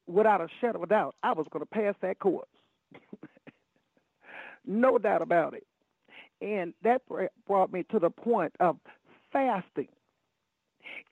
[0.06, 2.48] without a shadow of a doubt, I was going to pass that course.
[4.66, 5.66] no doubt about it.
[6.40, 7.02] And that
[7.46, 8.76] brought me to the point of
[9.32, 9.88] fasting.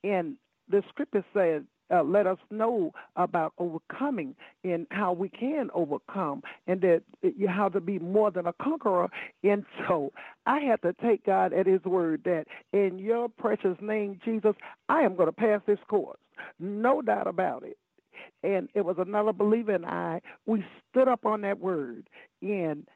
[0.04, 0.36] And
[0.68, 4.34] the scripture says, uh, let us know about overcoming
[4.64, 9.08] and how we can overcome and that you have to be more than a conqueror.
[9.42, 10.12] And so
[10.46, 14.54] I had to take God at his word that in your precious name, Jesus,
[14.88, 16.18] I am going to pass this course.
[16.58, 17.76] No doubt about it.
[18.42, 22.08] And it was another believer and I, we stood up on that word
[22.42, 22.86] and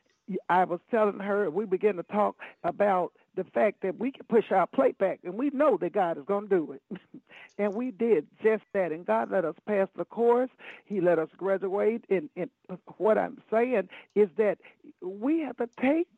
[0.49, 4.51] I was telling her, we began to talk about the fact that we can push
[4.51, 7.01] our plate back, and we know that God is going to do it.
[7.59, 8.93] and we did just that.
[8.93, 10.51] And God let us pass the course.
[10.85, 12.05] He let us graduate.
[12.11, 12.51] And, and
[12.97, 14.59] what I'm saying is that
[15.03, 16.09] we have to take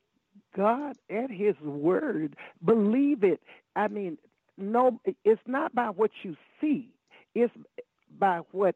[0.56, 3.40] God at His word, believe it.
[3.74, 4.18] I mean,
[4.56, 6.90] no, it's not by what you see,
[7.34, 7.52] it's
[8.18, 8.74] by what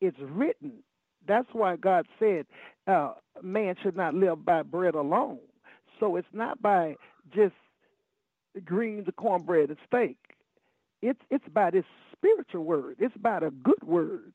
[0.00, 0.82] is written.
[1.26, 2.46] That's why God said
[2.86, 3.12] uh,
[3.42, 5.38] man should not live by bread alone.
[6.00, 6.96] So it's not by
[7.34, 7.54] just
[8.64, 10.16] greens, cornbread, and steak.
[11.02, 12.96] It's it's by this spiritual word.
[12.98, 14.32] It's by the good word.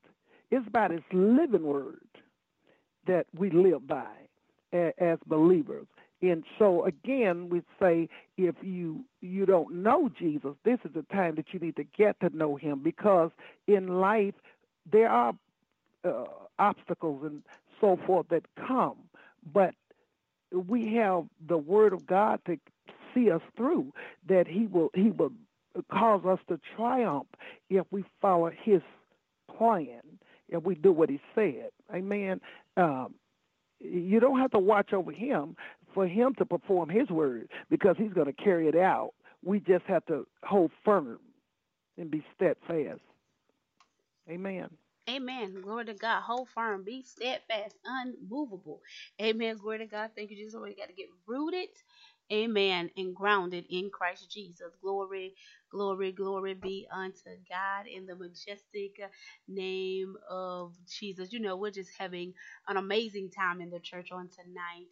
[0.52, 2.00] It's by this living word
[3.08, 4.08] that we live by
[4.72, 5.88] as believers.
[6.22, 11.36] And so again, we say if you you don't know Jesus, this is the time
[11.36, 13.32] that you need to get to know Him because
[13.68, 14.34] in life
[14.92, 15.34] there are
[16.04, 16.26] uh,
[16.58, 17.44] obstacles and
[17.82, 18.98] so forth that come,
[19.54, 19.76] but
[20.52, 22.58] we have the Word of God to
[23.16, 23.94] see us through.
[24.30, 25.34] That He will He will
[25.92, 27.28] cause us to triumph
[27.70, 28.82] if we follow His
[29.58, 30.02] plan,
[30.50, 31.70] if we do what He said.
[31.94, 32.42] Amen.
[32.78, 33.16] Um,
[33.80, 35.56] you don't have to watch over Him
[35.94, 39.12] for Him to perform His word because He's going to carry it out.
[39.44, 41.20] We just have to hold firm
[41.98, 43.02] and be steadfast.
[44.30, 44.70] Amen.
[45.10, 45.62] Amen.
[45.62, 46.22] Glory to God.
[46.24, 46.84] Hold firm.
[46.84, 48.82] Be steadfast, unmovable.
[49.22, 49.58] Amen.
[49.58, 50.12] Glory to God.
[50.16, 50.60] Thank you, Jesus.
[50.60, 51.70] We got to get rooted.
[52.34, 52.92] Amen.
[52.98, 54.76] And grounded in Christ Jesus.
[54.84, 55.36] Glory,
[55.72, 59.00] glory, glory be unto God in the majestic
[59.48, 61.34] name of Jesus.
[61.34, 62.34] You know, we're just having
[62.68, 64.90] an amazing time in the church on tonight.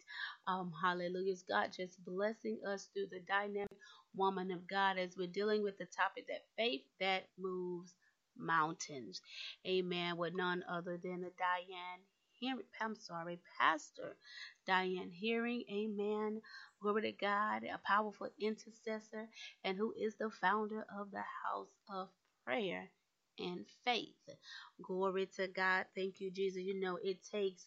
[0.48, 1.34] Um, hallelujah.
[1.50, 3.68] God just blessing us through the dynamic
[4.16, 7.94] woman of God as we're dealing with the topic that faith that moves
[8.38, 9.20] mountains.
[9.68, 10.16] Amen.
[10.16, 12.00] With none other than the Diane
[12.40, 12.64] Hearing.
[12.80, 14.16] I'm sorry, Pastor
[14.66, 15.64] Diane Hearing.
[15.70, 16.42] Amen.
[16.82, 19.28] Glory to God, a powerful intercessor,
[19.64, 22.10] and who is the founder of the House of
[22.46, 22.90] Prayer
[23.38, 24.16] and Faith.
[24.82, 25.86] Glory to God.
[25.96, 26.62] Thank you, Jesus.
[26.62, 27.66] You know, it takes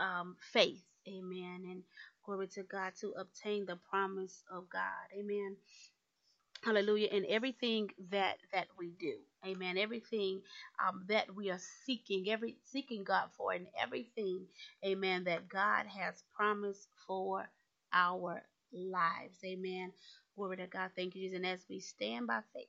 [0.00, 0.84] um, faith.
[1.08, 1.64] Amen.
[1.70, 1.84] And
[2.24, 5.08] glory to God to obtain the promise of God.
[5.18, 5.56] Amen
[6.64, 7.08] hallelujah.
[7.08, 9.14] In everything that that we do.
[9.46, 9.78] Amen.
[9.78, 10.42] Everything
[10.86, 14.46] um, that we are seeking every seeking god for and everything
[14.84, 17.48] amen that god has promised for
[17.92, 19.38] our lives.
[19.44, 19.92] Amen.
[20.36, 20.90] Glory to god.
[20.96, 21.36] Thank you jesus.
[21.36, 22.66] And as we stand by faith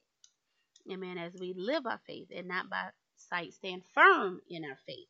[0.91, 5.07] amen as we live by faith and not by sight stand firm in our faith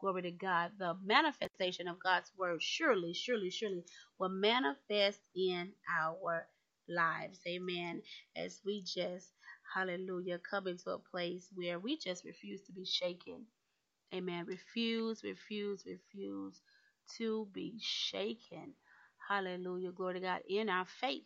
[0.00, 3.84] glory to god the manifestation of god's word surely surely surely
[4.20, 6.46] will manifest in our
[6.88, 7.40] lives.
[7.46, 8.02] Amen.
[8.36, 9.30] As we just,
[9.74, 13.46] hallelujah, come into a place where we just refuse to be shaken.
[14.14, 14.46] Amen.
[14.46, 16.60] Refuse, refuse, refuse
[17.18, 18.74] to be shaken.
[19.28, 19.92] Hallelujah.
[19.92, 20.40] Glory to God.
[20.48, 21.24] In our faith.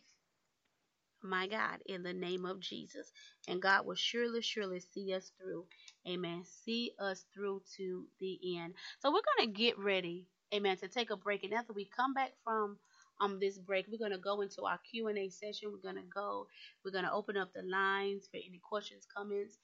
[1.23, 3.11] My God, in the name of Jesus.
[3.49, 5.65] And God will surely, surely see us through.
[6.07, 6.43] Amen.
[6.45, 8.75] See us through to the end.
[9.01, 10.27] So we're going to get ready.
[10.55, 10.77] Amen.
[10.77, 11.43] To take a break.
[11.43, 12.77] And after we come back from
[13.21, 13.85] um this break.
[13.89, 15.71] We're gonna go into our Q and A session.
[15.71, 16.47] We're gonna go.
[16.85, 19.57] We're gonna open up the lines for any questions, comments,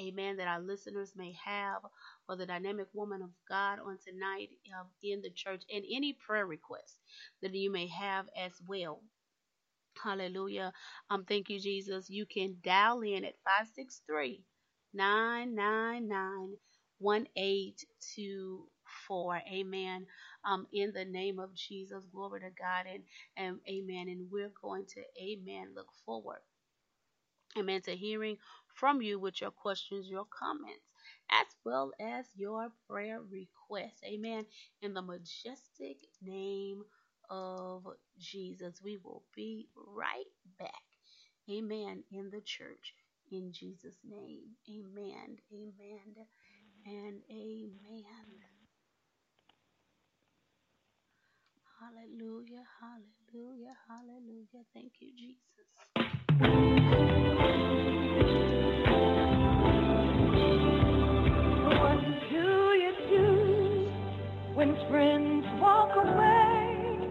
[0.00, 1.82] amen, that our listeners may have
[2.26, 6.46] for the dynamic woman of God on tonight um, in the church, and any prayer
[6.46, 6.98] requests
[7.42, 9.02] that you may have as well.
[10.02, 10.72] Hallelujah.
[11.10, 12.08] Um, thank you, Jesus.
[12.10, 14.42] You can dial in at 563
[14.94, 16.56] 999
[16.98, 19.42] 1824.
[19.52, 20.06] Amen
[20.44, 22.06] um, in the name of Jesus.
[22.12, 23.04] Glory to God and,
[23.36, 24.08] and amen.
[24.08, 26.40] And we're going to, amen, look forward,
[27.58, 28.38] amen, to hearing
[28.74, 30.86] from you with your questions, your comments,
[31.30, 34.02] as well as your prayer requests.
[34.04, 34.46] Amen.
[34.82, 36.82] In the majestic name
[37.30, 37.84] of
[38.18, 40.24] Jesus, we will be right
[40.58, 40.72] back.
[41.50, 42.04] Amen.
[42.12, 42.94] In the church.
[43.32, 44.50] In Jesus' name.
[44.70, 45.38] Amen.
[45.52, 46.26] Amen.
[46.86, 48.49] And amen.
[51.80, 54.64] Hallelujah, hallelujah, hallelujah.
[54.74, 55.40] Thank you, Jesus.
[61.80, 62.46] What do
[62.76, 63.26] you do
[64.54, 67.08] when friends walk away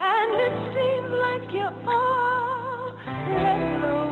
[0.00, 2.96] and it seems like you're all
[3.26, 4.03] alone?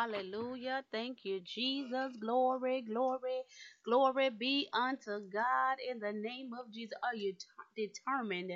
[0.00, 0.84] Hallelujah.
[0.92, 2.16] Thank you, Jesus.
[2.20, 3.42] Glory, glory,
[3.84, 6.94] glory be unto God in the name of Jesus.
[7.04, 8.52] Are you t- determined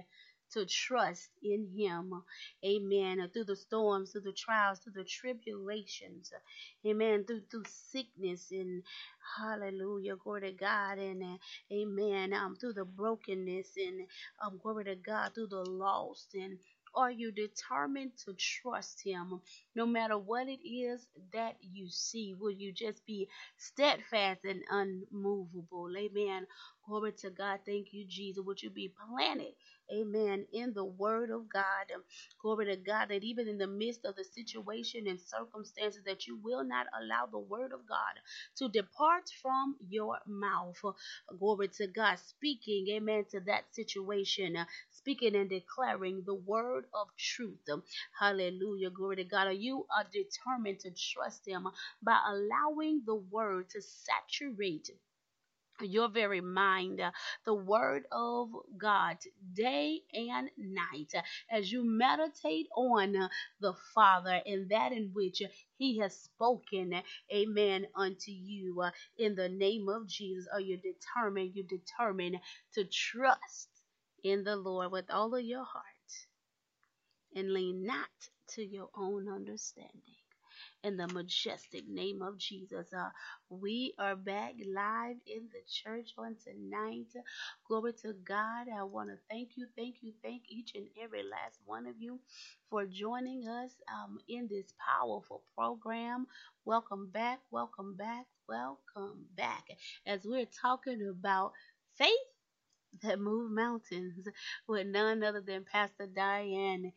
[0.52, 2.22] to trust in Him?
[2.64, 3.30] Amen.
[3.32, 6.32] Through the storms, through the trials, through the tribulations.
[6.86, 7.24] Amen.
[7.26, 8.82] Through, through sickness and
[9.38, 10.16] hallelujah.
[10.16, 10.98] Glory to God.
[10.98, 11.38] And uh,
[11.72, 12.32] amen.
[12.34, 14.08] Um, through the brokenness and
[14.42, 16.58] um, glory to God, through the lost and
[16.96, 19.40] are you determined to trust Him
[19.74, 22.34] no matter what it is that you see?
[22.38, 25.88] Will you just be steadfast and unmovable?
[25.96, 26.46] Amen.
[26.88, 27.60] Glory to God.
[27.66, 28.44] Thank you, Jesus.
[28.44, 29.54] Would you be planted,
[29.94, 31.86] amen, in the word of God?
[32.42, 36.38] Glory to God that even in the midst of the situation and circumstances that you
[36.42, 38.14] will not allow the word of God
[38.58, 40.76] to depart from your mouth.
[41.38, 42.18] Glory to God.
[42.18, 44.56] Speaking, amen, to that situation,
[44.90, 47.58] speaking and declaring the word of truth.
[48.18, 48.90] Hallelujah.
[48.90, 49.50] Glory to God.
[49.52, 51.68] You are determined to trust him
[52.02, 54.90] by allowing the word to saturate
[55.82, 57.12] your very mind, uh,
[57.46, 59.18] the word of God,
[59.54, 63.28] day and night, uh, as you meditate on uh,
[63.60, 65.42] the Father and that in which
[65.78, 66.94] He has spoken,
[67.34, 68.82] amen, unto you.
[69.18, 71.52] In the name of Jesus, are you determined?
[71.54, 72.38] You determined
[72.74, 73.68] to trust
[74.24, 75.84] in the Lord with all of your heart
[77.36, 78.08] and lean not
[78.54, 80.23] to your own understanding
[80.84, 82.88] in the majestic name of Jesus.
[82.94, 83.10] Uh,
[83.50, 87.08] we are back live in the church on tonight.
[87.68, 88.68] Glory to God.
[88.74, 92.20] I want to thank you, thank you, thank each and every last one of you
[92.70, 96.26] for joining us um, in this powerful program.
[96.66, 99.64] Welcome back, welcome back, welcome back.
[100.06, 101.52] As we're talking about
[101.98, 102.18] faith
[103.02, 104.28] that move mountains
[104.68, 106.92] with none other than Pastor Diane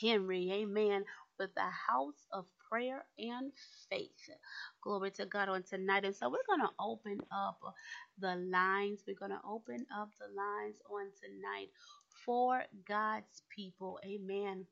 [0.00, 0.50] Henry.
[0.52, 1.04] Amen.
[1.38, 3.52] With the house of prayer and
[3.90, 4.30] faith.
[4.82, 6.04] Glory to God on tonight.
[6.04, 7.60] And so we're going to open up
[8.18, 9.02] the lines.
[9.06, 11.68] We're going to open up the lines on tonight
[12.24, 13.98] for God's people.
[14.04, 14.66] Amen.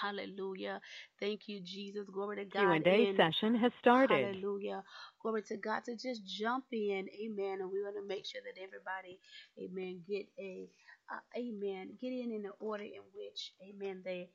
[0.00, 0.80] Hallelujah.
[1.20, 2.08] Thank you, Jesus.
[2.12, 2.84] Glory to God.
[2.84, 4.36] Q&A session has started.
[4.36, 4.84] Hallelujah.
[5.22, 7.08] Glory to God to just jump in.
[7.20, 7.58] Amen.
[7.60, 9.18] And we're going to make sure that everybody,
[9.58, 10.68] amen, get a,
[11.12, 14.30] uh, amen, get in in the order in which, amen, they,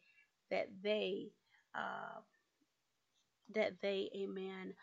[0.51, 1.29] that they,
[1.75, 2.21] uh,
[3.55, 4.73] that they, amen,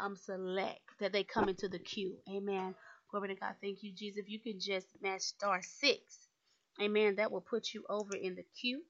[0.00, 2.16] um, select, that they come into the queue.
[2.30, 2.74] Amen.
[3.10, 3.54] Glory to God.
[3.62, 4.18] Thank you, Jesus.
[4.20, 6.28] If you can just match star six,
[6.82, 8.82] amen, that will put you over in the queue.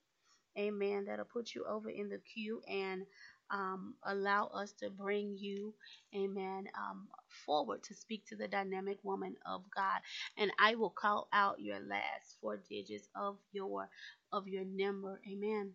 [0.59, 1.07] Amen.
[1.07, 3.03] That'll put you over in the queue and
[3.51, 5.74] um, allow us to bring you,
[6.15, 7.09] amen, um,
[7.47, 10.01] forward to speak to the dynamic woman of God.
[10.39, 13.89] And I will call out your last four digits of your
[14.32, 15.20] of your number.
[15.31, 15.73] Amen.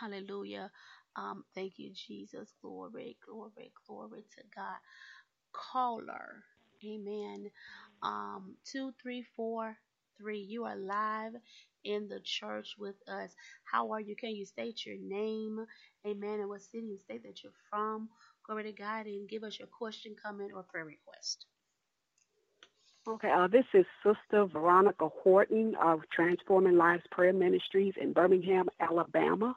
[0.00, 0.70] Hallelujah.
[1.16, 2.52] Um, thank you, Jesus.
[2.62, 4.76] Glory, glory, glory to God.
[5.52, 6.44] Caller.
[6.84, 7.50] Amen.
[8.02, 9.76] Um, two, three, four,
[10.18, 10.40] three.
[10.40, 11.34] You are live
[11.84, 13.34] in the church with us.
[13.64, 14.16] How are you?
[14.16, 15.64] Can you state your name?
[16.06, 16.40] Amen.
[16.40, 18.08] And what city and state that you're from?
[18.46, 21.46] Glory to God and give us your question, comment, or prayer request.
[23.08, 29.56] Okay, uh, this is Sister Veronica Horton of Transforming Lives Prayer Ministries in Birmingham, Alabama.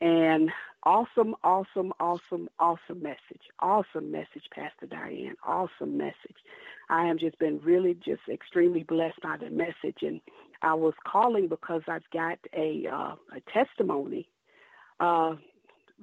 [0.00, 0.50] And
[0.82, 3.42] awesome, awesome, awesome, awesome message.
[3.60, 5.36] Awesome message, Pastor Diane.
[5.46, 6.36] Awesome message.
[6.90, 10.02] I have just been really just extremely blessed by the message.
[10.02, 10.20] And
[10.62, 14.28] I was calling because I've got a, uh, a testimony
[15.00, 15.34] uh,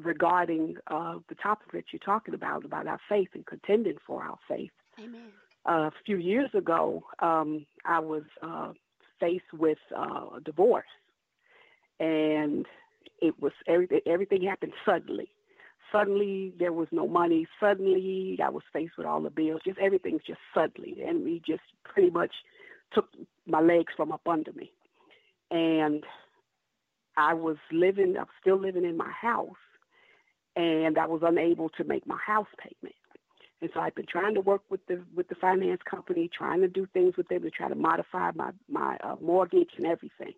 [0.02, 4.38] regarding uh, the topic that you're talking about, about our faith and contending for our
[4.48, 4.72] faith.
[4.99, 5.30] Amen.
[5.65, 8.74] Uh, a few years ago, um, I was uh,
[9.20, 10.86] faced with uh, a divorce.
[11.99, 12.65] And
[13.21, 15.30] it was everything everything happened suddenly.
[15.91, 17.47] Suddenly there was no money.
[17.59, 19.61] Suddenly I was faced with all the bills.
[19.65, 21.03] Just everything just suddenly.
[21.07, 22.34] And we just pretty much
[22.93, 23.09] took
[23.45, 24.71] my legs from up under me.
[25.51, 26.03] And
[27.15, 29.49] I was living I was still living in my house
[30.55, 32.95] and I was unable to make my house payment.
[33.61, 36.67] And so I've been trying to work with the with the finance company, trying to
[36.67, 40.34] do things with them to try to modify my my uh, mortgage and everything.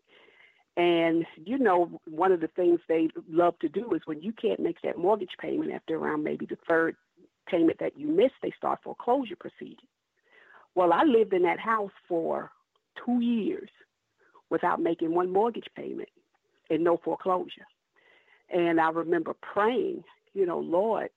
[0.77, 4.59] And you know, one of the things they love to do is when you can't
[4.59, 6.95] make that mortgage payment after around maybe the third
[7.47, 9.79] payment that you missed, they start foreclosure proceedings.
[10.73, 12.51] Well, I lived in that house for
[13.05, 13.69] two years
[14.49, 16.09] without making one mortgage payment
[16.69, 17.65] and no foreclosure.
[18.49, 20.03] And I remember praying,
[20.33, 21.09] you know, Lord,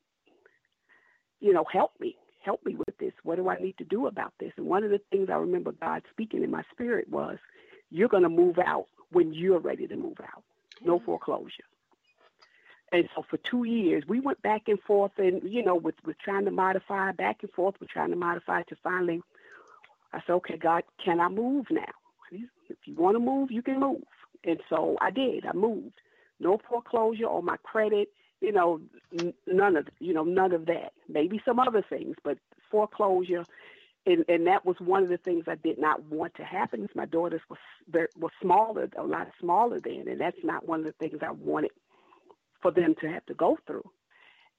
[1.40, 3.12] you know, help me, help me with this.
[3.22, 4.52] What do I need to do about this?
[4.56, 7.38] And one of the things I remember God speaking in my spirit was,
[7.90, 10.42] you're going to move out when you're ready to move out.
[10.82, 11.06] No mm-hmm.
[11.06, 11.64] foreclosure.
[12.90, 16.18] And so for two years, we went back and forth, and you know, with with
[16.18, 19.20] trying to modify, back and forth, we're trying to modify to finally,
[20.12, 21.82] I said, okay, God, can I move now?
[22.32, 24.02] If you want to move, you can move.
[24.44, 25.44] And so I did.
[25.46, 26.00] I moved.
[26.40, 28.08] No foreclosure on my credit.
[28.40, 28.80] You know,
[29.46, 30.92] none of you know none of that.
[31.08, 32.38] Maybe some other things, but
[32.70, 33.44] foreclosure
[34.08, 36.88] and and that was one of the things I did not want to happen.
[36.94, 37.58] My daughters was
[38.16, 41.72] was smaller, a lot smaller then, and that's not one of the things I wanted
[42.60, 43.88] for them to have to go through.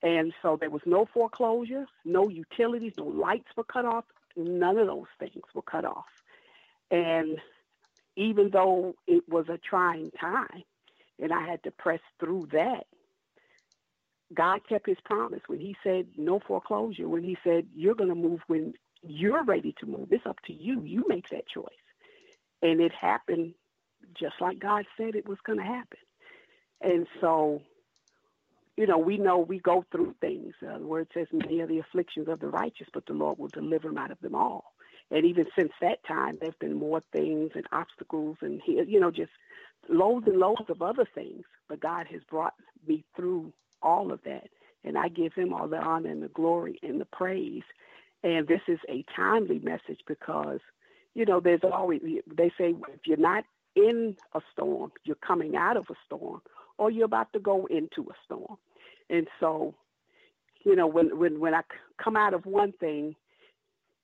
[0.01, 4.05] And so there was no foreclosure, no utilities, no lights were cut off.
[4.37, 6.05] none of those things were cut off.
[6.91, 7.39] And
[8.15, 10.63] even though it was a trying time
[11.21, 12.85] and I had to press through that,
[14.33, 18.15] God kept his promise when he said no foreclosure, when he said you're going to
[18.15, 18.73] move when
[19.07, 20.09] you're ready to move.
[20.11, 20.83] It's up to you.
[20.83, 21.65] You make that choice.
[22.61, 23.53] And it happened
[24.19, 25.99] just like God said it was going to happen.
[26.81, 27.61] And so,
[28.77, 30.53] you know, we know we go through things.
[30.65, 33.49] Uh, the word says many are the afflictions of the righteous, but the Lord will
[33.49, 34.73] deliver them out of them all.
[35.11, 39.31] And even since that time, there's been more things and obstacles and, you know, just
[39.89, 41.43] loads and loads of other things.
[41.67, 42.53] But God has brought
[42.87, 43.51] me through
[43.81, 44.47] all of that.
[44.83, 47.63] And I give him all the honor and the glory and the praise.
[48.23, 50.59] And this is a timely message because,
[51.13, 55.77] you know, there's always, they say if you're not in a storm, you're coming out
[55.77, 56.41] of a storm,
[56.77, 58.57] or you're about to go into a storm.
[59.09, 59.75] And so,
[60.65, 61.61] you know, when, when, when I
[62.01, 63.15] come out of one thing,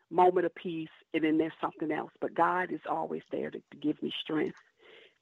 [0.09, 2.11] moment of peace, and then there's something else.
[2.21, 4.57] But God is always there to, to give me strength.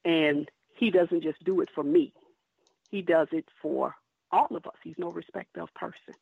[0.04, 2.12] And He doesn't just do it for me,
[2.90, 3.94] He does it for
[4.30, 4.74] all of us.
[4.82, 6.14] He's no respecter of person.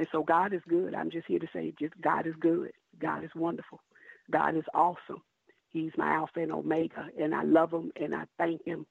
[0.00, 0.94] And so God is good.
[0.94, 2.72] I'm just here to say just God is good.
[2.98, 3.82] God is wonderful.
[4.30, 5.22] God is awesome.
[5.68, 7.08] He's my Alpha and Omega.
[7.20, 8.86] And I love him and I thank him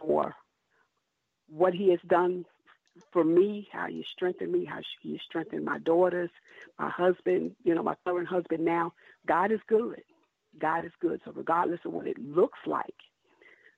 [0.00, 0.34] for
[1.50, 2.46] what he has done
[3.12, 6.30] for me, how he strengthened me, how he strengthened my daughters,
[6.78, 8.94] my husband, you know, my current husband now.
[9.26, 10.00] God is good.
[10.58, 11.20] God is good.
[11.26, 12.94] So regardless of what it looks like,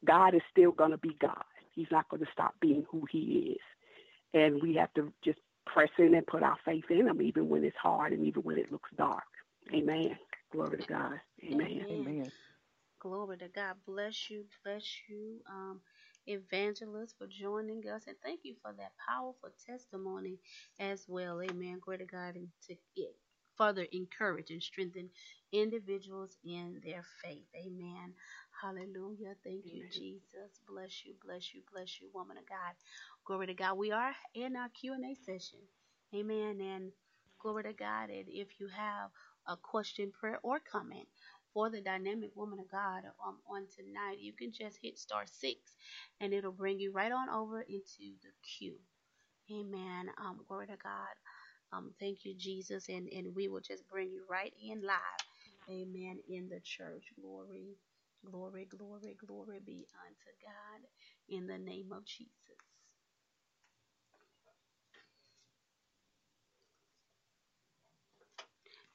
[0.04, 1.42] God is still going to be God.
[1.74, 3.62] He's not going to stop being who he is.
[4.34, 5.40] And we have to just
[5.72, 8.58] press in and put our faith in him, even when it's hard and even when
[8.58, 9.24] it looks dark.
[9.74, 10.18] Amen.
[10.52, 11.14] Glory to God.
[11.44, 11.86] Amen.
[11.90, 11.90] Amen.
[11.90, 12.32] Amen.
[13.00, 13.76] Glory to God.
[13.86, 14.46] Bless you.
[14.64, 15.40] Bless you.
[15.50, 15.80] Um,
[16.28, 20.38] evangelist for joining us and thank you for that powerful testimony
[20.80, 23.16] as well amen glory to god and to it
[23.56, 25.10] further encourage and strengthen
[25.52, 28.14] individuals in their faith amen
[28.62, 32.74] hallelujah thank you jesus bless you bless you bless you woman of god
[33.24, 35.60] glory to god we are in our q&a session
[36.14, 36.92] amen and
[37.40, 39.10] glory to god and if you have
[39.48, 41.08] a question prayer or comment
[41.52, 45.76] for the dynamic woman of God um, on tonight, you can just hit star six
[46.20, 48.78] and it'll bring you right on over into the queue.
[49.52, 50.10] Amen.
[50.18, 51.14] Um, glory to God.
[51.72, 52.88] Um, thank you, Jesus.
[52.88, 54.98] And, and we will just bring you right in live.
[55.70, 56.20] Amen.
[56.28, 57.04] In the church.
[57.20, 57.76] Glory,
[58.24, 60.88] glory, glory, glory be unto God
[61.28, 62.58] in the name of Jesus.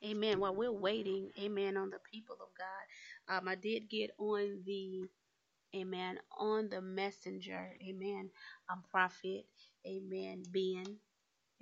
[0.05, 0.39] Amen.
[0.39, 5.09] While we're waiting, amen, on the people of God, um, I did get on the,
[5.75, 8.31] amen, on the messenger, amen,
[8.69, 9.47] um, prophet,
[9.87, 11.01] amen, Ben,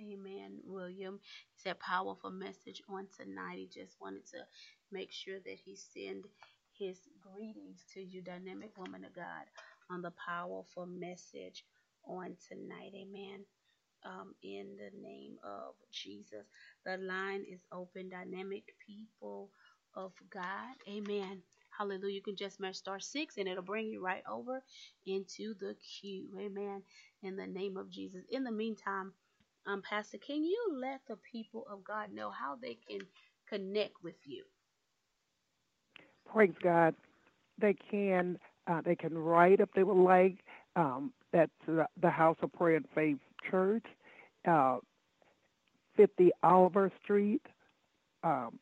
[0.02, 1.20] amen, William.
[1.22, 3.58] He said powerful message on tonight.
[3.58, 4.46] He just wanted to
[4.90, 6.26] make sure that he send
[6.78, 9.46] his greetings to you, dynamic woman of God,
[9.90, 11.64] on the powerful message
[12.06, 13.40] on tonight, amen
[14.04, 16.46] um, in the name of Jesus.
[16.86, 19.50] The line is open, dynamic people
[19.94, 20.76] of God.
[20.88, 21.42] Amen.
[21.78, 22.14] Hallelujah.
[22.16, 24.62] You can just match star six and it'll bring you right over
[25.06, 26.30] into the queue.
[26.40, 26.82] Amen.
[27.22, 28.24] In the name of Jesus.
[28.30, 29.14] In the meantime,
[29.66, 33.00] um, Pastor, can you let the people of God know how they can
[33.48, 34.44] connect with you?
[36.32, 36.94] Praise God.
[37.60, 40.38] They can uh, they can write if they would like.
[40.76, 43.18] Um, that's the House of Prayer and Faith
[43.50, 43.84] Church,
[44.48, 44.78] uh,
[45.96, 47.42] 50 Oliver Street,
[48.22, 48.58] um,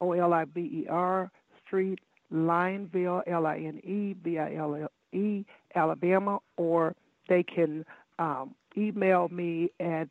[0.00, 1.30] O L I B E R
[1.64, 2.00] Street,
[2.32, 5.44] Lineville, L I N E V I L L E,
[5.74, 6.94] Alabama, or
[7.28, 7.84] they can
[8.18, 10.08] um, email me at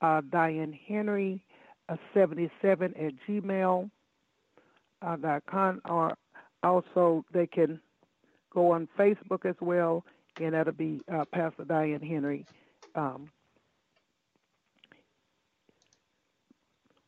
[0.00, 1.42] uh, Diane Henry
[1.88, 3.90] uh, 77 at gmail
[5.02, 5.16] uh,
[5.88, 6.18] or
[6.62, 7.82] also they can
[8.52, 10.04] go on Facebook as well,
[10.40, 12.46] and that'll be uh, Pastor Diane Henry.
[12.94, 13.32] Um,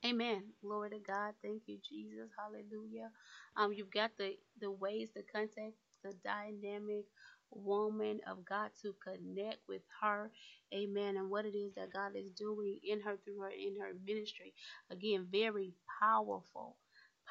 [0.07, 0.55] Amen.
[0.63, 1.37] Glory to God.
[1.43, 2.31] Thank you, Jesus.
[2.39, 3.13] Hallelujah.
[3.57, 7.07] Um, you've got the the ways to contact the dynamic
[7.53, 10.33] woman of God to connect with her.
[10.75, 11.19] Amen.
[11.19, 14.55] And what it is that God is doing in her through her in her ministry.
[14.91, 16.79] Again, very powerful,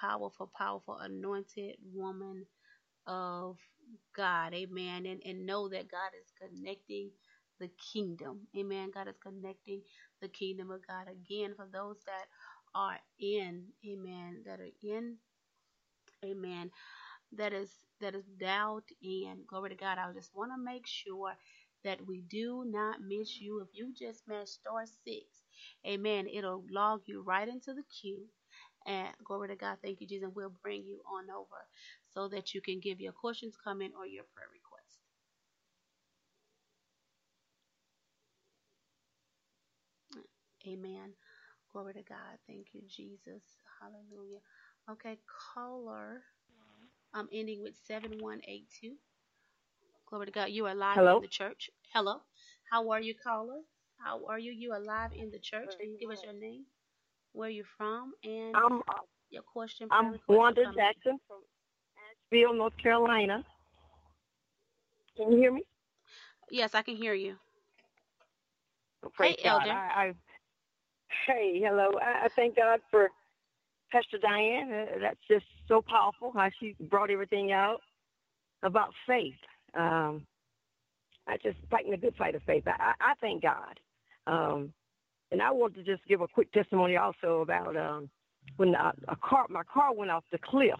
[0.03, 2.45] powerful, powerful, anointed woman
[3.07, 3.57] of
[4.15, 4.53] God.
[4.53, 5.05] Amen.
[5.05, 7.11] And and know that God is connecting
[7.59, 8.47] the kingdom.
[8.57, 8.91] Amen.
[8.93, 9.81] God is connecting
[10.21, 11.07] the kingdom of God.
[11.09, 12.27] Again, for those that
[12.75, 15.17] are in, amen, that are in,
[16.25, 16.71] amen,
[17.37, 17.71] that is
[18.01, 19.43] that is doubt in.
[19.47, 19.97] Glory to God.
[19.99, 21.33] I just want to make sure
[21.83, 23.61] that we do not miss you.
[23.61, 25.25] If you just match star six,
[25.87, 28.25] amen, it'll log you right into the queue.
[28.87, 30.25] And glory to God, thank you, Jesus.
[30.25, 31.67] And we'll bring you on over
[32.13, 34.99] so that you can give your questions, comment, or your prayer request.
[40.67, 41.13] Amen.
[41.71, 42.39] Glory to God.
[42.47, 43.43] Thank you, Jesus.
[43.81, 44.39] Hallelujah.
[44.91, 45.19] Okay,
[45.55, 46.23] caller.
[47.13, 48.95] I'm ending with 7182.
[50.09, 50.49] Glory to God.
[50.51, 51.17] You are live Hello?
[51.17, 51.69] in the church.
[51.93, 52.21] Hello.
[52.71, 53.61] How are you, caller?
[54.03, 54.51] How are you?
[54.51, 55.71] You are live in the church.
[55.79, 56.65] Can you give us your name,
[57.33, 59.87] where you're from, and I'm uh, your question?
[59.91, 60.63] I'm Wanda?
[60.75, 61.39] Jackson from
[62.31, 63.43] Asheville, North Carolina.
[65.17, 65.63] Can you hear me?
[66.49, 67.35] Yes, I can hear you.
[69.03, 69.67] Oh, praise Hey, God.
[69.67, 69.71] Elder.
[69.71, 70.13] I, I,
[71.27, 71.91] hey, hello.
[72.01, 73.09] I, I thank God for
[73.91, 74.71] Pastor Diane.
[74.71, 77.81] Uh, that's just so powerful how she brought everything out
[78.63, 79.35] about faith.
[79.75, 80.25] Um,
[81.27, 82.63] I just fighting a good fight of faith.
[82.67, 83.79] I, I, I thank God.
[84.27, 84.73] Um,
[85.33, 88.07] and I want to just give a quick testimony also about um,
[88.57, 90.79] when a, a car, my car went off the cliff,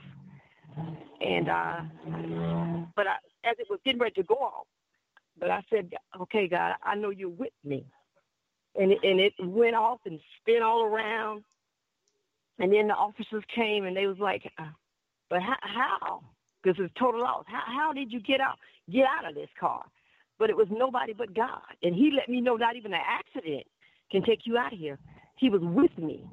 [1.20, 1.82] and uh,
[2.96, 4.68] but I, as it was getting ready to go off,
[5.40, 7.84] but I said, "Okay, God, I know you're with me,"
[8.80, 11.44] and it, and it went off and spun all around,
[12.60, 14.70] and then the officers came and they was like, uh,
[15.32, 16.24] "But how?" how?
[16.62, 17.44] Because it's total loss.
[17.48, 18.60] How, how did you get out
[18.92, 19.84] get out of this car?
[20.38, 23.66] But it was nobody but God, and He let me know not even an accident
[24.12, 25.00] can take you out of here.
[25.38, 26.24] He was with me,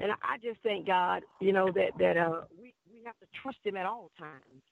[0.00, 3.58] and I, just thank God, you know, that that uh, we we have to trust
[3.62, 4.62] Him at all times.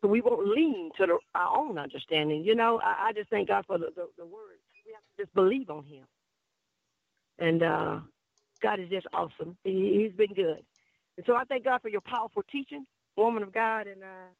[0.00, 2.42] So we won't lean to the, our own understanding.
[2.42, 4.58] You know, I, I just thank God for the, the, the word.
[4.84, 6.04] We have to just believe on Him,
[7.38, 8.00] and uh,
[8.62, 9.56] God is just awesome.
[9.64, 10.64] He, he's been good,
[11.16, 12.84] and so I thank God for your powerful teaching,
[13.16, 14.30] woman of God, and uh,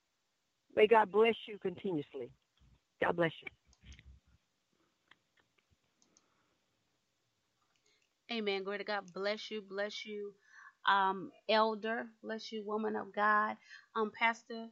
[0.75, 2.31] may God bless you continuously.
[3.03, 3.62] God bless you.
[8.33, 8.65] Amen.
[8.65, 9.05] Glory to God.
[9.15, 9.63] Bless you.
[9.63, 10.35] Bless you.
[10.89, 12.07] Um, elder.
[12.23, 13.57] Bless you, woman of God.
[13.97, 14.69] Um, Pastor.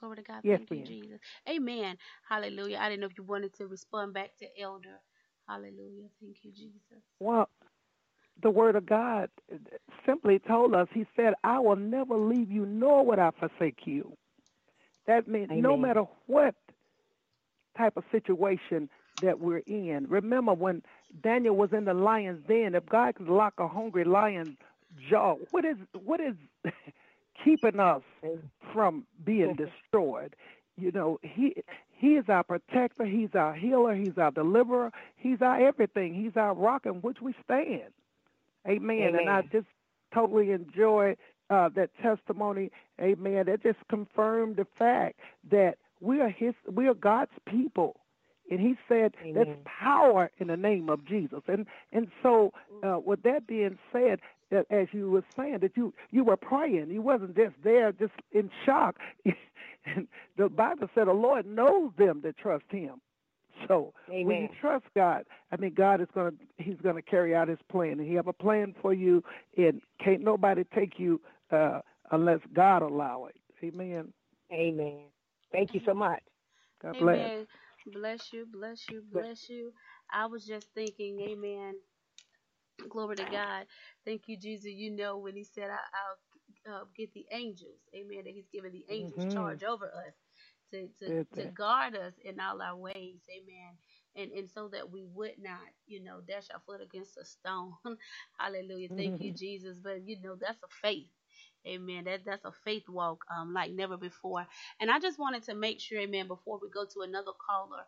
[0.00, 0.42] Glory to God.
[0.44, 0.84] Yes, Thank you.
[0.86, 1.20] Jesus.
[1.48, 1.96] Amen.
[2.28, 2.78] Hallelujah.
[2.80, 5.00] I didn't know if you wanted to respond back to elder.
[5.48, 6.08] Hallelujah.
[6.20, 7.04] Thank you, Jesus.
[7.20, 7.48] Well,
[8.42, 9.30] the Word of God
[10.06, 14.16] simply told us, He said, I will never leave you, nor would I forsake you.
[15.06, 16.54] That means no matter what
[17.78, 18.88] type of situation
[19.22, 20.06] that we're in.
[20.08, 20.82] Remember when
[21.22, 24.56] Daniel was in the lion's den, if God can lock a hungry lion's
[25.08, 26.34] jaw, what is what is
[27.44, 28.02] keeping us
[28.72, 30.34] from being destroyed?
[30.76, 31.56] You know, he
[31.90, 36.54] he is our protector, he's our healer, he's our deliverer, he's our everything, he's our
[36.54, 37.92] rock in which we stand.
[38.68, 39.14] Amen.
[39.14, 39.66] And I just
[40.12, 41.16] totally enjoy
[41.50, 42.70] uh, that testimony.
[43.00, 43.46] Amen.
[43.46, 45.20] That just confirmed the fact
[45.50, 47.96] that we are His, we are God's people,
[48.50, 51.40] and He said there's power in the name of Jesus.
[51.48, 52.52] And and so,
[52.82, 54.20] uh, with that being said,
[54.50, 58.12] that as you were saying that you you were praying, you wasn't just there just
[58.32, 58.96] in shock.
[59.86, 60.06] and
[60.36, 63.00] the Bible said the Lord knows them that trust Him.
[63.66, 67.58] So when you trust God, I mean God is gonna He's gonna carry out His
[67.70, 69.24] plan, and He have a plan for you,
[69.56, 71.20] and can't nobody take you
[71.50, 71.80] uh,
[72.12, 73.36] unless God allow it.
[73.64, 74.12] Amen.
[74.52, 75.00] Amen.
[75.50, 76.22] Thank you so much.
[76.82, 76.96] God.
[76.96, 77.00] Amen.
[77.02, 77.46] Bless
[78.32, 79.72] you, bless you, bless you.
[80.12, 81.76] I was just thinking, Amen.
[82.88, 83.66] Glory to God.
[84.04, 84.66] Thank you, Jesus.
[84.72, 85.78] You know when He said, I,
[86.68, 88.24] "I'll uh, get the angels," Amen.
[88.24, 89.32] That He's given the angels Mhm.
[89.32, 90.14] charge over us
[90.72, 93.78] to to, to guard us in all our ways, Amen.
[94.16, 97.74] And and so that we would not, you know, dash our foot against a stone.
[98.38, 98.90] Hallelujah.
[98.96, 99.80] Thank you, Jesus.
[99.80, 101.10] But you know that's a faith.
[101.66, 102.04] Amen.
[102.04, 104.46] That that's a faith walk, um, like never before.
[104.80, 107.84] And I just wanted to make sure, Amen, before we go to another caller,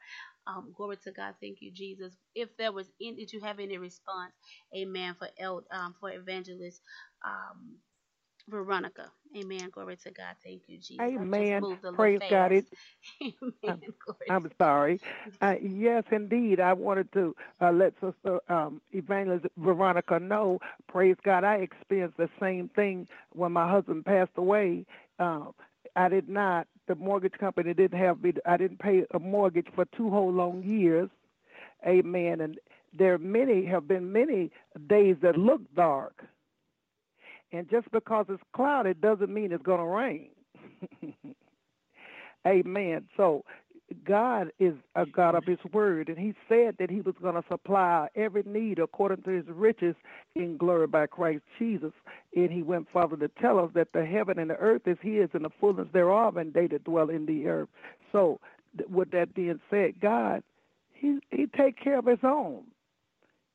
[0.47, 1.35] um, glory to God.
[1.41, 2.15] Thank you, Jesus.
[2.35, 4.33] If there was, in, did you have any response,
[4.77, 6.83] Amen, for El, um, for Evangelist,
[7.27, 7.77] um,
[8.49, 9.70] Veronica, Amen.
[9.70, 10.37] Glory to God.
[10.45, 11.01] Thank you, Jesus.
[11.03, 11.62] Amen.
[11.62, 12.53] moved a little Praise God.
[12.53, 12.66] It,
[13.66, 13.83] Amen.
[14.31, 14.53] I'm God.
[14.59, 15.01] sorry.
[15.43, 16.61] Uh, yes, indeed.
[16.61, 20.61] I wanted to uh, let Sister um, Evangelist Veronica know.
[20.89, 21.45] Praise God.
[21.45, 24.87] I experienced the same thing when my husband passed away.
[25.19, 25.47] Uh,
[25.97, 26.66] I did not.
[26.89, 28.33] The mortgage company didn't have me.
[28.47, 31.11] I didn't pay a mortgage for two whole long years.
[31.87, 32.41] Amen.
[32.41, 32.59] And
[32.97, 34.51] there many have been many
[34.89, 36.25] days that look dark.
[37.53, 40.29] And just because it's clouded doesn't mean it's going to rain.
[42.47, 43.05] Amen.
[43.16, 43.45] So
[44.05, 47.45] God is a God of His word, and He said that He was going to
[47.49, 49.97] supply every need according to His riches
[50.35, 51.93] in glory by Christ Jesus.
[52.37, 55.31] And He went further to tell us that the heaven and the earth is His,
[55.33, 57.69] and the fullness thereof, and they that dwell in the earth.
[58.12, 58.41] So,
[58.91, 60.43] with that being said, God,
[60.93, 62.65] He He take care of His own.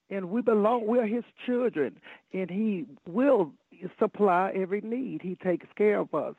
[0.10, 0.88] and we belong.
[0.88, 2.00] We're His children,
[2.34, 3.52] and He will
[4.00, 5.22] supply every need.
[5.22, 6.36] He takes care of us,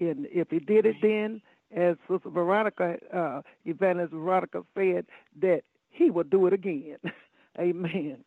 [0.00, 1.40] and if He did it then,
[1.74, 5.06] as Sister Veronica, uh, Evangelist Veronica said,
[5.40, 6.98] that He will do it again.
[7.58, 8.18] Amen.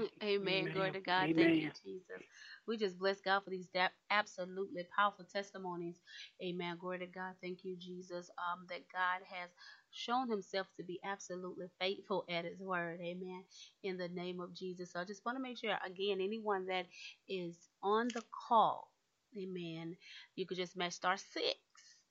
[0.00, 0.10] Amen.
[0.22, 0.68] Amen.
[0.72, 1.30] Glory to God.
[1.30, 1.36] Amen.
[1.36, 2.22] Thank you, Jesus.
[2.66, 3.68] We just bless God for these
[4.10, 6.00] absolutely powerful testimonies.
[6.42, 6.78] Amen.
[6.78, 7.34] Glory to God.
[7.42, 8.30] Thank you, Jesus.
[8.38, 9.50] Um, that God has
[9.92, 13.00] shown himself to be absolutely faithful at his word.
[13.02, 13.44] Amen.
[13.82, 14.92] In the name of Jesus.
[14.92, 16.86] So I just want to make sure, again, anyone that
[17.28, 18.92] is on the call,
[19.38, 19.96] amen,
[20.36, 21.58] you could just match star six.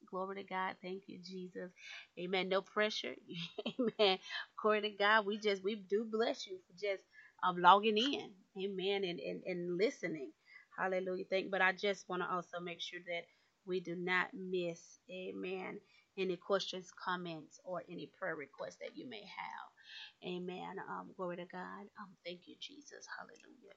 [0.09, 0.75] Glory to God.
[0.81, 1.71] Thank you, Jesus.
[2.19, 2.49] Amen.
[2.49, 3.15] No pressure.
[3.99, 4.19] amen.
[4.61, 5.25] Glory to God.
[5.25, 7.03] We just, we do bless you for just
[7.43, 8.31] um, logging in.
[8.63, 9.03] Amen.
[9.05, 10.31] And, and, and listening.
[10.77, 11.25] Hallelujah.
[11.29, 11.51] Thank.
[11.51, 13.23] But I just want to also make sure that
[13.67, 15.79] we do not miss, amen,
[16.17, 20.31] any questions, comments, or any prayer requests that you may have.
[20.33, 20.77] Amen.
[20.89, 21.83] Um, glory to God.
[21.99, 23.07] Um, thank you, Jesus.
[23.17, 23.75] Hallelujah.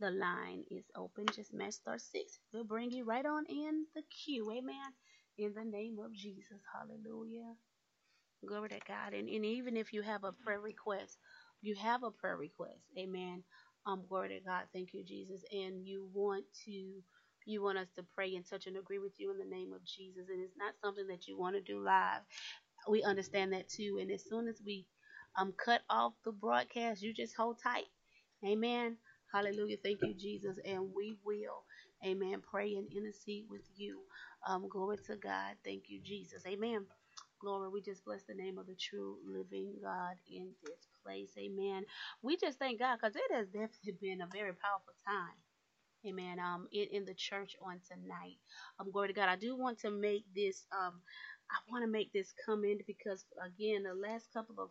[0.00, 1.26] The line is open.
[1.34, 2.40] Just match star six.
[2.52, 4.50] We'll bring you right on in the queue.
[4.52, 4.92] Amen.
[5.38, 6.60] In the name of Jesus.
[6.74, 7.54] Hallelujah.
[8.46, 9.14] Glory to God.
[9.14, 11.18] And, and even if you have a prayer request,
[11.62, 12.90] you have a prayer request.
[12.98, 13.44] Amen.
[13.86, 14.68] Um, glory to God.
[14.72, 15.44] Thank you, Jesus.
[15.52, 17.04] And you want to
[17.46, 19.84] you want us to pray and touch and agree with you in the name of
[19.84, 20.28] Jesus.
[20.28, 22.22] And it's not something that you want to do live.
[22.88, 23.98] We understand that too.
[24.00, 24.88] And as soon as we
[25.36, 27.88] um cut off the broadcast, you just hold tight.
[28.44, 28.98] Amen.
[29.32, 29.78] Hallelujah.
[29.82, 30.58] Thank you, Jesus.
[30.64, 31.66] And we will,
[32.04, 34.06] amen, pray and intercede with you.
[34.46, 35.58] Um, glory to God.
[35.64, 36.46] Thank you, Jesus.
[36.46, 36.88] Amen.
[37.40, 37.70] Glory.
[37.70, 41.32] We just bless the name of the true living God in this place.
[41.38, 41.84] Amen.
[42.22, 45.36] We just thank God because it has definitely been a very powerful time.
[46.06, 46.38] Amen.
[46.40, 48.38] Um, in, in the church on tonight.
[48.80, 49.28] Um, glory to God.
[49.28, 50.66] I do want to make this.
[50.72, 51.02] Um,
[51.50, 54.70] I want to make this come in because again, the last couple of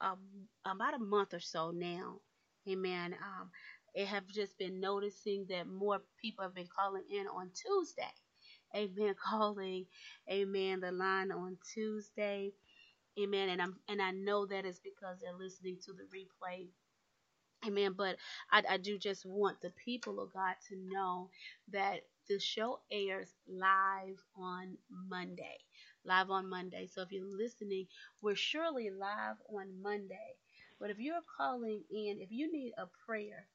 [0.00, 0.18] um
[0.66, 2.20] about a month or so now.
[2.68, 3.14] Amen.
[3.14, 3.50] Um,
[3.94, 8.12] it have just been noticing that more people have been calling in on Tuesday.
[8.76, 9.14] Amen.
[9.30, 9.86] Calling,
[10.30, 12.52] amen, the line on Tuesday.
[13.18, 13.50] Amen.
[13.50, 16.68] And I'm and I know that is because they're listening to the replay.
[17.66, 17.94] Amen.
[17.96, 18.16] But
[18.52, 21.30] I, I do just want the people of God to know
[21.72, 24.78] that the show airs live on
[25.10, 25.58] Monday.
[26.04, 26.88] Live on Monday.
[26.88, 27.86] So if you're listening,
[28.22, 30.36] we're surely live on Monday.
[30.80, 33.46] But if you're calling in, if you need a prayer,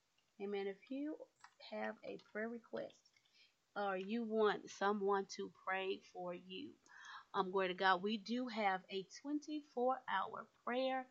[0.44, 1.16] amen, if you
[1.72, 3.12] have a prayer request
[3.76, 6.70] or you want someone to pray for you,
[7.34, 11.06] um, glory to God, we do have a 24 hour prayer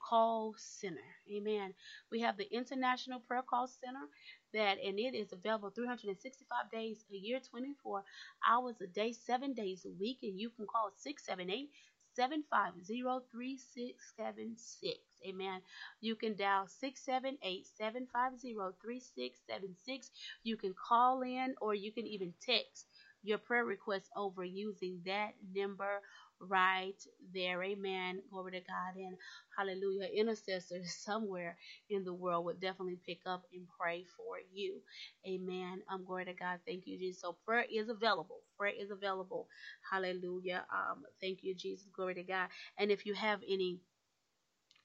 [0.00, 1.00] call center.
[1.30, 1.74] Amen.
[2.10, 4.06] We have the International Prayer Call Center
[4.54, 8.04] that and it is available 365 days a year, 24
[8.48, 11.70] hours a day, 7 days a week and you can call 678
[12.14, 14.98] 750 3676.
[15.26, 15.60] Amen.
[16.00, 20.10] You can dial 678 750 3676.
[20.44, 22.86] You can call in or you can even text
[23.22, 26.00] your prayer request over using that number
[26.40, 26.94] right
[27.34, 27.62] there.
[27.64, 28.22] Amen.
[28.30, 28.96] Glory to God.
[28.96, 29.16] And
[29.56, 30.08] hallelujah.
[30.14, 31.56] Intercessors somewhere
[31.90, 34.80] in the world would definitely pick up and pray for you.
[35.28, 35.82] Amen.
[35.92, 36.60] Um, glory to God.
[36.66, 37.22] Thank you, Jesus.
[37.22, 38.40] So prayer is available.
[38.58, 39.48] Prayer is available.
[39.90, 40.66] Hallelujah.
[40.72, 41.86] Um, thank you, Jesus.
[41.94, 42.48] Glory to God.
[42.78, 43.78] And if you have any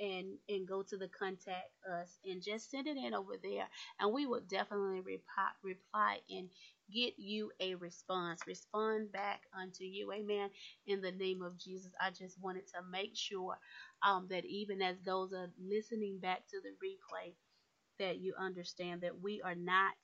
[0.00, 3.68] and and go to the contact us and just send it in over there
[4.00, 6.48] and we will definitely reply reply and
[6.92, 10.50] get you a response respond back unto you amen
[10.86, 13.58] in the name of jesus i just wanted to make sure
[14.06, 17.34] um, that even as those are listening back to the replay
[17.98, 19.94] that you understand that we are not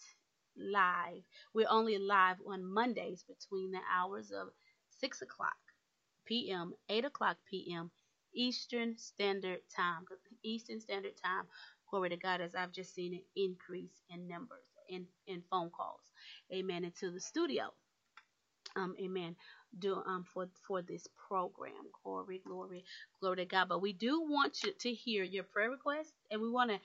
[0.57, 1.23] live
[1.55, 4.49] we're only live on mondays between the hours of
[5.01, 5.57] 6 o'clock
[6.27, 7.91] p.m 8 o'clock p.m
[8.35, 10.05] Eastern Standard Time.
[10.45, 11.45] Eastern Standard Time,
[11.91, 16.08] glory to God, as I've just seen an increase in numbers in, in phone calls.
[16.53, 16.85] Amen.
[16.85, 17.73] Into the studio.
[18.77, 19.37] Um, amen.
[19.79, 21.73] Do um for for this program.
[22.05, 22.85] Glory, glory,
[23.21, 23.69] glory to God.
[23.69, 26.79] But we do want to, to hear your prayer requests and we want to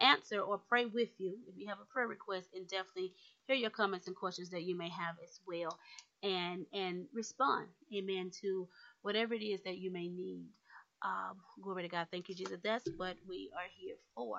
[0.00, 3.12] answer or pray with you if you have a prayer request and definitely
[3.46, 5.78] hear your comments and questions that you may have as well
[6.22, 8.68] and and respond amen to
[9.02, 10.46] whatever it is that you may need
[11.04, 12.08] Um, glory to God.
[12.10, 12.58] Thank you, Jesus.
[12.62, 14.38] That's what we are here for.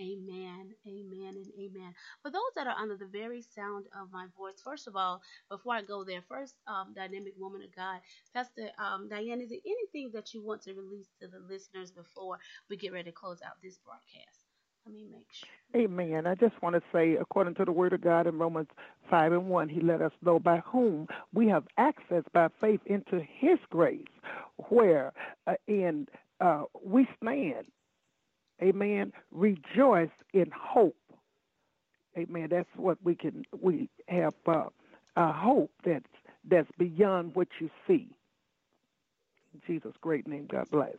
[0.00, 0.74] Amen.
[0.86, 1.94] Amen and amen.
[2.22, 5.74] For those that are under the very sound of my voice, first of all, before
[5.74, 8.00] I go there, first, um, dynamic woman of God,
[8.34, 12.38] Pastor um, Diane, is there anything that you want to release to the listeners before
[12.68, 14.46] we get ready to close out this broadcast?
[14.86, 15.48] Let me make sure.
[15.76, 16.26] Amen.
[16.26, 18.68] I just want to say, according to the Word of God in Romans
[19.08, 23.20] 5 and 1, He let us know by whom we have access by faith into
[23.20, 24.04] His grace,
[24.68, 25.12] where
[25.46, 26.06] uh, in
[26.40, 27.66] uh, we stand.
[28.62, 29.12] Amen.
[29.30, 30.96] Rejoice in hope.
[32.16, 32.48] Amen.
[32.50, 33.44] That's what we can.
[33.58, 34.64] We have uh,
[35.16, 36.04] a hope that's
[36.48, 38.08] that's beyond what you see.
[39.54, 40.96] In Jesus' great name, God bless.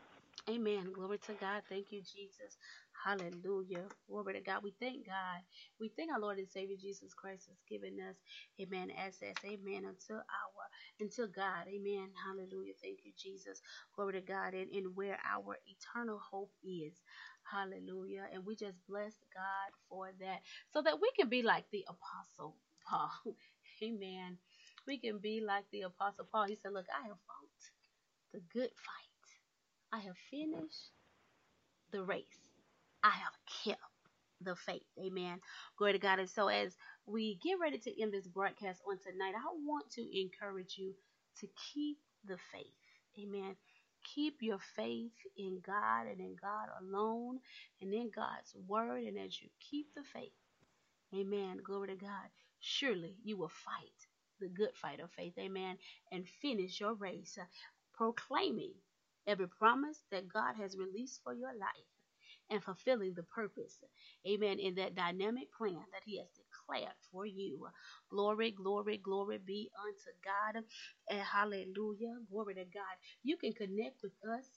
[0.50, 0.92] Amen.
[0.94, 1.62] Glory to God.
[1.70, 2.58] Thank you, Jesus.
[3.04, 3.90] Hallelujah.
[4.08, 4.64] Glory to God.
[4.64, 5.42] We thank God.
[5.80, 8.18] We thank our Lord and Savior Jesus Christ has given us,
[8.62, 10.70] amen, access, amen, until our,
[11.00, 11.68] until God.
[11.68, 12.14] Amen.
[12.26, 12.74] Hallelujah.
[12.82, 13.62] Thank you, Jesus.
[13.94, 14.54] Glory to God.
[14.56, 16.94] And, and where our eternal hope is.
[17.44, 18.30] Hallelujah.
[18.32, 22.58] And we just bless God for that so that we can be like the Apostle
[22.88, 23.12] Paul.
[23.84, 24.40] Amen.
[24.88, 26.48] We can be like the Apostle Paul.
[26.48, 27.72] He said, Look, I have fought
[28.34, 29.40] the good fight.
[29.92, 30.94] I have finished
[31.92, 32.51] the race.
[33.04, 33.34] I have
[33.66, 33.82] kept
[34.42, 34.84] the faith.
[35.00, 35.40] Amen.
[35.78, 36.20] Glory to God.
[36.20, 36.76] And so as
[37.08, 40.94] we get ready to end this broadcast on tonight, I want to encourage you
[41.40, 42.74] to keep the faith.
[43.20, 43.56] Amen.
[44.16, 47.40] Keep your faith in God and in God alone
[47.82, 49.04] and in God's word.
[49.04, 50.34] And as you keep the faith,
[51.16, 51.60] amen.
[51.64, 52.30] Glory to God.
[52.62, 54.08] Surely you will fight
[54.42, 55.34] the good fight of faith.
[55.40, 55.78] Amen.
[56.12, 57.46] And finish your race uh,
[57.96, 58.74] proclaiming
[59.28, 61.91] every promise that God has released for your life
[62.52, 63.84] and fulfilling the purpose,
[64.28, 67.68] amen, in that dynamic plan that He has declared for you.
[68.10, 70.66] Glory, glory, glory be unto God.
[71.10, 72.20] And hallelujah.
[72.30, 72.98] Glory to God.
[73.24, 74.48] You can connect with us,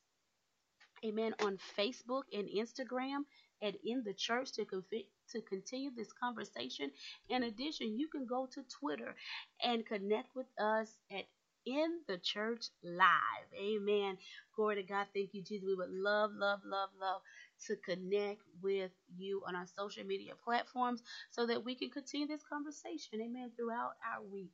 [1.04, 3.24] amen, on Facebook and Instagram
[3.62, 6.92] and in the church to confi- to continue this conversation.
[7.30, 9.16] In addition, you can go to Twitter
[9.62, 11.26] and connect with us at
[11.66, 13.48] in the church live.
[13.58, 14.18] Amen.
[14.56, 15.06] Glory to God.
[15.14, 15.66] Thank you, Jesus.
[15.66, 17.22] We would love, love, love, love
[17.66, 22.42] to connect with you on our social media platforms so that we can continue this
[22.48, 23.20] conversation.
[23.22, 23.50] Amen.
[23.56, 24.52] Throughout our week.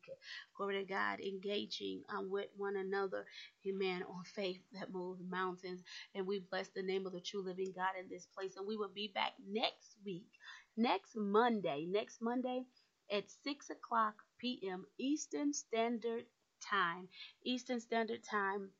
[0.56, 1.20] Glory to God.
[1.20, 3.24] Engaging um, with one another.
[3.66, 4.02] Amen.
[4.08, 5.82] On faith that moves mountains.
[6.14, 8.56] And we bless the name of the true living God in this place.
[8.56, 10.28] And we will be back next week,
[10.76, 12.64] next Monday, next Monday
[13.12, 14.84] at 6 o'clock p.m.
[14.98, 16.24] Eastern Standard
[16.60, 17.08] Time.
[17.44, 18.70] Eastern Standard Time.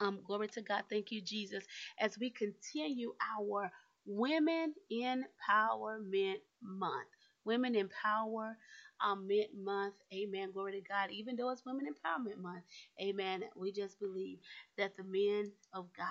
[0.00, 0.84] Um, glory to God.
[0.90, 1.64] Thank you, Jesus.
[2.00, 3.70] As we continue our
[4.06, 7.08] Women Empowerment Month.
[7.44, 8.56] Women Empower
[9.04, 9.94] um, Month.
[10.14, 10.50] Amen.
[10.52, 11.10] Glory to God.
[11.10, 12.64] Even though it's Women Empowerment Month.
[13.00, 13.44] Amen.
[13.56, 14.38] We just believe
[14.78, 16.06] that the men of God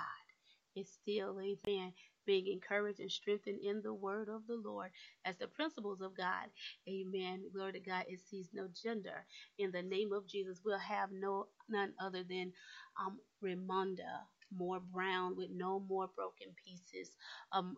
[0.76, 1.94] is still, amen,
[2.28, 4.92] being encouraged and strengthened in the word of the Lord
[5.26, 6.48] as the principles of God.
[6.90, 7.46] Amen.
[7.56, 8.06] Glory to God.
[8.10, 9.26] It sees no gender.
[9.60, 12.54] In the name of Jesus, we'll have no none other than
[13.02, 17.18] um Ramonda Moore Brown with no more broken pieces.
[17.54, 17.78] Um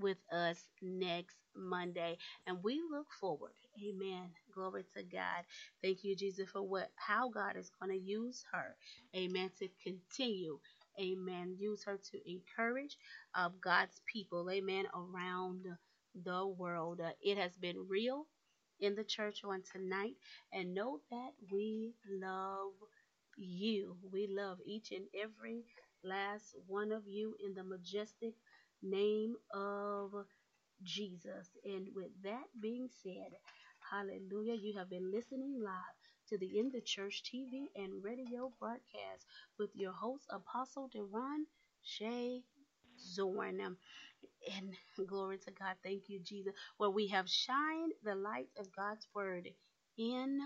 [0.00, 2.18] with us next Monday.
[2.46, 3.52] And we look forward.
[3.82, 4.30] Amen.
[4.54, 5.44] Glory to God.
[5.82, 8.76] Thank you, Jesus, for what how God is going to use her.
[9.16, 9.50] Amen.
[9.60, 10.58] To continue.
[11.00, 11.56] Amen.
[11.58, 12.96] Use her to encourage
[13.34, 14.50] uh, God's people.
[14.50, 14.84] Amen.
[14.94, 15.66] Around
[16.24, 17.00] the world.
[17.00, 18.26] Uh, it has been real
[18.80, 20.14] in the church on tonight.
[20.52, 22.72] And know that we love
[23.36, 23.96] you.
[24.12, 25.64] We love each and every
[26.04, 28.34] last one of you in the majestic
[28.82, 30.12] name of
[30.82, 31.48] Jesus.
[31.64, 33.32] And with that being said,
[33.90, 39.26] hallelujah, you have been listening live to the In the Church TV and radio broadcast
[39.58, 41.44] with your host, Apostle Deron
[41.82, 42.42] Shay
[42.98, 43.60] Zorn.
[43.60, 43.76] Um,
[44.54, 44.74] and
[45.08, 45.76] glory to God.
[45.84, 46.54] Thank you, Jesus.
[46.78, 49.48] Where we have shined the light of God's word
[49.98, 50.40] in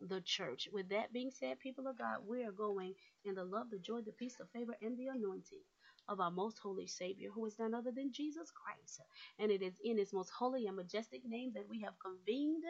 [0.00, 0.68] the church.
[0.72, 2.94] With that being said, people of God, we are going
[3.24, 5.62] in the love, the joy, the peace, the favor, and the anointing
[6.08, 9.00] of our most holy Savior, who is none other than Jesus Christ.
[9.38, 12.64] And it is in his most holy and majestic name that we have convened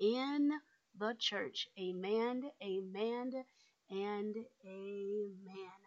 [0.00, 0.52] in
[0.98, 1.68] the church.
[1.80, 3.32] Amen, amen,
[3.90, 4.36] and
[4.66, 5.78] amen.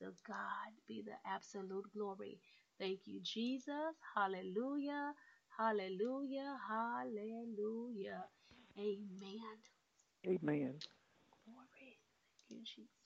[0.00, 2.40] To God be the absolute glory.
[2.78, 3.96] Thank you, Jesus.
[4.14, 5.14] Hallelujah,
[5.58, 8.24] hallelujah, hallelujah.
[8.78, 9.58] Amen.
[10.26, 10.78] Amen.
[11.46, 12.00] Glory.
[12.48, 12.99] Thank you, Jesus.